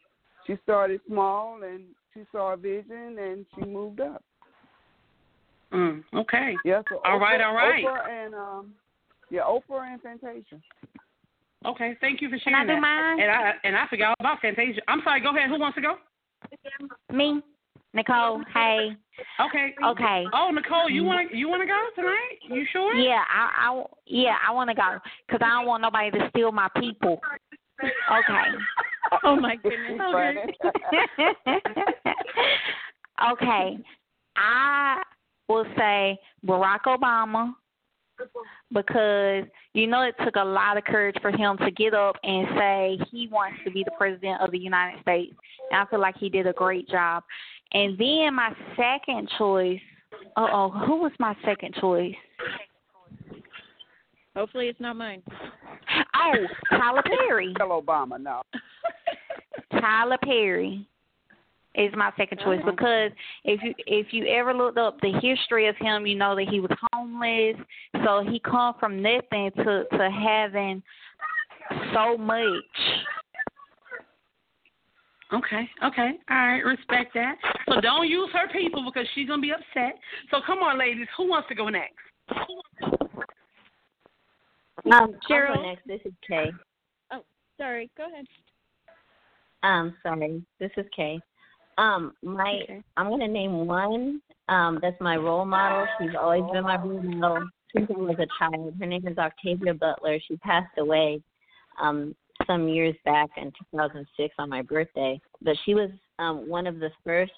She 0.45 0.57
started 0.63 1.01
small, 1.07 1.63
and 1.63 1.83
she 2.13 2.23
saw 2.31 2.53
a 2.53 2.57
vision, 2.57 3.17
and 3.19 3.45
she 3.55 3.65
moved 3.65 3.99
up. 3.99 4.23
Mm, 5.73 6.03
okay. 6.15 6.55
Yeah. 6.63 6.81
So 6.89 7.01
All 7.03 7.17
Oprah, 7.17 7.21
right, 7.21 7.41
all 7.41 7.53
right. 7.53 7.83
Oprah 7.83 8.09
and 8.09 8.33
um, 8.33 8.73
yeah, 9.29 9.41
Oprah 9.41 9.91
and 9.93 10.01
Fantasia. 10.01 10.61
Okay, 11.65 11.97
thank 11.99 12.21
you 12.21 12.29
for 12.29 12.37
sharing 12.39 12.43
Can 12.43 12.53
I 12.55 12.65
sharing 12.65 12.67
do 12.67 12.75
that. 12.75 12.81
mine? 12.81 13.19
And 13.19 13.31
I 13.31 13.53
and 13.63 13.75
I 13.75 13.87
forgot 13.87 14.09
all 14.09 14.15
about 14.19 14.41
Fantasia. 14.41 14.81
I'm 14.87 15.01
sorry. 15.03 15.21
Go 15.21 15.35
ahead. 15.35 15.49
Who 15.49 15.59
wants 15.59 15.75
to 15.75 15.81
go? 15.81 15.95
Me, 17.11 17.41
Nicole. 17.93 18.43
Hey. 18.53 18.91
Okay. 19.41 19.73
Okay. 19.83 20.25
Oh, 20.33 20.51
Nicole, 20.53 20.89
you 20.89 21.03
want 21.03 21.29
to 21.31 21.37
you 21.37 21.49
want 21.49 21.61
to 21.61 21.67
go 21.67 21.89
tonight? 21.95 22.37
You 22.49 22.65
sure? 22.71 22.93
Yeah, 22.95 23.23
I, 23.29 23.71
I 23.71 23.83
yeah, 24.05 24.35
I 24.47 24.51
want 24.51 24.69
to 24.69 24.75
go 24.75 24.99
because 25.27 25.41
I 25.43 25.49
don't 25.49 25.65
want 25.65 25.81
nobody 25.81 26.11
to 26.11 26.29
steal 26.29 26.51
my 26.51 26.69
people. 26.79 27.19
Okay. 27.83 27.89
Oh 29.23 29.37
my 29.37 29.55
goodness. 29.55 30.01
okay. 33.31 33.77
I 34.35 35.01
will 35.47 35.65
say 35.77 36.17
Barack 36.45 36.81
Obama 36.87 37.53
because 38.73 39.43
you 39.73 39.87
know 39.87 40.01
it 40.01 40.15
took 40.23 40.35
a 40.35 40.43
lot 40.43 40.77
of 40.77 40.83
courage 40.83 41.15
for 41.21 41.31
him 41.31 41.57
to 41.57 41.71
get 41.71 41.93
up 41.93 42.15
and 42.23 42.47
say 42.57 42.99
he 43.11 43.27
wants 43.27 43.59
to 43.63 43.71
be 43.71 43.83
the 43.83 43.91
president 43.97 44.41
of 44.41 44.51
the 44.51 44.57
United 44.57 45.01
States. 45.01 45.33
And 45.71 45.81
I 45.81 45.85
feel 45.89 45.99
like 45.99 46.17
he 46.17 46.29
did 46.29 46.47
a 46.47 46.53
great 46.53 46.89
job. 46.89 47.23
And 47.73 47.97
then 47.97 48.33
my 48.33 48.53
second 48.75 49.29
choice, 49.37 49.79
uh 50.35 50.47
oh, 50.51 50.69
who 50.69 50.97
was 50.97 51.11
my 51.19 51.35
second 51.45 51.75
choice? 51.75 52.15
Hopefully 54.35 54.67
it's 54.67 54.79
not 54.79 54.95
mine. 54.95 55.23
Oh, 56.15 56.33
Tyler 56.69 57.03
Perry. 57.03 57.53
Tell 57.57 57.69
Obama 57.69 58.21
no. 58.21 58.41
Tyler 59.71 60.17
Perry 60.23 60.87
is 61.77 61.93
my 61.95 62.11
second 62.17 62.39
choice 62.39 62.59
Uh-huh. 62.59 62.71
because 62.71 63.11
if 63.45 63.61
you 63.63 63.73
if 63.85 64.07
you 64.11 64.25
ever 64.25 64.53
looked 64.53 64.77
up 64.77 64.99
the 65.01 65.11
history 65.21 65.67
of 65.67 65.75
him, 65.77 66.05
you 66.05 66.15
know 66.15 66.35
that 66.35 66.47
he 66.49 66.59
was 66.59 66.71
homeless. 66.91 67.55
So 68.03 68.23
he 68.29 68.39
come 68.39 68.73
from 68.79 69.01
nothing 69.01 69.51
to 69.57 69.85
to 69.91 70.09
having 70.11 70.81
so 71.93 72.17
much. 72.17 72.63
Okay, 75.33 75.69
okay. 75.83 76.11
All 76.29 76.37
right, 76.37 76.63
respect 76.63 77.13
that. 77.13 77.35
So 77.67 77.81
don't 77.81 78.07
use 78.07 78.29
her 78.31 78.47
people 78.51 78.83
because 78.85 79.07
she's 79.13 79.27
gonna 79.27 79.41
be 79.41 79.51
upset. 79.51 79.99
So 80.31 80.37
come 80.45 80.59
on, 80.59 80.79
ladies. 80.79 81.07
Who 81.17 81.27
wants 81.29 81.47
to 81.49 81.55
go 81.55 81.67
next? 81.69 81.93
Um, 84.91 85.15
Cheryl? 85.29 85.63
next. 85.63 85.85
This 85.85 85.99
is 86.05 86.13
Kay. 86.27 86.49
Oh, 87.11 87.23
sorry. 87.57 87.89
Go 87.97 88.05
ahead. 88.07 88.25
Um, 89.63 89.95
sorry. 90.01 90.41
This 90.59 90.71
is 90.77 90.85
Kay. 90.95 91.19
Um, 91.77 92.13
my 92.23 92.61
Okay. 92.63 92.83
I'm 92.95 93.09
gonna 93.09 93.27
name 93.27 93.65
one. 93.67 94.21
Um, 94.49 94.79
that's 94.81 94.99
my 95.01 95.17
role 95.17 95.45
model. 95.45 95.85
She's 95.99 96.15
always 96.19 96.43
been 96.51 96.63
my 96.63 96.77
role 96.77 97.01
model 97.01 97.47
since 97.75 97.89
I 97.89 97.99
was 97.99 98.15
a 98.19 98.27
child. 98.39 98.73
Her 98.79 98.85
name 98.85 99.07
is 99.07 99.17
Octavia 99.17 99.73
Butler. 99.73 100.19
She 100.27 100.37
passed 100.37 100.77
away 100.77 101.21
um 101.81 102.15
some 102.45 102.67
years 102.67 102.95
back 103.03 103.29
in 103.37 103.51
2006 103.71 104.35
on 104.39 104.49
my 104.49 104.61
birthday. 104.61 105.19
But 105.41 105.57
she 105.65 105.75
was 105.75 105.89
um 106.19 106.47
one 106.49 106.67
of 106.67 106.79
the 106.79 106.91
first 107.03 107.31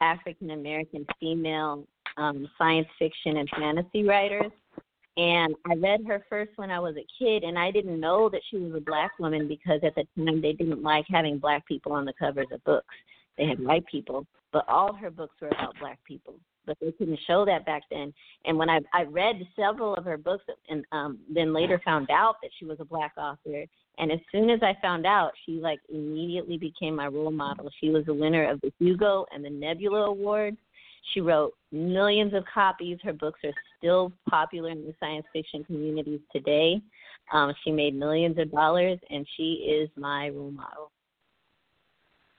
African 0.00 0.50
American 0.50 1.06
female 1.20 1.86
um, 2.16 2.48
science 2.58 2.88
fiction 2.98 3.38
and 3.38 3.48
fantasy 3.50 4.04
writers. 4.04 4.52
And 5.16 5.54
I 5.70 5.74
read 5.76 6.00
her 6.06 6.24
first 6.28 6.52
when 6.56 6.70
I 6.70 6.78
was 6.78 6.94
a 6.96 7.06
kid, 7.18 7.42
and 7.42 7.58
I 7.58 7.70
didn't 7.70 7.98
know 7.98 8.28
that 8.28 8.42
she 8.50 8.58
was 8.58 8.74
a 8.74 8.80
black 8.80 9.12
woman 9.18 9.48
because 9.48 9.80
at 9.82 9.94
the 9.94 10.06
time 10.14 10.42
they 10.42 10.52
didn't 10.52 10.82
like 10.82 11.06
having 11.08 11.38
black 11.38 11.66
people 11.66 11.92
on 11.92 12.04
the 12.04 12.12
covers 12.18 12.48
of 12.52 12.62
books. 12.64 12.94
They 13.38 13.46
had 13.46 13.62
white 13.62 13.86
people, 13.86 14.26
but 14.52 14.68
all 14.68 14.92
her 14.92 15.10
books 15.10 15.34
were 15.40 15.48
about 15.48 15.78
black 15.80 15.98
people. 16.04 16.34
But 16.64 16.78
they 16.80 16.90
couldn't 16.92 17.20
show 17.28 17.44
that 17.44 17.64
back 17.64 17.82
then. 17.90 18.12
And 18.44 18.58
when 18.58 18.68
I 18.68 18.80
I 18.92 19.02
read 19.02 19.36
several 19.54 19.94
of 19.94 20.04
her 20.04 20.16
books, 20.16 20.44
and 20.68 20.84
um, 20.90 21.18
then 21.32 21.52
later 21.52 21.80
found 21.84 22.10
out 22.10 22.36
that 22.42 22.50
she 22.58 22.64
was 22.64 22.78
a 22.80 22.84
black 22.84 23.12
author. 23.16 23.66
And 23.98 24.12
as 24.12 24.18
soon 24.32 24.50
as 24.50 24.60
I 24.62 24.76
found 24.82 25.06
out, 25.06 25.30
she 25.44 25.52
like 25.52 25.78
immediately 25.88 26.58
became 26.58 26.96
my 26.96 27.06
role 27.06 27.30
model. 27.30 27.70
She 27.80 27.90
was 27.90 28.04
the 28.06 28.14
winner 28.14 28.50
of 28.50 28.60
the 28.62 28.72
Hugo 28.78 29.26
and 29.32 29.44
the 29.44 29.50
Nebula 29.50 30.06
Awards 30.06 30.58
she 31.12 31.20
wrote 31.20 31.54
millions 31.72 32.34
of 32.34 32.44
copies. 32.52 32.98
Her 33.02 33.12
books 33.12 33.40
are 33.44 33.52
still 33.78 34.12
popular 34.28 34.70
in 34.70 34.84
the 34.84 34.94
science 34.98 35.26
fiction 35.32 35.64
communities 35.64 36.20
today. 36.32 36.80
Um, 37.32 37.52
she 37.64 37.70
made 37.70 37.94
millions 37.94 38.38
of 38.38 38.50
dollars, 38.50 38.98
and 39.10 39.26
she 39.36 39.66
is 39.68 39.90
my 39.96 40.28
role 40.28 40.50
model. 40.50 40.90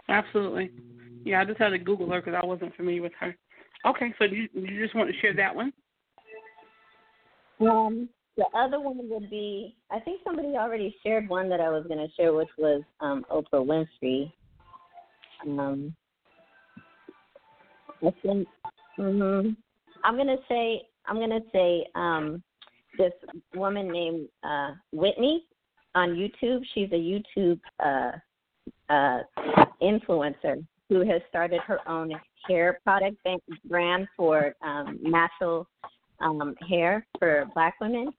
Absolutely. 0.10 0.72
Yeah, 1.26 1.42
I 1.42 1.46
just 1.46 1.60
had 1.60 1.70
to 1.70 1.78
Google 1.78 2.10
her 2.12 2.22
because 2.22 2.40
I 2.42 2.46
wasn't 2.46 2.76
familiar 2.76 3.02
with 3.02 3.14
her. 3.20 3.36
Okay, 3.86 4.14
so 4.18 4.26
you, 4.26 4.48
you 4.54 4.84
just 4.84 4.96
want 4.96 5.10
to 5.10 5.20
share 5.20 5.34
that 5.36 5.54
one? 5.54 5.74
Um, 7.60 8.10
the 8.38 8.46
other 8.56 8.80
one 8.80 9.00
would 9.10 9.30
be 9.30 9.76
I 9.92 10.00
think 10.00 10.22
somebody 10.24 10.50
already 10.50 10.96
shared 11.04 11.28
one 11.28 11.50
that 11.50 11.60
I 11.60 11.70
was 11.70 11.86
going 11.88 12.00
to 12.00 12.14
share, 12.16 12.34
which 12.34 12.50
was 12.58 12.84
um, 13.02 13.26
Oprah 13.32 13.66
Winfrey. 13.66 14.32
Um, 15.44 15.96
I 18.04 18.12
think 18.22 18.48
hmm 18.96 19.50
I'm 20.04 20.18
gonna 20.18 20.38
say 20.48 20.84
I'm 21.06 21.20
gonna 21.20 21.42
say 21.52 21.86
um, 21.96 22.44
this 22.98 23.12
woman 23.56 23.92
named 23.92 24.28
uh, 24.44 24.72
Whitney 24.92 25.44
on 25.96 26.10
YouTube. 26.10 26.62
She's 26.74 26.90
a 26.92 26.96
YouTube 26.96 27.60
uh, 27.84 28.18
uh, 28.90 29.20
influencer 29.82 30.66
who 30.90 31.00
has 31.00 31.22
started 31.30 31.60
her 31.62 31.80
own 31.88 32.12
hair 32.48 32.80
product 32.84 33.18
brand 33.66 34.08
for 34.16 34.56
um, 34.62 35.00
natural 35.02 35.68
um, 36.22 36.56
hair 36.68 37.06
for 37.20 37.46
Black 37.54 37.76
women. 37.82 38.12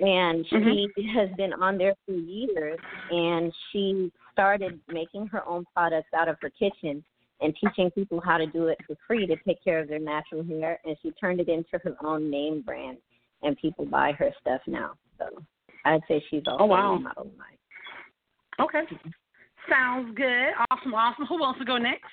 And 0.00 0.44
she 0.48 0.56
mm-hmm. 0.56 1.18
has 1.18 1.28
been 1.36 1.52
on 1.52 1.78
there 1.78 1.94
for 2.04 2.12
years, 2.12 2.78
and 3.10 3.52
she 3.70 4.10
started 4.32 4.80
making 4.88 5.28
her 5.28 5.46
own 5.46 5.64
products 5.72 6.08
out 6.16 6.28
of 6.28 6.36
her 6.42 6.50
kitchen 6.50 7.04
and 7.40 7.54
teaching 7.60 7.90
people 7.92 8.20
how 8.20 8.36
to 8.36 8.46
do 8.46 8.68
it 8.68 8.78
for 8.86 8.96
free 9.06 9.26
to 9.26 9.36
take 9.46 9.62
care 9.62 9.78
of 9.78 9.88
their 9.88 10.00
natural 10.00 10.42
hair. 10.42 10.80
And 10.84 10.96
she 11.00 11.12
turned 11.12 11.40
it 11.40 11.48
into 11.48 11.78
her 11.84 11.94
own 12.04 12.28
name 12.28 12.62
brand, 12.62 12.98
and 13.42 13.56
people 13.56 13.86
buy 13.86 14.12
her 14.12 14.30
stuff 14.40 14.62
now. 14.66 14.94
So 15.18 15.26
I'd 15.84 16.00
say 16.08 16.24
she's 16.28 16.42
also 16.46 16.64
oh, 16.64 16.66
wow. 16.66 16.94
a 16.94 16.98
model. 16.98 17.30
Okay. 18.60 18.80
Sounds 19.68 20.14
good. 20.16 20.48
Awesome, 20.70 20.94
awesome. 20.94 21.26
Who 21.26 21.40
wants 21.40 21.58
to 21.58 21.64
go 21.64 21.78
next? 21.78 22.04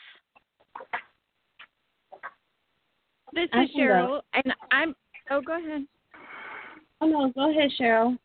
This 3.33 3.49
is 3.53 3.69
Cheryl, 3.77 4.21
and 4.33 4.53
I'm. 4.71 4.95
Oh, 5.29 5.41
go 5.41 5.57
ahead. 5.57 5.85
Oh 6.99 7.07
no, 7.07 7.31
go 7.33 7.49
ahead, 7.49 7.71
Cheryl. 7.79 8.17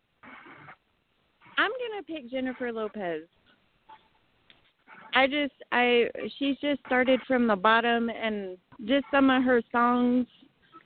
I'm 1.58 1.70
gonna 1.70 2.02
pick 2.06 2.30
Jennifer 2.30 2.72
Lopez. 2.72 3.22
I 5.14 5.26
just 5.26 5.54
I 5.72 6.10
she's 6.38 6.58
just 6.58 6.80
started 6.86 7.20
from 7.26 7.46
the 7.46 7.56
bottom 7.56 8.10
and 8.10 8.58
just 8.84 9.06
some 9.10 9.30
of 9.30 9.42
her 9.44 9.62
songs 9.72 10.26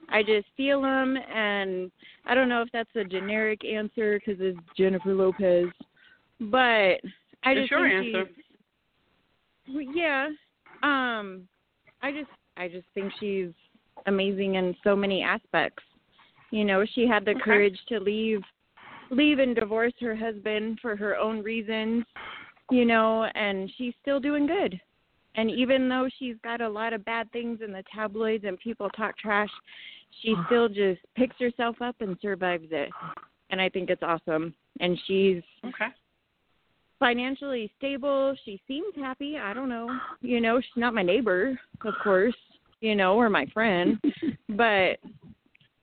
I 0.09 0.22
just 0.22 0.47
feel 0.57 0.82
them 0.82 1.16
and 1.16 1.91
I 2.26 2.34
don't 2.34 2.49
know 2.49 2.62
if 2.62 2.68
that's 2.72 2.95
a 2.95 3.03
generic 3.03 3.64
answer 3.64 4.20
cuz 4.20 4.36
it's 4.38 4.59
Jennifer 4.76 5.14
Lopez 5.14 5.66
but 6.38 7.01
I 7.45 7.55
just 7.55 7.70
your 7.70 7.88
think 7.88 8.14
answer. 8.16 8.30
She's, 9.66 9.88
yeah. 9.95 10.28
Um 10.82 11.49
I 12.03 12.12
just 12.12 12.30
I 12.57 12.68
just 12.68 12.86
think 12.95 13.12
she's 13.20 13.51
amazing 14.07 14.57
in 14.57 14.74
so 14.82 14.97
many 14.97 15.22
aspects. 15.22 15.82
You 16.51 16.64
know, 16.64 16.84
she 16.95 17.07
had 17.07 17.24
the 17.24 17.32
okay. 17.32 17.41
courage 17.41 17.78
to 17.88 18.01
leave 18.01 18.43
leave 19.11 19.38
and 19.38 19.55
divorce 19.55 19.93
her 20.01 20.14
husband 20.14 20.78
for 20.80 20.97
her 20.97 21.16
own 21.16 21.43
reasons 21.43 22.05
you 22.70 22.84
know, 22.84 23.24
and 23.34 23.70
she's 23.76 23.95
still 24.01 24.20
doing 24.20 24.47
good. 24.47 24.80
And 25.36 25.51
even 25.51 25.88
though 25.88 26.09
she's 26.18 26.36
got 26.43 26.61
a 26.61 26.68
lot 26.68 26.93
of 26.93 27.05
bad 27.05 27.30
things 27.32 27.61
in 27.64 27.72
the 27.72 27.84
tabloids 27.95 28.45
and 28.45 28.59
people 28.59 28.88
talk 28.91 29.18
trash, 29.18 29.51
she 30.22 30.34
still 30.47 30.68
just 30.68 31.01
picks 31.16 31.36
herself 31.38 31.76
up 31.80 31.97
and 32.01 32.16
survives 32.22 32.68
it. 32.70 32.91
And 33.51 33.61
I 33.61 33.68
think 33.68 33.91
it's 33.91 34.03
awesome. 34.03 34.55
And 34.80 34.99
she's 35.07 35.43
okay. 35.64 35.88
Financially 37.01 37.72
stable. 37.78 38.36
She 38.44 38.61
seems 38.68 38.94
happy. 38.94 39.36
I 39.36 39.53
don't 39.53 39.68
know. 39.68 39.90
You 40.20 40.40
know, 40.40 40.61
she's 40.61 40.80
not 40.80 40.94
my 40.94 41.03
neighbor, 41.03 41.59
of 41.84 41.94
course, 42.05 42.36
you 42.80 42.94
know, 42.94 43.16
or 43.16 43.28
my 43.28 43.46
friend. 43.53 43.98
but 44.51 44.98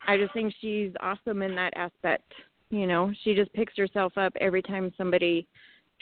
I 0.08 0.18
just 0.18 0.34
think 0.34 0.54
she's 0.62 0.92
awesome 1.02 1.42
in 1.42 1.54
that 1.56 1.74
aspect. 1.76 2.32
You 2.70 2.88
know, 2.88 3.12
she 3.24 3.34
just 3.34 3.52
picks 3.54 3.76
herself 3.76 4.14
up 4.18 4.34
every 4.40 4.62
time 4.62 4.94
somebody 4.98 5.48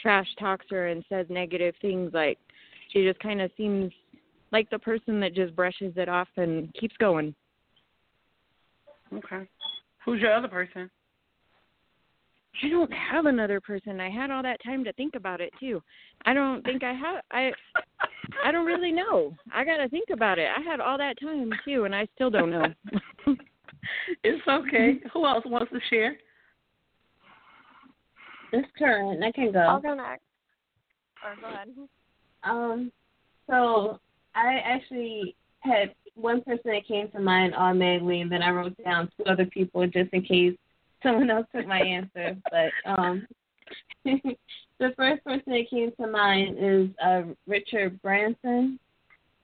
trash 0.00 0.26
talks 0.38 0.66
her 0.70 0.88
and 0.88 1.04
says 1.08 1.26
negative 1.28 1.74
things 1.80 2.10
like 2.12 2.38
she 2.92 3.04
just 3.04 3.18
kind 3.20 3.40
of 3.40 3.50
seems 3.56 3.90
like 4.52 4.68
the 4.70 4.78
person 4.78 5.20
that 5.20 5.34
just 5.34 5.54
brushes 5.56 5.92
it 5.96 6.08
off 6.08 6.28
and 6.36 6.72
keeps 6.74 6.96
going 6.98 7.34
okay 9.14 9.48
who's 10.04 10.20
your 10.20 10.32
other 10.34 10.48
person 10.48 10.90
i 12.62 12.68
don't 12.68 12.92
have 12.92 13.26
another 13.26 13.60
person 13.60 14.00
i 14.00 14.10
had 14.10 14.30
all 14.30 14.42
that 14.42 14.62
time 14.64 14.84
to 14.84 14.92
think 14.94 15.14
about 15.14 15.40
it 15.40 15.52
too 15.58 15.82
i 16.24 16.32
don't 16.32 16.62
think 16.64 16.82
i 16.82 16.92
have 16.92 17.22
i 17.30 17.50
i 18.44 18.50
don't 18.50 18.66
really 18.66 18.92
know 18.92 19.34
i 19.54 19.64
got 19.64 19.76
to 19.76 19.88
think 19.88 20.08
about 20.12 20.38
it 20.38 20.48
i 20.56 20.60
had 20.60 20.80
all 20.80 20.98
that 20.98 21.16
time 21.20 21.50
too 21.64 21.84
and 21.84 21.94
i 21.94 22.06
still 22.14 22.30
don't 22.30 22.50
know 22.50 22.66
it's 24.24 24.46
okay 24.48 25.00
who 25.12 25.26
else 25.26 25.44
wants 25.46 25.70
to 25.72 25.80
share 25.90 26.16
it's 28.52 28.68
Corinne. 28.78 29.22
I 29.22 29.32
can 29.32 29.52
go. 29.52 29.60
I'll 29.60 29.80
go 29.80 29.94
next. 29.94 30.22
Or 31.24 31.34
go 31.40 31.54
ahead. 31.54 31.68
Um, 32.44 32.92
so 33.48 34.00
I 34.34 34.60
actually 34.64 35.36
had 35.60 35.94
one 36.14 36.42
person 36.42 36.70
that 36.70 36.86
came 36.86 37.10
to 37.10 37.20
mind 37.20 37.54
automatically, 37.54 38.20
and 38.20 38.30
then 38.30 38.42
I 38.42 38.50
wrote 38.50 38.76
down 38.84 39.10
two 39.16 39.24
other 39.24 39.46
people 39.46 39.86
just 39.86 40.12
in 40.12 40.22
case 40.22 40.56
someone 41.06 41.30
else 41.30 41.46
took 41.54 41.66
my 41.66 41.80
answer. 41.80 42.36
But 42.50 42.90
um, 42.90 43.26
the 44.04 44.92
first 44.96 45.24
person 45.24 45.52
that 45.52 45.70
came 45.70 45.92
to 46.00 46.06
mind 46.06 46.56
is 46.58 46.88
uh, 47.04 47.22
Richard 47.46 48.00
Branson, 48.02 48.78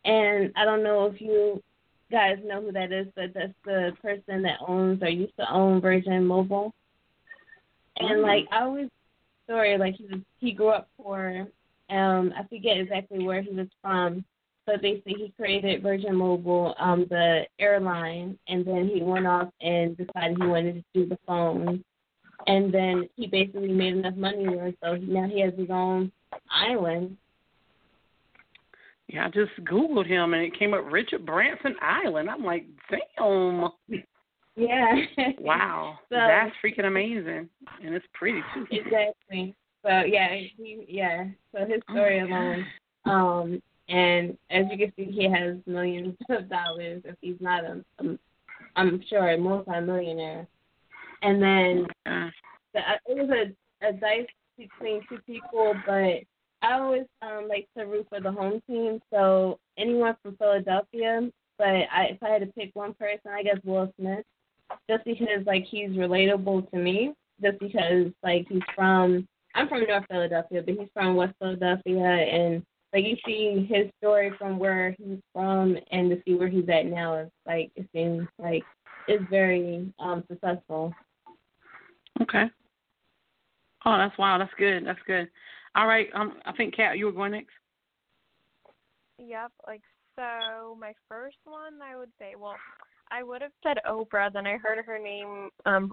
and 0.05 0.53
I 0.57 0.65
don't 0.65 0.83
know 0.83 1.07
if 1.07 1.21
you 1.21 1.63
guys 2.11 2.39
know 2.45 2.61
who 2.61 2.73
that 2.73 2.93
is, 2.93 3.07
but 3.17 3.33
that's 3.35 3.55
the 3.65 3.93
person 4.03 4.43
that 4.43 4.59
owns 4.67 5.03
or 5.03 5.09
used 5.09 5.37
to 5.39 5.51
own 5.51 5.81
Virgin 5.81 6.27
Mobile. 6.27 6.73
And 7.99 8.23
like 8.23 8.47
I 8.51 8.63
always 8.63 8.89
story, 9.45 9.77
like 9.79 9.95
he 9.97 10.05
was, 10.05 10.21
he 10.39 10.53
grew 10.53 10.69
up 10.69 10.89
poor. 10.97 11.47
Um, 11.91 12.33
I 12.37 12.43
forget 12.49 12.79
exactly 12.79 13.25
where 13.25 13.43
he 13.43 13.51
was 13.51 13.69
from, 13.83 14.25
but 14.67 14.83
basically 14.83 15.15
he 15.15 15.33
created 15.37 15.83
Virgin 15.83 16.15
Mobile, 16.15 16.75
um, 16.79 17.07
the 17.11 17.43
airline, 17.59 18.39
and 18.49 18.65
then 18.65 18.91
he 18.93 19.03
went 19.03 19.27
off 19.27 19.49
and 19.61 19.97
decided 19.97 20.37
he 20.41 20.47
wanted 20.47 20.75
to 20.75 20.85
do 20.95 21.09
the 21.09 21.19
phone. 21.27 21.83
And 22.47 22.73
then 22.73 23.09
he 23.17 23.27
basically 23.27 23.73
made 23.73 23.95
enough 23.95 24.17
money 24.17 24.45
there, 24.45 24.73
so 24.83 24.97
now 24.97 25.29
he 25.29 25.41
has 25.41 25.53
his 25.57 25.71
own 25.71 26.11
island. 26.51 27.17
Yeah, 29.09 29.27
I 29.27 29.29
just 29.29 29.53
googled 29.65 30.07
him 30.07 30.33
and 30.33 30.43
it 30.43 30.59
came 30.59 30.75
up 30.75 30.91
Richard 30.91 31.27
Branson 31.27 31.77
Island. 31.83 32.31
I'm 32.31 32.45
like, 32.45 32.65
damn. 32.91 33.69
Yeah. 34.57 34.95
wow. 35.39 35.99
So, 36.09 36.17
That's 36.17 36.55
freaking 36.65 36.87
amazing. 36.87 37.49
And 37.85 37.95
it's 37.95 38.07
pretty 38.15 38.41
too. 38.55 38.67
Exactly. 38.71 39.55
So 39.85 39.91
yeah, 40.07 40.29
he 40.57 40.85
yeah. 40.89 41.27
So 41.53 41.67
his 41.67 41.83
story 41.91 42.21
oh 42.21 42.27
alone. 42.27 42.67
Um 43.05 43.63
and 43.89 44.37
as 44.51 44.65
you 44.71 44.79
can 44.79 44.93
see 44.97 45.11
he 45.11 45.31
has 45.31 45.57
millions 45.67 46.17
of 46.29 46.49
dollars 46.49 47.03
if 47.05 47.17
he's 47.21 47.37
not 47.41 47.65
a, 47.65 47.85
a 48.01 48.19
I'm 48.77 49.03
sure 49.09 49.31
a 49.31 49.39
multi-millionaire. 49.39 50.47
And 51.23 51.43
then 51.43 51.87
the, 52.05 52.81
it 53.07 53.17
was 53.17 53.31
a, 53.31 53.87
a 53.87 53.93
dice 53.93 54.27
between 54.57 55.03
two 55.09 55.19
people, 55.27 55.75
but 55.87 56.23
I 56.63 56.75
always 56.75 57.05
um 57.21 57.49
like 57.49 57.69
to 57.77 57.85
root 57.85 58.07
for 58.09 58.21
the 58.21 58.33
home 58.33 58.63
team. 58.69 59.01
So 59.13 59.59
anyone 59.77 60.17
from 60.23 60.37
Philadelphia, 60.37 61.31
but 61.59 61.67
I 61.67 62.11
if 62.11 62.23
I 62.23 62.31
had 62.31 62.41
to 62.41 62.47
pick 62.47 62.71
one 62.75 62.95
person, 62.95 63.31
I 63.31 63.43
guess 63.43 63.59
Will 63.65 63.93
Smith 63.99 64.25
just 64.89 65.05
because 65.05 65.47
like 65.47 65.67
he's 65.71 65.91
relatable 65.91 66.71
to 66.71 66.77
me, 66.77 67.13
just 67.43 67.59
because 67.59 68.07
like 68.23 68.47
he's 68.49 68.63
from 68.75 69.27
I'm 69.55 69.69
from 69.69 69.85
North 69.87 70.05
Philadelphia, 70.09 70.63
but 70.65 70.75
he's 70.75 70.89
from 70.95 71.17
West 71.17 71.35
Philadelphia 71.39 72.05
and 72.05 72.65
like 72.93 73.05
you 73.05 73.17
see 73.25 73.67
his 73.71 73.91
story 73.99 74.33
from 74.39 74.59
where 74.59 74.95
he's 74.99 75.19
from 75.33 75.77
and 75.91 76.11
to 76.11 76.23
see 76.25 76.35
where 76.35 76.49
he's 76.49 76.69
at 76.69 76.87
now. 76.87 77.15
It's 77.15 77.31
like 77.47 77.71
it 77.77 77.89
seems 77.95 78.27
like 78.39 78.63
it's 79.09 79.25
very 79.31 79.93
um 79.99 80.25
successful. 80.29 80.93
Okay. 82.21 82.45
Oh, 83.85 83.97
that's 83.97 84.17
wow. 84.19 84.39
That's 84.39 84.53
good. 84.59 84.87
That's 84.87 85.01
good. 85.07 85.29
All 85.75 85.87
right. 85.87 86.09
Um, 86.15 86.35
I 86.45 86.53
think 86.53 86.77
Kat, 86.77 86.99
you 86.99 87.07
were 87.07 87.13
going 87.13 87.33
next. 87.33 87.51
Yep. 89.19 89.53
Like 89.67 89.81
so, 90.17 90.77
my 90.79 90.93
first 91.09 91.39
one 91.45 91.81
I 91.83 91.97
would 91.97 92.11
say, 92.19 92.35
well, 92.39 92.57
I 93.11 93.23
would 93.23 93.43
have 93.43 93.53
said 93.63 93.79
Oprah. 93.89 94.33
Then 94.33 94.47
I 94.47 94.59
heard 94.59 94.85
her 94.85 94.99
name 94.99 95.49
um 95.65 95.93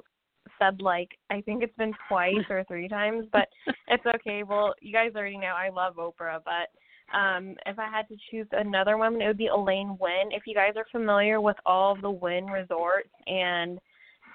said 0.59 0.81
like 0.81 1.09
I 1.29 1.41
think 1.41 1.63
it's 1.63 1.75
been 1.77 1.93
twice 2.07 2.45
or 2.49 2.63
three 2.65 2.87
times, 2.87 3.25
but 3.31 3.47
it's 3.87 4.05
okay. 4.05 4.43
Well, 4.43 4.73
you 4.81 4.91
guys 4.91 5.11
already 5.15 5.37
know 5.37 5.53
I 5.57 5.69
love 5.69 5.95
Oprah, 5.95 6.39
but 6.43 6.69
um 7.13 7.55
if 7.65 7.77
I 7.79 7.89
had 7.89 8.07
to 8.09 8.17
choose 8.29 8.47
another 8.51 8.97
woman, 8.97 9.21
it 9.21 9.27
would 9.27 9.37
be 9.37 9.47
Elaine 9.47 9.97
Wynn. 9.99 10.31
If 10.31 10.43
you 10.45 10.53
guys 10.53 10.73
are 10.75 10.85
familiar 10.91 11.41
with 11.41 11.57
all 11.65 11.93
of 11.93 12.01
the 12.01 12.11
Wynn 12.11 12.45
resorts 12.45 13.09
and 13.27 13.79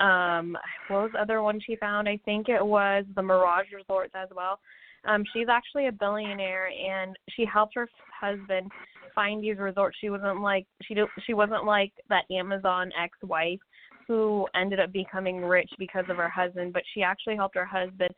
um 0.00 0.56
what 0.88 1.02
was 1.02 1.10
the 1.12 1.20
other 1.20 1.42
one 1.42 1.60
she 1.64 1.76
found? 1.76 2.08
I 2.08 2.18
think 2.24 2.48
it 2.48 2.64
was 2.64 3.04
the 3.14 3.22
Mirage 3.22 3.72
resorts 3.74 4.12
as 4.14 4.28
well. 4.34 4.58
Um 5.06 5.24
she's 5.32 5.48
actually 5.48 5.88
a 5.88 5.92
billionaire 5.92 6.68
and 6.68 7.16
she 7.30 7.44
helped 7.44 7.74
her 7.74 7.88
husband 8.20 8.70
find 9.14 9.42
these 9.42 9.58
resorts. 9.58 9.96
She 10.00 10.10
wasn't 10.10 10.40
like 10.40 10.66
she 10.82 10.94
do, 10.94 11.06
she 11.26 11.34
wasn't 11.34 11.64
like 11.64 11.92
that 12.08 12.24
Amazon 12.30 12.90
ex-wife 13.00 13.60
who 14.06 14.46
ended 14.54 14.80
up 14.80 14.92
becoming 14.92 15.40
rich 15.42 15.70
because 15.78 16.04
of 16.08 16.16
her 16.16 16.28
husband, 16.28 16.72
but 16.72 16.82
she 16.92 17.02
actually 17.02 17.36
helped 17.36 17.56
her 17.56 17.64
husband 17.64 18.10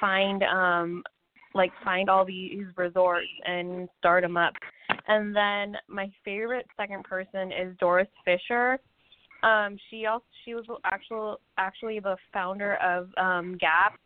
find 0.00 0.42
um 0.44 1.02
like 1.54 1.72
find 1.84 2.08
all 2.08 2.24
these 2.24 2.64
resorts 2.76 3.26
and 3.44 3.88
start 3.98 4.22
them 4.22 4.36
up. 4.36 4.54
And 5.08 5.34
then 5.34 5.76
my 5.88 6.10
favorite 6.24 6.66
second 6.76 7.04
person 7.04 7.52
is 7.52 7.76
Doris 7.78 8.08
Fisher. 8.24 8.78
Um 9.42 9.76
she 9.90 10.06
also 10.06 10.24
she 10.44 10.54
was 10.54 10.64
actual 10.84 11.40
actually 11.58 12.00
the 12.00 12.16
founder 12.32 12.76
of 12.76 13.08
um 13.16 13.56
Gap. 13.58 13.98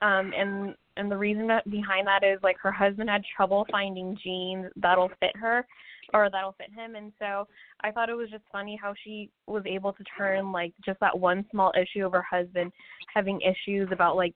Um 0.00 0.32
and 0.36 0.74
and 0.96 1.10
the 1.10 1.16
reason 1.16 1.46
that 1.48 1.68
behind 1.68 2.06
that 2.06 2.22
is 2.22 2.38
like 2.42 2.56
her 2.62 2.70
husband 2.70 3.10
had 3.10 3.22
trouble 3.36 3.66
finding 3.70 4.16
jeans 4.22 4.66
that'll 4.76 5.10
fit 5.20 5.36
her 5.36 5.66
or 6.12 6.28
that'll 6.30 6.52
fit 6.52 6.70
him 6.72 6.94
and 6.94 7.12
so 7.18 7.48
I 7.80 7.90
thought 7.90 8.10
it 8.10 8.14
was 8.14 8.30
just 8.30 8.44
funny 8.52 8.78
how 8.80 8.94
she 9.02 9.30
was 9.46 9.64
able 9.66 9.92
to 9.94 10.04
turn 10.16 10.52
like 10.52 10.72
just 10.84 11.00
that 11.00 11.18
one 11.18 11.44
small 11.50 11.72
issue 11.80 12.06
of 12.06 12.12
her 12.12 12.24
husband 12.28 12.70
having 13.12 13.40
issues 13.40 13.88
about 13.90 14.16
like 14.16 14.34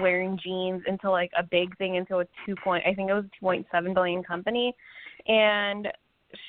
wearing 0.00 0.38
jeans 0.42 0.82
into 0.86 1.10
like 1.10 1.30
a 1.38 1.42
big 1.42 1.76
thing 1.78 1.96
into 1.96 2.18
a 2.18 2.24
two 2.46 2.54
point 2.62 2.84
I 2.86 2.94
think 2.94 3.10
it 3.10 3.14
was 3.14 3.24
a 3.24 3.36
two 3.38 3.40
point 3.40 3.66
seven 3.70 3.94
billion 3.94 4.22
company. 4.22 4.74
And 5.26 5.88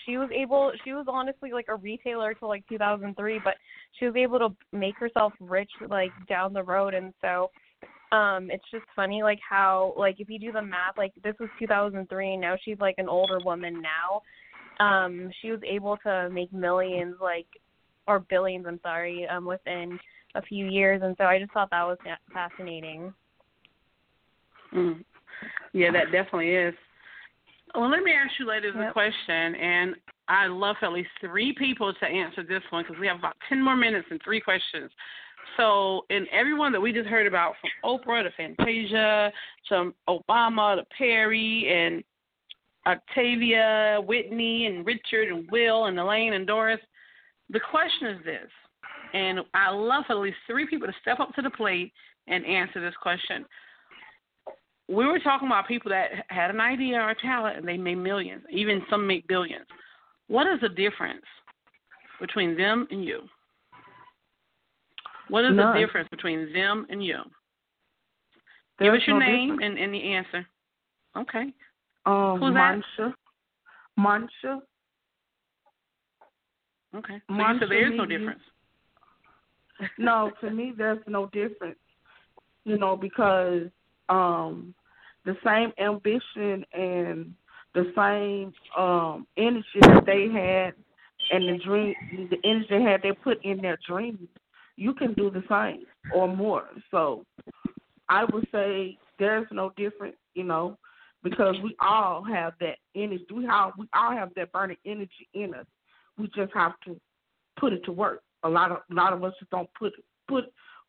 she 0.05 0.17
was 0.17 0.29
able 0.33 0.71
she 0.83 0.93
was 0.93 1.05
honestly 1.07 1.51
like 1.51 1.67
a 1.69 1.75
retailer 1.75 2.33
till 2.33 2.47
like 2.47 2.67
2003 2.67 3.39
but 3.43 3.55
she 3.99 4.05
was 4.05 4.15
able 4.15 4.39
to 4.39 4.49
make 4.71 4.97
herself 4.97 5.33
rich 5.39 5.69
like 5.89 6.11
down 6.27 6.53
the 6.53 6.63
road. 6.63 6.93
And 6.93 7.13
so 7.21 7.51
um 8.11 8.49
it's 8.51 8.63
just 8.71 8.85
funny 8.95 9.23
like 9.23 9.39
how 9.47 9.93
like 9.97 10.19
if 10.19 10.29
you 10.29 10.39
do 10.39 10.51
the 10.51 10.61
math 10.61 10.97
like 10.97 11.13
this 11.23 11.35
was 11.39 11.49
2003 11.59 12.33
and 12.33 12.41
now 12.41 12.55
she's 12.63 12.79
like 12.79 12.95
an 12.97 13.09
older 13.09 13.39
woman 13.43 13.81
now. 13.81 14.21
Um 14.85 15.31
she 15.41 15.51
was 15.51 15.61
able 15.67 15.97
to 15.97 16.29
make 16.31 16.51
millions 16.51 17.15
like 17.21 17.47
or 18.07 18.19
billions 18.19 18.65
i'm 18.67 18.79
sorry 18.83 19.27
um 19.27 19.45
within 19.45 19.99
a 20.35 20.41
few 20.41 20.67
years. 20.67 21.01
And 21.03 21.15
so 21.17 21.25
i 21.25 21.39
just 21.39 21.51
thought 21.51 21.69
that 21.71 21.83
was 21.83 21.97
fa- 22.03 22.17
fascinating 22.33 23.13
Mm. 24.75 25.03
Yeah, 25.73 25.91
that 25.91 26.11
definitely 26.11 26.51
is. 26.51 26.73
Well, 27.73 27.89
let 27.89 28.03
me 28.03 28.11
ask 28.11 28.31
you 28.39 28.47
ladies 28.47 28.71
a 28.75 28.91
question, 28.93 29.55
and 29.55 29.95
I 30.27 30.47
love 30.47 30.77
for 30.79 30.85
at 30.85 30.93
least 30.93 31.09
three 31.19 31.53
people 31.57 31.93
to 31.93 32.05
answer 32.05 32.43
this 32.43 32.61
one 32.69 32.83
because 32.83 32.99
we 32.99 33.07
have 33.07 33.19
about 33.19 33.35
10 33.49 33.61
more 33.61 33.75
minutes 33.75 34.07
and 34.09 34.21
three 34.23 34.39
questions. 34.39 34.89
So, 35.57 36.05
in 36.09 36.25
everyone 36.31 36.71
that 36.71 36.81
we 36.81 36.91
just 36.91 37.07
heard 37.07 37.27
about, 37.27 37.53
from 37.61 37.99
Oprah 37.99 38.23
to 38.23 38.31
Fantasia 38.35 39.31
to 39.69 39.93
Obama 40.09 40.77
to 40.77 40.85
Perry 40.97 41.67
and 41.69 42.03
Octavia, 42.87 43.99
Whitney, 44.05 44.67
and 44.67 44.85
Richard, 44.85 45.29
and 45.29 45.49
Will, 45.51 45.85
and 45.85 45.99
Elaine, 45.99 46.33
and 46.33 46.47
Doris, 46.47 46.79
the 47.49 47.59
question 47.59 48.07
is 48.07 48.25
this, 48.25 48.49
and 49.13 49.39
I 49.53 49.69
love 49.69 50.05
for 50.07 50.13
at 50.13 50.19
least 50.19 50.37
three 50.47 50.65
people 50.65 50.87
to 50.87 50.93
step 51.01 51.19
up 51.19 51.33
to 51.35 51.41
the 51.41 51.49
plate 51.49 51.91
and 52.27 52.45
answer 52.45 52.81
this 52.81 52.95
question 53.01 53.45
we 54.87 55.05
were 55.05 55.19
talking 55.19 55.47
about 55.47 55.67
people 55.67 55.89
that 55.89 56.09
had 56.27 56.51
an 56.51 56.61
idea 56.61 56.97
or 56.97 57.09
a 57.09 57.15
talent 57.15 57.57
and 57.57 57.67
they 57.67 57.77
made 57.77 57.95
millions, 57.95 58.43
even 58.51 58.81
some 58.89 59.07
make 59.07 59.27
billions. 59.27 59.65
What 60.27 60.47
is 60.47 60.59
the 60.61 60.69
difference 60.69 61.25
between 62.19 62.55
them 62.55 62.87
and 62.91 63.03
you? 63.03 63.21
What 65.29 65.45
is 65.45 65.55
None. 65.55 65.73
the 65.73 65.79
difference 65.79 66.07
between 66.09 66.53
them 66.53 66.85
and 66.89 67.03
you? 67.03 67.17
Give 68.79 68.93
us 68.93 69.01
your 69.07 69.19
no 69.19 69.25
name 69.25 69.59
and, 69.61 69.77
and 69.77 69.93
the 69.93 70.13
answer. 70.13 70.45
Okay. 71.17 71.53
Um, 72.05 72.39
Who's 72.39 72.53
that? 72.53 72.81
Mansha. 72.99 73.13
Mansha. 73.97 74.59
Okay. 76.95 77.21
So 77.27 77.33
you 77.33 77.41
Mansha 77.41 77.59
said 77.61 77.69
there 77.71 77.91
is 77.91 77.97
no 77.97 78.05
difference. 78.05 78.41
no, 79.97 80.31
to 80.41 80.51
me, 80.51 80.73
there's 80.77 80.99
no 81.07 81.27
difference. 81.27 81.79
You 82.65 82.77
know, 82.77 82.95
because 82.95 83.63
um, 84.09 84.73
the 85.25 85.35
same 85.43 85.71
ambition 85.79 86.65
and 86.73 87.33
the 87.73 87.91
same 87.95 88.53
um 88.77 89.27
energy 89.37 89.65
that 89.81 90.05
they 90.05 90.29
had 90.29 90.73
and 91.31 91.49
the 91.49 91.63
dream, 91.63 91.95
the 92.29 92.37
energy 92.43 92.67
they 92.69 92.81
had, 92.81 93.01
they 93.01 93.11
put 93.11 93.43
in 93.43 93.61
their 93.61 93.77
dreams. 93.87 94.27
You 94.77 94.93
can 94.93 95.13
do 95.13 95.29
the 95.29 95.43
same 95.49 95.85
or 96.13 96.27
more. 96.27 96.65
So, 96.91 97.25
I 98.09 98.25
would 98.25 98.47
say 98.51 98.97
there's 99.19 99.47
no 99.51 99.71
difference. 99.75 100.15
You 100.35 100.43
know, 100.43 100.77
because 101.23 101.55
we 101.63 101.75
all 101.81 102.23
have 102.23 102.53
that 102.61 102.77
energy. 102.95 103.25
We 103.33 103.47
all 103.47 103.73
we 103.77 103.87
all 103.93 104.11
have 104.11 104.29
that 104.35 104.51
burning 104.51 104.77
energy 104.85 105.27
in 105.33 105.53
us. 105.53 105.65
We 106.17 106.27
just 106.35 106.53
have 106.53 106.73
to 106.85 106.99
put 107.59 107.73
it 107.73 107.83
to 107.85 107.91
work. 107.91 108.21
A 108.43 108.49
lot 108.49 108.71
of 108.71 108.77
a 108.89 108.93
lot 108.93 109.11
of 109.11 109.23
us 109.23 109.33
just 109.39 109.51
don't 109.51 109.69
put 109.77 109.93
put 110.29 110.45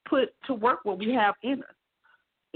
put 0.08 0.28
to 0.46 0.54
work 0.54 0.80
what 0.84 0.98
we 0.98 1.12
have 1.12 1.34
in 1.42 1.60
us. 1.60 1.74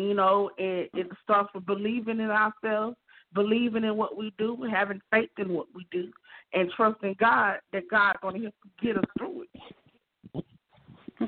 You 0.09 0.15
know, 0.15 0.51
it 0.59 0.91
it 0.95 1.09
starts 1.23 1.51
with 1.55 1.67
believing 1.67 2.21
in 2.21 2.31
ourselves, 2.31 2.97
believing 3.35 3.85
in 3.85 3.97
what 3.97 4.17
we 4.17 4.33
do, 4.39 4.67
having 4.71 5.01
faith 5.11 5.31
in 5.39 5.53
what 5.53 5.67
we 5.75 5.87
do, 5.91 6.11
and 6.53 6.71
trusting 6.77 7.17
God 7.19 7.59
that 7.73 7.91
God's 7.91 8.19
going 8.23 8.43
to 8.43 8.53
get 8.83 8.97
us 8.97 9.05
through 9.19 9.43
it. 9.43 10.45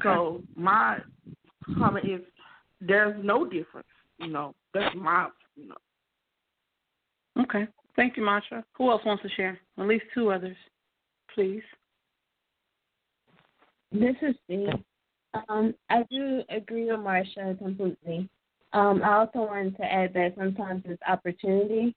So 0.03 0.43
my 0.57 0.99
comment 1.79 2.07
is 2.09 2.21
there's 2.81 3.23
no 3.23 3.45
difference. 3.45 3.87
You 4.19 4.29
know, 4.29 4.55
that's 4.73 4.95
my 4.97 5.29
you 5.57 5.69
know. 5.69 7.43
Okay. 7.43 7.67
Thank 7.95 8.17
you, 8.17 8.25
Masha. 8.25 8.65
Who 8.79 8.91
else 8.91 9.03
wants 9.05 9.23
to 9.23 9.29
share? 9.31 9.59
At 9.79 9.87
least 9.87 10.05
two 10.15 10.31
others, 10.31 10.57
please. 11.35 11.63
This 13.93 14.17
is 14.23 14.35
Steve. 14.45 14.69
Um, 15.49 15.75
I 15.91 16.03
do 16.11 16.43
agree 16.49 16.87
with 16.87 17.01
Marsha 17.01 17.59
completely. 17.59 18.29
Um, 18.73 19.03
I 19.03 19.15
also 19.15 19.41
wanted 19.41 19.77
to 19.77 19.85
add 19.85 20.15
that 20.15 20.35
sometimes 20.37 20.83
it's 20.87 21.03
opportunity. 21.07 21.95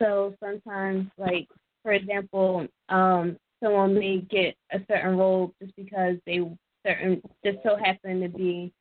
So 0.00 0.34
sometimes, 0.40 1.08
like 1.16 1.48
for 1.82 1.92
example, 1.92 2.66
um, 2.88 3.36
someone 3.62 3.94
may 3.94 4.18
get 4.20 4.56
a 4.72 4.80
certain 4.88 5.16
role 5.16 5.52
just 5.60 5.74
because 5.76 6.16
they 6.26 6.40
certain 6.84 7.22
just 7.44 7.58
so 7.62 7.76
happen 7.76 8.20
to 8.20 8.28
be 8.28 8.72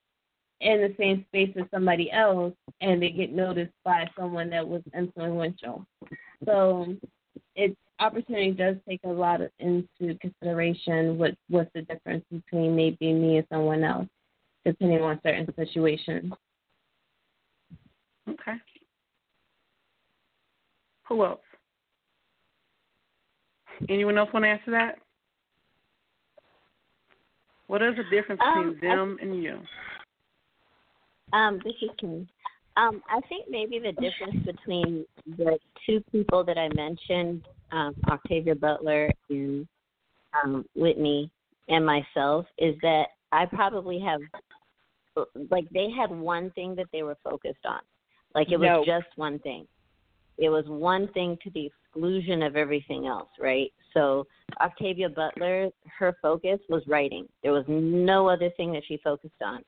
in 0.61 0.81
the 0.81 0.93
same 0.97 1.25
space 1.29 1.55
as 1.59 1.65
somebody 1.71 2.11
else, 2.11 2.53
and 2.81 3.01
they 3.01 3.09
get 3.09 3.31
noticed 3.31 3.73
by 3.83 4.07
someone 4.17 4.49
that 4.49 4.67
was 4.67 4.81
influential. 4.95 5.85
So 6.45 6.95
it's 7.55 7.75
opportunity 7.99 8.51
does 8.51 8.75
take 8.87 9.01
a 9.03 9.09
lot 9.09 9.41
of, 9.41 9.51
into 9.59 10.15
consideration 10.19 11.17
what 11.17 11.35
what's 11.49 11.71
the 11.73 11.81
difference 11.83 12.25
between 12.31 12.75
maybe 12.75 13.13
me 13.13 13.37
and 13.37 13.47
someone 13.51 13.83
else, 13.83 14.07
depending 14.65 15.01
on 15.01 15.19
certain 15.23 15.47
situations. 15.55 16.31
Okay. 18.29 18.55
Who 21.07 21.25
else? 21.25 21.39
Anyone 23.89 24.17
else 24.17 24.29
want 24.33 24.43
to 24.43 24.49
answer 24.49 24.71
that? 24.71 24.99
What 27.67 27.81
is 27.81 27.95
the 27.95 28.03
difference 28.15 28.41
Um, 28.43 28.73
between 28.73 28.89
them 28.89 29.17
and 29.21 29.43
you? 29.43 29.59
Um, 31.33 31.59
this 31.63 31.73
is 31.81 31.89
Kim. 31.97 32.27
Um, 32.77 33.01
I 33.09 33.19
think 33.27 33.45
maybe 33.49 33.79
the 33.79 33.93
difference 33.93 34.45
between 34.45 35.05
the 35.25 35.57
two 35.85 36.01
people 36.11 36.43
that 36.43 36.57
I 36.57 36.69
mentioned, 36.69 37.45
um, 37.71 37.95
Octavia 38.09 38.55
Butler 38.55 39.11
and 39.29 39.67
um, 40.33 40.65
Whitney, 40.75 41.31
and 41.67 41.85
myself, 41.85 42.45
is 42.57 42.75
that 42.81 43.07
I 43.31 43.45
probably 43.45 43.99
have, 43.99 44.21
like, 45.49 45.69
they 45.69 45.89
had 45.89 46.11
one 46.11 46.51
thing 46.51 46.75
that 46.75 46.87
they 46.93 47.03
were 47.03 47.17
focused 47.23 47.65
on. 47.65 47.79
Like, 48.35 48.51
it 48.51 48.57
was 48.57 48.67
No. 48.67 48.85
just 48.85 49.07
one 49.15 49.39
thing. 49.39 49.67
It 50.37 50.49
was 50.49 50.65
one 50.67 51.07
thing 51.09 51.37
to 51.43 51.49
the 51.51 51.65
exclusion 51.65 52.41
of 52.41 52.55
everything 52.55 53.05
else, 53.05 53.29
right? 53.39 53.71
So 53.93 54.25
Octavia 54.59 55.09
Butler, 55.09 55.69
her 55.99 56.13
focus 56.21 56.59
was 56.69 56.85
writing. 56.87 57.27
There 57.43 57.51
was 57.51 57.65
no 57.67 58.27
other 58.27 58.49
thing 58.51 58.71
that 58.73 58.83
she 58.85 58.97
focused 58.97 59.41
on. 59.41 59.63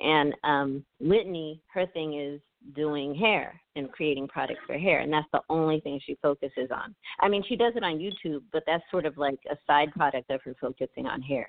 And 0.00 0.34
um, 0.44 0.84
Whitney, 1.00 1.60
her 1.74 1.86
thing 1.86 2.18
is 2.18 2.40
doing 2.74 3.14
hair 3.14 3.60
and 3.76 3.90
creating 3.90 4.28
products 4.28 4.60
for 4.66 4.78
hair, 4.78 5.00
and 5.00 5.12
that's 5.12 5.28
the 5.32 5.40
only 5.48 5.80
thing 5.80 6.00
she 6.04 6.16
focuses 6.22 6.70
on. 6.70 6.94
I 7.20 7.28
mean, 7.28 7.42
she 7.48 7.56
does 7.56 7.72
it 7.76 7.82
on 7.84 7.98
YouTube, 7.98 8.42
but 8.52 8.62
that's 8.66 8.84
sort 8.90 9.06
of 9.06 9.16
like 9.18 9.38
a 9.50 9.56
side 9.66 9.92
product 9.92 10.30
of 10.30 10.42
her 10.42 10.54
focusing 10.60 11.06
on 11.06 11.22
hair. 11.22 11.48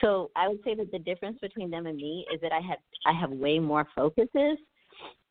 So 0.00 0.30
I 0.36 0.48
would 0.48 0.58
say 0.64 0.74
that 0.74 0.90
the 0.90 0.98
difference 0.98 1.38
between 1.40 1.70
them 1.70 1.86
and 1.86 1.96
me 1.96 2.26
is 2.32 2.40
that 2.40 2.52
I 2.52 2.60
have 2.60 2.78
I 3.06 3.12
have 3.12 3.30
way 3.30 3.58
more 3.58 3.86
focuses, 3.94 4.58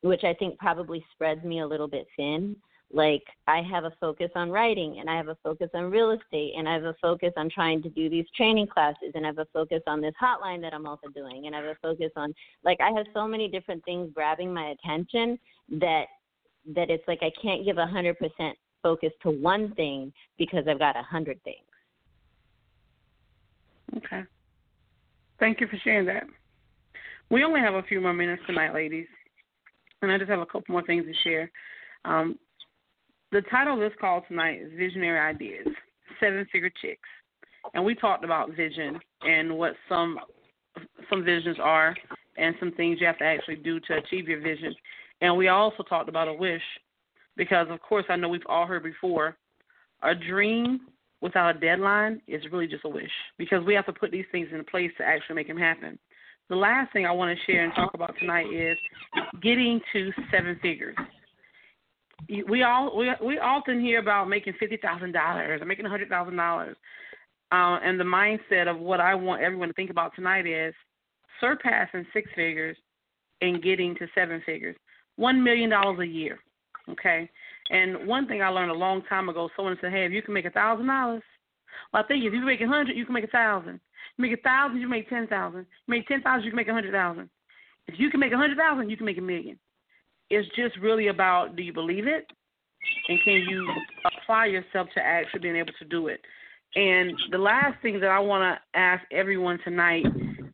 which 0.04 0.24
I 0.24 0.34
think 0.34 0.60
probably 0.60 1.04
spreads 1.14 1.43
me 1.43 1.62
a 1.62 1.68
little 1.68 1.88
bit 1.88 2.06
thin. 2.16 2.56
Like 2.91 3.24
I 3.47 3.62
have 3.62 3.86
a 3.86 3.93
focus 3.99 4.30
on 4.36 4.51
writing 4.51 4.99
and 4.99 5.10
I 5.10 5.16
have 5.18 5.30
a 5.30 5.38
focus 5.43 5.70
on 5.74 5.89
real 5.89 6.12
estate 6.12 6.54
and 6.56 6.70
I 6.70 6.74
have 6.74 6.84
a 6.84 6.95
focus 7.01 7.32
on 7.38 7.49
trying 7.49 7.82
to 7.84 7.89
do 7.89 8.10
these 8.10 8.26
training 8.38 8.68
classes 8.68 9.14
and 9.16 9.26
I 9.26 9.30
have 9.30 9.39
a 9.39 9.47
focus 9.51 9.82
on 9.88 9.99
this 9.99 10.14
hotline 10.22 10.62
that 10.62 10.74
I'm 10.74 10.86
also 10.86 11.08
doing 11.08 11.47
and 11.47 11.56
I 11.56 11.60
have 11.60 11.70
a 11.70 11.78
focus 11.82 12.12
on 12.16 12.36
like 12.64 12.80
I 12.82 12.91
have 12.91 13.08
so 13.14 13.28
many 13.28 13.47
different 13.47 13.84
things 13.86 14.12
grabbing 14.14 14.54
my 14.54 14.76
attention 14.76 15.39
that 15.80 16.06
that 16.76 16.91
it's 16.91 17.08
like 17.08 17.20
I 17.24 17.32
can't 17.41 17.66
give 17.66 17.80
a 17.80 17.88
hundred 17.88 18.20
percent 18.20 18.58
focus 18.84 19.12
to 19.24 19.32
one 19.32 19.74
thing 19.74 20.14
because 20.38 20.66
I've 20.68 20.80
got 20.80 20.95
a 20.95 21.01
hundred 21.01 21.41
things. 21.43 21.58
Okay. 23.97 24.24
Thank 25.39 25.62
you 25.62 25.68
for 25.68 25.78
sharing 25.84 26.06
that. 26.08 26.26
We 27.32 27.43
only 27.43 27.62
have 27.62 27.74
a 27.74 27.84
few 27.84 28.01
more 28.01 28.14
minutes 28.14 28.43
tonight, 28.45 28.76
ladies, 28.76 29.08
and 30.04 30.12
I 30.12 30.18
just 30.18 30.30
have 30.30 30.39
a 30.39 30.45
couple 30.45 30.74
more 30.74 30.84
things 30.84 31.06
to 31.06 31.14
share. 31.24 31.51
Um, 32.06 32.38
the 33.32 33.41
title 33.43 33.74
of 33.74 33.80
this 33.80 33.97
call 33.99 34.24
tonight 34.28 34.62
is 34.62 34.72
Visionary 34.78 35.20
Ideas 35.20 35.68
Seven 36.20 36.45
Figure 36.51 36.72
Chicks. 36.82 37.10
And 37.74 37.84
we 37.84 37.95
talked 37.95 38.24
about 38.24 38.56
vision 38.56 38.99
and 39.22 39.58
what 39.58 39.74
some 39.88 40.20
some 41.10 41.24
visions 41.24 41.58
are 41.62 41.95
and 42.38 42.56
some 42.60 42.72
things 42.74 42.99
you 42.99 43.08
have 43.08 43.18
to 43.20 43.24
actually 43.24 43.56
do 43.56 43.80
to 43.80 43.97
achieve 43.97 44.28
your 44.28 44.41
vision. 44.41 44.76
And 45.22 45.38
we 45.38 45.47
also 45.47 45.84
talked 45.84 46.10
about 46.10 46.28
a 46.28 46.34
wish 46.34 46.62
because 47.38 47.68
of 47.70 47.80
course 47.82 48.06
I 48.10 48.16
know 48.16 48.28
we've 48.28 48.41
all 48.47 48.66
heard 48.66 48.84
before 48.84 49.38
a 50.01 50.14
dream 50.14 50.82
without 51.22 51.56
a 51.56 51.60
deadline 51.60 52.22
is 52.28 52.43
really 52.51 52.68
just 52.68 52.84
a 52.86 52.89
wish 52.89 53.12
because 53.38 53.64
we 53.66 53.74
have 53.74 53.86
to 53.86 53.93
put 53.93 54.12
these 54.12 54.26
things 54.32 54.49
in 54.51 54.64
place 54.66 54.91
to 54.97 55.06
actually 55.06 55.36
make 55.36 55.47
them 55.47 55.58
happen. 55.58 55.97
The 56.50 56.56
last 56.56 56.91
thing 56.94 57.06
I 57.06 57.12
want 57.12 57.38
to 57.38 57.52
share 57.52 57.64
and 57.64 57.74
talk 57.74 57.94
about 57.94 58.14
tonight 58.20 58.46
is 58.54 58.78
getting 59.41 59.80
to 59.94 60.12
seven 60.32 60.60
figures 60.62 60.96
we 62.48 62.64
all 62.64 62.96
we 62.98 63.12
we 63.24 63.39
often 63.39 63.80
hear 63.80 64.00
about 64.00 64.30
making 64.30 64.54
fifty 64.60 64.78
thousand 64.78 65.12
dollars 65.12 65.62
or 65.62 65.66
making 65.66 65.86
a 65.86 65.89
hundred 65.89 66.10
thousand 66.10 66.36
dollars, 66.36 66.76
uh, 67.52 67.80
and 67.84 68.00
the 68.00 68.04
mindset 68.04 68.68
of 68.68 68.80
what 68.80 69.00
I 69.00 69.16
want 69.16 69.41
everyone 69.41 69.70
to 69.70 69.74
think 69.74 69.89
about 69.89 70.16
tonight 70.16 70.48
is 70.48 70.74
surpassing 71.39 72.06
six 72.14 72.30
figures 72.36 72.78
and 73.41 73.62
getting 73.62 73.96
to 73.96 74.08
seven 74.16 74.41
figures, 74.46 74.76
one 75.16 75.44
million 75.44 75.70
dollars 75.70 76.00
a 76.00 76.08
year. 76.08 76.39
Okay, 76.89 77.30
and 77.70 78.08
one 78.08 78.28
thing 78.28 78.41
I 78.41 78.50
learned 78.50 78.72
a 78.72 78.76
long 78.76 79.04
time 79.04 79.30
ago, 79.30 79.50
someone 79.56 79.78
said, 79.82 79.91
"Hey, 79.91 80.06
if 80.06 80.12
you 80.12 80.22
can 80.22 80.34
make 80.34 80.46
a 80.46 80.52
thousand 80.52 80.88
dollars, 80.88 81.24
well, 81.91 82.04
I 82.04 82.08
think 82.08 82.24
if 82.24 82.34
you 82.34 82.41
make 82.46 82.62
a 82.62 82.68
hundred, 82.68 82.96
you 82.96 83.06
can 83.06 83.14
make 83.14 83.24
a 83.24 83.28
thousand. 83.28 83.80
You 84.18 84.22
make 84.22 84.39
a 84.39 84.41
thousand, 84.41 84.80
you 84.80 84.88
make 84.88 85.09
ten 85.09 85.28
thousand. 85.28 85.66
You 85.88 85.91
make 85.95 86.07
ten 86.07 86.22
thousand, 86.22 86.45
you 86.45 86.51
can 86.51 86.57
make 86.57 86.68
a 86.68 86.74
hundred 86.74 86.91
thousand. 86.91 87.30
If 87.88 87.99
you 87.99 88.09
can 88.09 88.20
make 88.20 88.32
a 88.32 88.38
hundred 88.38 88.57
thousand, 88.57 88.89
you 88.89 88.97
can 88.97 89.05
make 89.05 89.18
a 89.18 89.22
million 89.22 89.59
it's 90.30 90.49
just 90.55 90.78
really 90.80 91.07
about 91.07 91.55
do 91.55 91.64
you 91.64 91.74
believe 91.74 92.07
it 92.07 92.26
and 93.07 93.20
can 93.24 93.34
you 93.34 93.68
apply 94.18 94.47
yourself 94.47 94.88
to 94.95 95.01
actually 95.01 95.39
being 95.39 95.55
able 95.55 95.74
to 95.80 95.86
do 95.86 96.07
it. 96.07 96.20
And 96.76 97.14
the 97.32 97.38
last 97.38 97.82
thing 97.82 97.99
that 97.99 98.09
I 98.09 98.20
want 98.20 98.41
to 98.41 98.80
ask 98.80 99.03
everyone 99.11 99.59
tonight, 99.64 100.05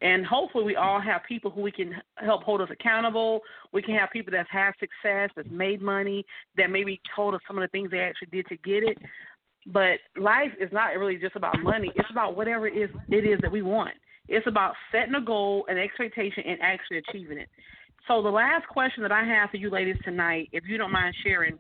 and 0.01 0.26
hopefully 0.26 0.66
we 0.66 0.76
all 0.76 0.99
have 0.99 1.22
people 1.28 1.49
who 1.49 1.62
we 1.62 1.72
can 1.72 1.95
help 2.18 2.43
hold 2.43 2.62
us 2.62 2.68
accountable. 2.72 3.39
We 3.72 3.82
can 3.82 3.95
have 3.95 4.10
people 4.12 4.32
that's 4.32 4.49
had 4.51 4.72
success, 4.80 5.30
that's 5.36 5.49
made 5.49 5.82
money, 5.82 6.26
that 6.57 6.70
maybe 6.70 6.99
told 7.16 7.36
us 7.36 7.41
some 7.47 7.57
of 7.57 7.62
the 7.62 7.70
things 7.70 7.89
they 7.89 7.99
actually 7.99 8.30
did 8.32 8.47
to 8.47 8.57
get 8.57 8.84
it. 8.84 8.97
But 9.72 9.99
life 10.17 10.51
is 10.59 10.72
not 10.72 10.97
really 10.97 11.17
just 11.17 11.36
about 11.36 11.59
money. 11.61 11.91
It's 11.95 12.09
about 12.09 12.36
whatever 12.36 12.67
it 12.67 12.76
is 12.76 12.89
it 13.09 13.26
is 13.26 13.39
that 13.41 13.51
we 13.51 13.61
want. 13.61 13.93
It's 14.28 14.47
about 14.47 14.74
setting 14.91 15.15
a 15.15 15.22
goal, 15.22 15.65
an 15.67 15.78
expectation, 15.78 16.43
and 16.47 16.59
actually 16.61 16.97
achieving 16.97 17.38
it. 17.38 17.49
So 18.07 18.22
the 18.22 18.30
last 18.30 18.67
question 18.67 19.03
that 19.03 19.11
I 19.11 19.24
have 19.24 19.51
for 19.51 19.57
you 19.57 19.70
ladies 19.70 19.97
tonight, 20.03 20.49
if 20.51 20.63
you 20.67 20.78
don't 20.78 20.91
mind 20.91 21.15
sharing, 21.24 21.57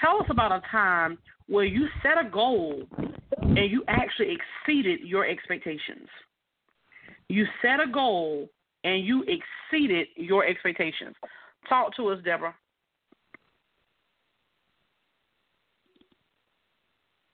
tell 0.00 0.20
us 0.20 0.26
about 0.28 0.52
a 0.52 0.60
time 0.70 1.18
where 1.46 1.64
you 1.64 1.86
set 2.02 2.18
a 2.18 2.28
goal 2.28 2.82
and 3.40 3.70
you 3.70 3.84
actually 3.88 4.36
exceeded 4.36 5.00
your 5.00 5.26
expectations. 5.26 6.08
You 7.28 7.46
set 7.62 7.80
a 7.80 7.90
goal 7.90 8.50
and 8.84 9.04
you 9.04 9.22
exceeded 9.22 10.08
your 10.16 10.44
expectations. 10.44 11.14
Talk 11.68 11.94
to 11.96 12.08
us, 12.08 12.22
Deborah. 12.24 12.54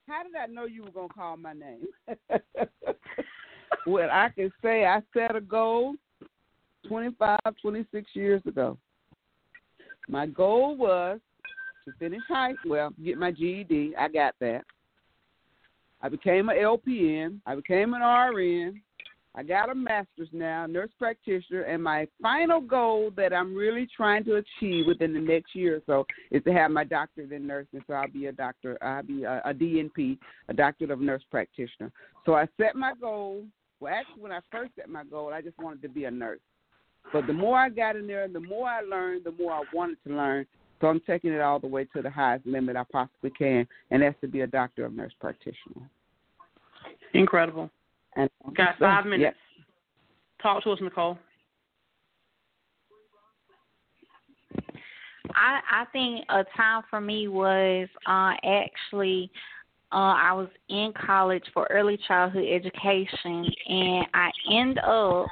How 0.07 0.22
did 0.22 0.36
I 0.36 0.46
know 0.46 0.66
you 0.66 0.84
were 0.84 0.90
to 0.90 1.09
call 1.14 1.36
my 1.36 1.55
name? 1.55 1.86
well, 3.86 4.09
I 4.11 4.28
can 4.34 4.52
say 4.62 4.84
I 4.84 5.00
set 5.14 5.34
a 5.34 5.40
goal 5.40 5.94
25, 6.88 7.38
26 7.62 8.11
years 8.14 8.42
ago. 8.46 8.76
My 10.09 10.26
goal 10.26 10.76
was 10.76 11.20
to 11.86 11.92
finish 11.98 12.20
high, 12.28 12.52
well, 12.66 12.92
get 13.02 13.18
my 13.18 13.30
GED. 13.30 13.94
I 13.98 14.09
got 14.09 14.34
that. 14.40 14.64
I 16.02 16.11
became 16.11 16.50
an 16.50 16.57
LPN. 16.57 17.40
I 17.46 17.55
became 17.55 17.94
an 17.94 18.02
RN. 18.02 18.80
I 19.37 19.43
got 19.43 19.68
a 19.68 19.74
master's 19.74 20.28
now, 20.32 20.66
nurse 20.66 20.91
practitioner, 20.97 21.62
and 21.62 21.82
my 21.82 22.07
final 22.22 22.61
goal 22.61 23.11
that 23.16 23.32
I'm 23.32 23.55
really 23.55 23.89
trying 23.97 24.24
to 24.24 24.37
achieve 24.37 24.87
within 24.87 25.12
the 25.12 25.20
next 25.20 25.57
year 25.57 25.76
or 25.76 25.80
so 25.87 26.07
is 26.30 26.43
to 26.45 26.53
have 26.53 26.70
my 26.70 26.85
doctorate 26.85 27.32
in 27.32 27.45
nursing. 27.47 27.82
So 27.87 27.95
I'll 27.95 28.09
be 28.09 28.26
a 28.26 28.32
doctor. 28.32 28.78
I'll 28.80 29.03
be 29.03 29.24
a, 29.24 29.43
a 29.45 29.53
DNP, 29.53 30.18
a 30.49 30.55
doctorate 30.55 30.93
of 30.93 31.01
nurse 31.01 31.22
practitioner. 31.32 31.91
So 32.24 32.35
I 32.35 32.47
set 32.57 32.76
my 32.76 32.93
goal. 33.01 33.43
Well, 33.80 33.93
actually, 33.93 34.22
when 34.22 34.32
I 34.32 34.39
first 34.53 34.70
set 34.76 34.89
my 34.89 35.03
goal, 35.03 35.32
I 35.32 35.43
just 35.43 35.59
wanted 35.59 35.82
to 35.82 35.89
be 35.89 36.05
a 36.05 36.11
nurse. 36.11 36.41
But 37.12 37.26
the 37.26 37.32
more 37.32 37.59
I 37.59 37.70
got 37.70 37.97
in 37.97 38.07
there, 38.07 38.22
and 38.22 38.35
the 38.35 38.41
more 38.41 38.68
I 38.68 38.82
learned, 38.82 39.24
the 39.24 39.32
more 39.32 39.53
I 39.53 39.62
wanted 39.74 39.99
to 40.07 40.14
learn. 40.14 40.47
So 40.80 40.87
I'm 40.87 41.01
taking 41.01 41.32
it 41.32 41.41
all 41.41 41.59
the 41.59 41.66
way 41.66 41.87
to 41.95 42.03
the 42.03 42.11
highest 42.11 42.47
limit 42.47 42.76
I 42.76 42.85
possibly 42.91 43.30
can, 43.30 43.66
and 43.91 44.03
that's 44.03 44.20
to 44.20 44.28
be 44.28 44.43
a 44.43 44.47
doctor 44.47 44.85
of 44.85 44.93
nurse 44.93 45.12
practitioner. 45.20 45.89
Incredible. 47.14 47.70
And 48.16 48.30
got 48.56 48.78
five 48.78 49.04
minutes. 49.04 49.22
Yep. 49.22 49.34
Talk 50.42 50.64
to 50.64 50.70
us, 50.70 50.78
Nicole. 50.80 51.18
I 55.34 55.60
I 55.70 55.84
think 55.92 56.24
a 56.28 56.44
time 56.56 56.82
for 56.90 57.00
me 57.00 57.28
was 57.28 57.88
uh 58.06 58.34
actually 58.44 59.30
uh 59.92 60.14
I 60.16 60.32
was 60.32 60.48
in 60.68 60.92
college 61.06 61.44
for 61.52 61.66
early 61.70 61.98
childhood 62.06 62.44
education 62.48 63.46
and 63.68 64.06
I 64.14 64.30
end 64.52 64.78
up 64.78 65.26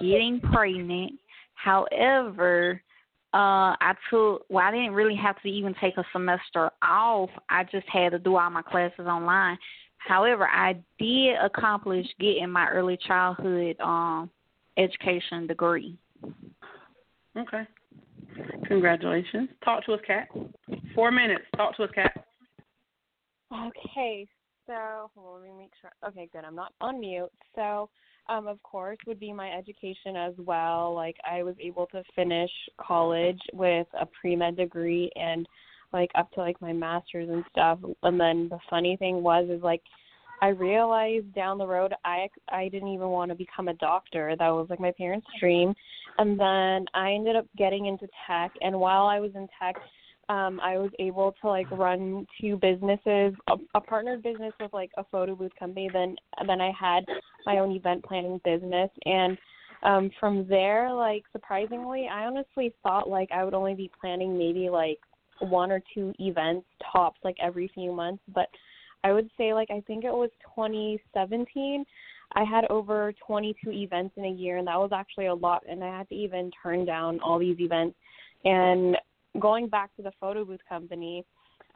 getting 0.00 0.40
pregnant. 0.52 1.12
However, 1.54 2.80
uh 3.32 3.74
I 3.80 3.94
took 4.10 4.44
well 4.48 4.66
I 4.66 4.70
didn't 4.70 4.92
really 4.92 5.16
have 5.16 5.40
to 5.42 5.48
even 5.48 5.74
take 5.80 5.96
a 5.96 6.04
semester 6.12 6.70
off. 6.82 7.30
I 7.48 7.64
just 7.64 7.88
had 7.88 8.10
to 8.10 8.18
do 8.18 8.36
all 8.36 8.50
my 8.50 8.62
classes 8.62 9.06
online. 9.06 9.58
However, 10.06 10.46
I 10.46 10.74
did 10.98 11.36
accomplish 11.42 12.06
getting 12.20 12.50
my 12.50 12.68
early 12.68 12.98
childhood 13.06 13.76
um 13.80 14.30
education 14.76 15.46
degree. 15.46 15.96
Okay. 17.36 17.66
Congratulations. 18.66 19.48
Talk 19.64 19.84
to 19.86 19.94
us, 19.94 20.00
Kat. 20.06 20.28
Four 20.94 21.10
minutes. 21.10 21.44
Talk 21.56 21.76
to 21.76 21.84
us, 21.84 21.90
Kat. 21.94 22.12
Okay, 23.52 24.26
so 24.66 25.10
well, 25.14 25.38
let 25.40 25.44
me 25.44 25.56
make 25.56 25.70
sure. 25.80 25.90
Okay, 26.08 26.28
good. 26.32 26.44
I'm 26.44 26.56
not 26.56 26.72
on 26.80 27.00
mute. 27.00 27.30
So 27.54 27.88
um, 28.28 28.46
of 28.46 28.62
course, 28.62 28.98
would 29.06 29.20
be 29.20 29.32
my 29.32 29.50
education 29.52 30.16
as 30.16 30.32
well. 30.38 30.94
Like 30.94 31.16
I 31.30 31.42
was 31.42 31.54
able 31.60 31.86
to 31.86 32.02
finish 32.14 32.50
college 32.80 33.40
with 33.52 33.86
a 33.98 34.06
pre 34.06 34.34
med 34.36 34.56
degree 34.56 35.10
and 35.14 35.46
like 35.94 36.10
up 36.14 36.30
to 36.32 36.40
like 36.40 36.60
my 36.60 36.72
masters 36.74 37.28
and 37.30 37.44
stuff. 37.50 37.78
And 38.02 38.20
then 38.20 38.48
the 38.50 38.58
funny 38.68 38.96
thing 38.98 39.22
was 39.22 39.48
is 39.48 39.62
like 39.62 39.80
I 40.42 40.48
realized 40.48 41.32
down 41.34 41.56
the 41.56 41.66
road 41.66 41.94
I 42.04 42.28
I 42.50 42.68
didn't 42.68 42.88
even 42.88 43.08
want 43.08 43.30
to 43.30 43.34
become 43.34 43.68
a 43.68 43.74
doctor. 43.74 44.34
That 44.38 44.48
was 44.48 44.66
like 44.68 44.80
my 44.80 44.92
parents' 44.98 45.26
dream. 45.40 45.72
And 46.18 46.38
then 46.38 46.84
I 46.92 47.12
ended 47.12 47.36
up 47.36 47.46
getting 47.56 47.86
into 47.86 48.06
tech 48.26 48.52
and 48.60 48.78
while 48.78 49.06
I 49.06 49.20
was 49.20 49.30
in 49.34 49.48
tech 49.58 49.76
um 50.28 50.60
I 50.60 50.76
was 50.76 50.90
able 50.98 51.34
to 51.40 51.48
like 51.48 51.70
run 51.70 52.26
two 52.40 52.56
businesses, 52.56 53.34
a, 53.48 53.56
a 53.74 53.80
partnered 53.80 54.22
business 54.22 54.52
with 54.60 54.72
like 54.72 54.90
a 54.98 55.04
photo 55.04 55.34
booth 55.34 55.52
company. 55.58 55.88
Then 55.92 56.16
then 56.46 56.60
I 56.60 56.72
had 56.78 57.04
my 57.46 57.58
own 57.58 57.72
event 57.72 58.04
planning 58.04 58.40
business, 58.44 58.90
and 59.04 59.38
um 59.82 60.10
from 60.18 60.46
there, 60.48 60.92
like 60.92 61.24
surprisingly, 61.32 62.08
I 62.10 62.24
honestly 62.24 62.74
thought 62.82 63.08
like 63.08 63.30
I 63.32 63.44
would 63.44 63.54
only 63.54 63.74
be 63.74 63.90
planning 64.00 64.36
maybe 64.36 64.70
like 64.70 64.98
one 65.40 65.70
or 65.70 65.82
two 65.94 66.12
events 66.18 66.66
tops 66.92 67.20
like 67.24 67.36
every 67.42 67.70
few 67.74 67.92
months, 67.92 68.22
but 68.34 68.48
I 69.02 69.12
would 69.12 69.30
say 69.36 69.52
like 69.52 69.70
I 69.70 69.82
think 69.86 70.04
it 70.04 70.12
was 70.12 70.30
2017 70.54 71.84
I 72.36 72.42
had 72.42 72.64
over 72.70 73.12
22 73.26 73.70
events 73.70 74.14
in 74.16 74.24
a 74.24 74.30
year 74.30 74.56
and 74.56 74.66
that 74.66 74.78
was 74.78 74.90
actually 74.92 75.26
a 75.26 75.34
lot 75.34 75.62
and 75.68 75.84
I 75.84 75.98
had 75.98 76.08
to 76.08 76.14
even 76.14 76.50
turn 76.62 76.84
down 76.84 77.20
all 77.20 77.38
these 77.38 77.60
events. 77.60 77.96
And 78.44 78.96
going 79.38 79.68
back 79.68 79.94
to 79.96 80.02
the 80.02 80.12
photo 80.20 80.44
booth 80.44 80.60
company 80.68 81.24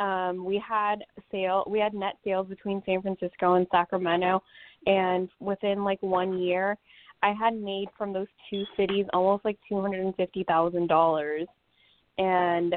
um 0.00 0.44
we 0.44 0.62
had 0.66 0.96
sale 1.30 1.64
we 1.66 1.78
had 1.78 1.92
net 1.92 2.14
sales 2.24 2.48
between 2.48 2.82
San 2.86 3.02
Francisco 3.02 3.54
and 3.54 3.66
Sacramento 3.70 4.42
and 4.86 5.28
within 5.40 5.84
like 5.84 6.02
1 6.02 6.38
year 6.38 6.76
I 7.22 7.32
had 7.32 7.54
made 7.54 7.88
from 7.96 8.12
those 8.12 8.28
two 8.48 8.64
cities 8.76 9.06
almost 9.12 9.44
like 9.44 9.58
$250,000 9.70 11.46
and 12.18 12.74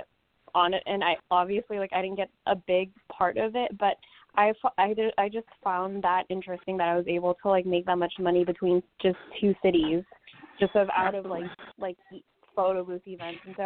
on 0.56 0.74
it 0.74 0.84
and 0.86 1.04
I 1.04 1.16
obviously 1.30 1.80
like 1.80 1.92
I 1.94 2.02
didn't 2.02 2.18
get 2.18 2.30
a 2.48 2.56
big 2.56 2.92
part 3.12 3.38
of 3.38 3.56
it 3.56 3.78
but 3.78 3.96
I 4.36 4.54
I 4.78 4.94
did 4.94 5.14
I 5.18 5.30
just 5.30 5.48
found 5.64 6.04
that 6.04 6.24
interesting 6.30 6.78
that 6.78 6.88
I 6.88 6.96
was 6.96 7.06
able 7.08 7.36
to 7.42 7.50
like 7.50 7.66
make 7.66 7.86
that 7.86 7.98
much 7.98 8.14
money 8.20 8.46
between 8.46 8.82
just 9.02 9.18
two 9.40 9.54
cities 9.62 10.04
just 10.60 10.76
of 10.76 10.88
out 10.96 11.16
of 11.16 11.26
like 11.26 11.44
like 11.80 11.98
photo 12.56 12.84
booth 12.84 13.02
events 13.06 13.40
and 13.46 13.56
so 13.58 13.66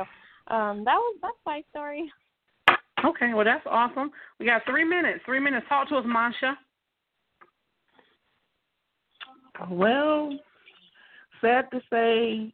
um 0.54 0.84
that 0.86 0.96
was 0.96 1.18
that's 1.22 1.38
my 1.46 1.62
story. 1.72 2.12
Okay, 3.04 3.34
well 3.34 3.46
that's 3.46 3.66
awesome. 3.70 4.12
We 4.40 4.46
got 4.46 4.62
three 4.66 4.84
minutes. 4.84 5.20
Three 5.26 5.40
minutes. 5.40 5.66
Talk 5.70 5.90
to 5.90 5.98
us, 5.98 6.06
Masha. 6.08 6.58
Well, 9.70 10.38
sad 11.42 11.66
to 11.72 11.82
say, 11.90 12.54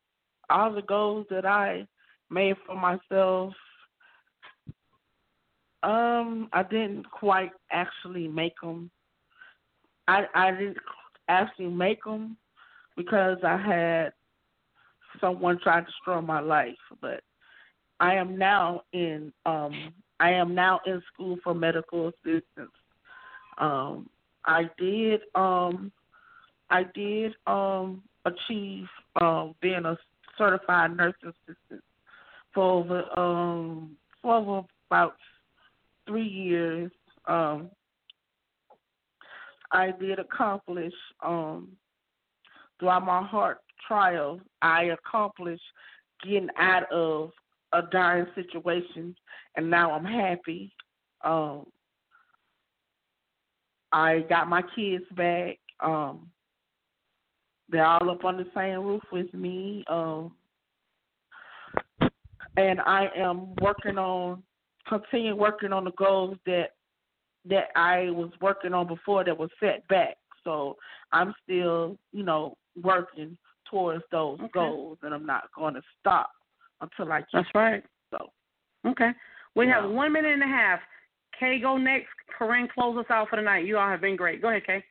all 0.50 0.74
the 0.74 0.82
goals 0.82 1.26
that 1.30 1.46
I 1.46 1.88
made 2.30 2.56
for 2.66 2.76
myself 2.76 3.54
um, 5.84 6.50
I 6.54 6.64
didn't 6.64 7.10
quite 7.10 7.52
actually 7.72 8.28
make 8.28 8.60
them. 8.62 8.92
I 10.08 10.26
I 10.36 10.52
didn't 10.52 10.78
actually 11.28 11.68
make 11.70 12.04
them 12.04 12.38
because 12.96 13.38
I 13.44 13.58
had 13.58 14.14
someone 15.20 15.60
try 15.62 15.80
to 15.80 15.86
destroy 15.86 16.22
my 16.22 16.40
life. 16.40 16.76
But 17.02 17.22
I 18.00 18.16
am 18.16 18.38
now 18.38 18.84
in 18.94 19.34
um 19.46 19.94
I 20.20 20.32
am 20.32 20.54
now 20.54 20.80
in 20.86 21.02
school 21.14 21.38
for 21.44 21.54
medical 21.54 22.10
assistance. 22.10 22.72
Um, 23.58 24.10
I 24.46 24.70
did 24.78 25.22
um 25.36 25.92
I 26.70 26.84
did 26.94 27.34
um 27.48 28.04
achieve 28.26 28.88
um 29.20 29.56
being 29.62 29.86
a 29.86 29.98
certified 30.38 30.96
nurse 30.96 31.16
assistant 31.24 31.84
for 32.54 32.64
over 32.64 33.20
um 33.20 33.98
for 34.22 34.36
over 34.36 34.68
about 34.90 35.16
three 36.12 36.28
years, 36.28 36.92
um, 37.28 37.70
I 39.72 39.92
did 39.92 40.20
accomplish 40.20 40.94
um, 41.26 41.70
throughout 42.80 43.06
my 43.06 43.26
heart 43.26 43.60
trial. 43.88 44.42
I 44.62 44.96
accomplished 45.08 45.64
getting 46.24 46.50
out 46.58 46.92
of 46.92 47.32
a 47.72 47.84
dying 47.92 48.26
situation, 48.36 49.16
and 49.56 49.70
now 49.70 49.92
I'm 49.92 50.04
happy. 50.04 50.74
Um, 51.24 51.66
I 53.94 54.26
got 54.28 54.50
my 54.50 54.64
kids 54.76 55.06
back. 55.16 55.58
Um, 55.80 56.30
they're 57.70 57.86
all 57.86 58.10
up 58.10 58.26
on 58.26 58.36
the 58.36 58.48
same 58.54 58.82
roof 58.82 59.04
with 59.14 59.34
me. 59.34 59.86
Um, 59.88 60.34
and 62.58 62.82
I 62.82 63.08
am 63.16 63.56
working 63.62 63.98
on 63.98 64.44
continue 64.88 65.36
working 65.36 65.74
on 65.74 65.86
the 65.86 65.92
goals 65.92 66.38
that 66.46 66.72
that 67.46 67.70
I 67.76 68.12
was 68.12 68.32
working 68.40 68.74
on 68.74 68.88
before 68.88 69.24
that 69.24 69.38
was 69.38 69.50
set 69.60 69.88
back. 69.88 70.18
So 70.44 70.78
I'm 71.12 71.34
still, 71.44 71.98
you 72.12 72.24
know, 72.24 72.56
working 72.82 73.38
towards 73.70 74.04
those 74.12 74.40
okay. 74.40 74.50
goals, 74.54 74.98
and 75.02 75.14
I'm 75.14 75.26
not 75.26 75.46
going 75.56 75.74
to 75.74 75.82
stop 76.00 76.32
until 76.82 77.12
I 77.12 77.20
get. 77.20 77.28
That's 77.34 77.48
right. 77.56 77.84
So 78.12 78.18
okay, 78.88 79.12
we 79.56 79.68
yeah. 79.68 79.82
have 79.82 79.90
one 79.90 80.14
minute 80.14 80.34
and 80.34 80.44
a 80.44 80.48
half. 80.48 80.80
Kay, 81.40 81.60
go 81.60 81.78
next. 81.78 82.10
Corinne, 82.38 82.68
close 82.74 82.98
us 82.98 83.06
out 83.10 83.30
for 83.30 83.38
the 83.38 83.42
night. 83.42 83.66
You 83.66 83.78
all 83.78 83.90
have 83.90 84.02
been 84.02 84.16
great. 84.16 84.42
Go 84.42 84.50
ahead, 84.50 84.66
Kay. 84.66 84.84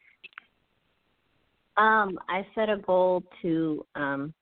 Um, 1.77 2.19
I 2.29 2.47
set 2.55 2.69
a 2.69 2.77
goal 2.79 3.23
to 3.43 3.85
um 3.95 4.35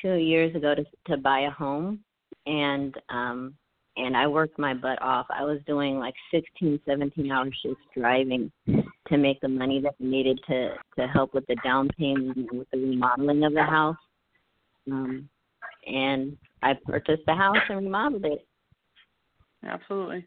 two 0.00 0.14
years 0.14 0.54
ago 0.54 0.74
to 0.74 0.84
to 1.06 1.16
buy 1.16 1.40
a 1.40 1.50
home, 1.50 2.00
and 2.46 2.94
um 3.08 3.54
and 3.96 4.16
I 4.16 4.26
worked 4.26 4.58
my 4.58 4.74
butt 4.74 5.00
off. 5.00 5.26
I 5.30 5.44
was 5.44 5.60
doing 5.66 5.98
like 5.98 6.14
16, 6.32 6.80
17 6.86 7.30
hour 7.30 7.46
shifts 7.62 7.84
driving 7.96 8.50
to 8.66 9.16
make 9.16 9.40
the 9.40 9.48
money 9.48 9.80
that 9.82 9.94
I 10.00 10.04
needed 10.04 10.40
to 10.48 10.74
to 10.98 11.06
help 11.06 11.34
with 11.34 11.46
the 11.46 11.56
down 11.64 11.88
payment 11.98 12.36
and 12.36 12.58
with 12.58 12.70
the 12.70 12.78
remodeling 12.78 13.44
of 13.44 13.54
the 13.54 13.62
house. 13.62 13.96
Um, 14.90 15.28
and 15.86 16.36
I 16.62 16.74
purchased 16.86 17.22
the 17.26 17.34
house 17.34 17.58
and 17.68 17.84
remodeled 17.84 18.24
it. 18.24 18.46
Absolutely. 19.64 20.26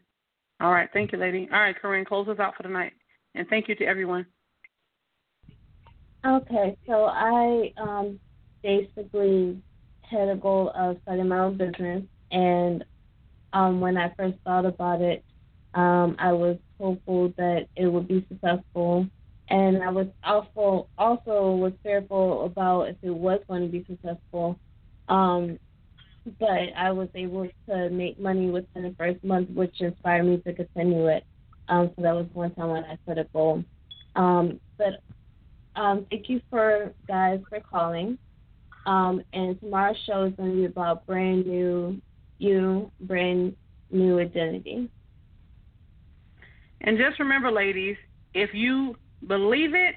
All 0.60 0.72
right, 0.72 0.88
thank 0.92 1.12
you, 1.12 1.18
lady. 1.18 1.48
All 1.52 1.60
right, 1.60 1.76
Corinne, 1.80 2.04
close 2.04 2.26
us 2.28 2.38
out 2.40 2.56
for 2.56 2.64
the 2.64 2.68
night, 2.68 2.92
and 3.34 3.46
thank 3.48 3.68
you 3.68 3.74
to 3.76 3.84
everyone. 3.84 4.26
Okay, 6.26 6.76
so 6.86 7.04
I 7.04 7.72
um 7.76 8.18
basically 8.62 9.62
had 10.02 10.28
a 10.28 10.36
goal 10.36 10.72
of 10.74 10.96
starting 11.02 11.28
my 11.28 11.38
own 11.38 11.56
business, 11.56 12.02
and 12.32 12.84
um, 13.52 13.80
when 13.80 13.96
I 13.96 14.12
first 14.16 14.38
thought 14.44 14.66
about 14.66 15.00
it, 15.00 15.24
um, 15.74 16.16
I 16.18 16.32
was 16.32 16.58
hopeful 16.78 17.32
that 17.36 17.66
it 17.76 17.86
would 17.86 18.08
be 18.08 18.26
successful, 18.28 19.06
and 19.48 19.82
I 19.82 19.90
was 19.90 20.06
also 20.24 20.88
also 20.96 21.56
was 21.56 21.72
fearful 21.82 22.44
about 22.44 22.88
if 22.88 22.96
it 23.02 23.10
was 23.10 23.40
going 23.48 23.62
to 23.62 23.68
be 23.68 23.84
successful. 23.88 24.58
Um, 25.08 25.58
but 26.38 26.74
I 26.76 26.90
was 26.92 27.08
able 27.14 27.48
to 27.68 27.90
make 27.90 28.20
money 28.20 28.50
within 28.50 28.82
the 28.82 28.94
first 28.98 29.22
month, 29.24 29.50
which 29.50 29.80
inspired 29.80 30.24
me 30.24 30.38
to 30.38 30.52
continue 30.52 31.06
it. 31.06 31.24
Um, 31.68 31.90
so 31.96 32.02
that 32.02 32.14
was 32.14 32.26
one 32.32 32.54
time 32.54 32.70
when 32.70 32.84
I 32.84 32.98
set 33.06 33.18
a 33.18 33.24
goal. 33.32 33.64
Um, 34.16 34.60
but 34.76 35.00
um, 35.76 36.06
thank 36.10 36.28
you 36.28 36.40
for 36.50 36.92
guys 37.06 37.40
for 37.48 37.60
calling. 37.60 38.18
Um, 38.86 39.22
and 39.32 39.58
tomorrow's 39.60 39.96
show 40.06 40.24
is 40.24 40.34
going 40.34 40.50
to 40.50 40.56
be 40.56 40.64
about 40.64 41.06
brand 41.06 41.46
new 41.46 42.00
you 42.38 42.90
brand 43.00 43.56
new 43.90 44.18
identity. 44.18 44.88
And 46.80 46.96
just 46.98 47.18
remember, 47.18 47.50
ladies, 47.50 47.96
if 48.34 48.50
you 48.52 48.94
believe 49.26 49.74
it, 49.74 49.94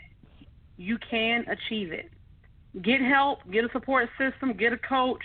you 0.78 0.98
can 1.10 1.46
achieve 1.48 1.92
it. 1.92 2.10
Get 2.82 3.02
help, 3.02 3.40
get 3.52 3.66
a 3.66 3.70
support 3.72 4.10
system, 4.18 4.54
get 4.54 4.74
a 4.74 4.78
coach. 4.78 5.20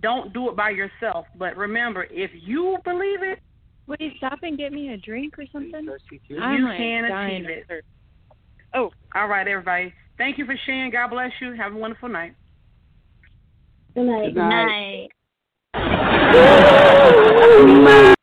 Don't 0.00 0.32
do 0.32 0.48
it 0.48 0.56
by 0.56 0.70
yourself. 0.70 1.26
But 1.36 1.56
remember, 1.56 2.06
if 2.10 2.30
you 2.32 2.78
believe 2.84 3.22
it, 3.22 3.40
Would 3.86 4.00
you 4.00 4.12
stop 4.16 4.38
and 4.42 4.56
get 4.56 4.72
me 4.72 4.94
a 4.94 4.96
drink 4.96 5.38
or 5.38 5.44
something? 5.52 5.86
you 6.28 6.40
I'm 6.40 6.64
like 6.64 6.78
can 6.78 7.08
dying 7.08 7.44
achieve 7.44 7.64
of 7.68 7.76
it. 7.76 7.84
Oh, 8.72 8.90
all 9.14 9.28
right, 9.28 9.46
everybody. 9.46 9.92
Thank 10.16 10.38
you 10.38 10.46
for 10.46 10.56
sharing. 10.64 10.90
God 10.90 11.10
bless 11.10 11.32
you. 11.40 11.52
Have 11.52 11.74
a 11.74 11.76
wonderful 11.76 12.08
night. 12.08 12.34
Good 13.94 14.06
night. 14.06 14.34
Good 14.34 15.08
night. 15.74 16.10
Man. 16.32 18.13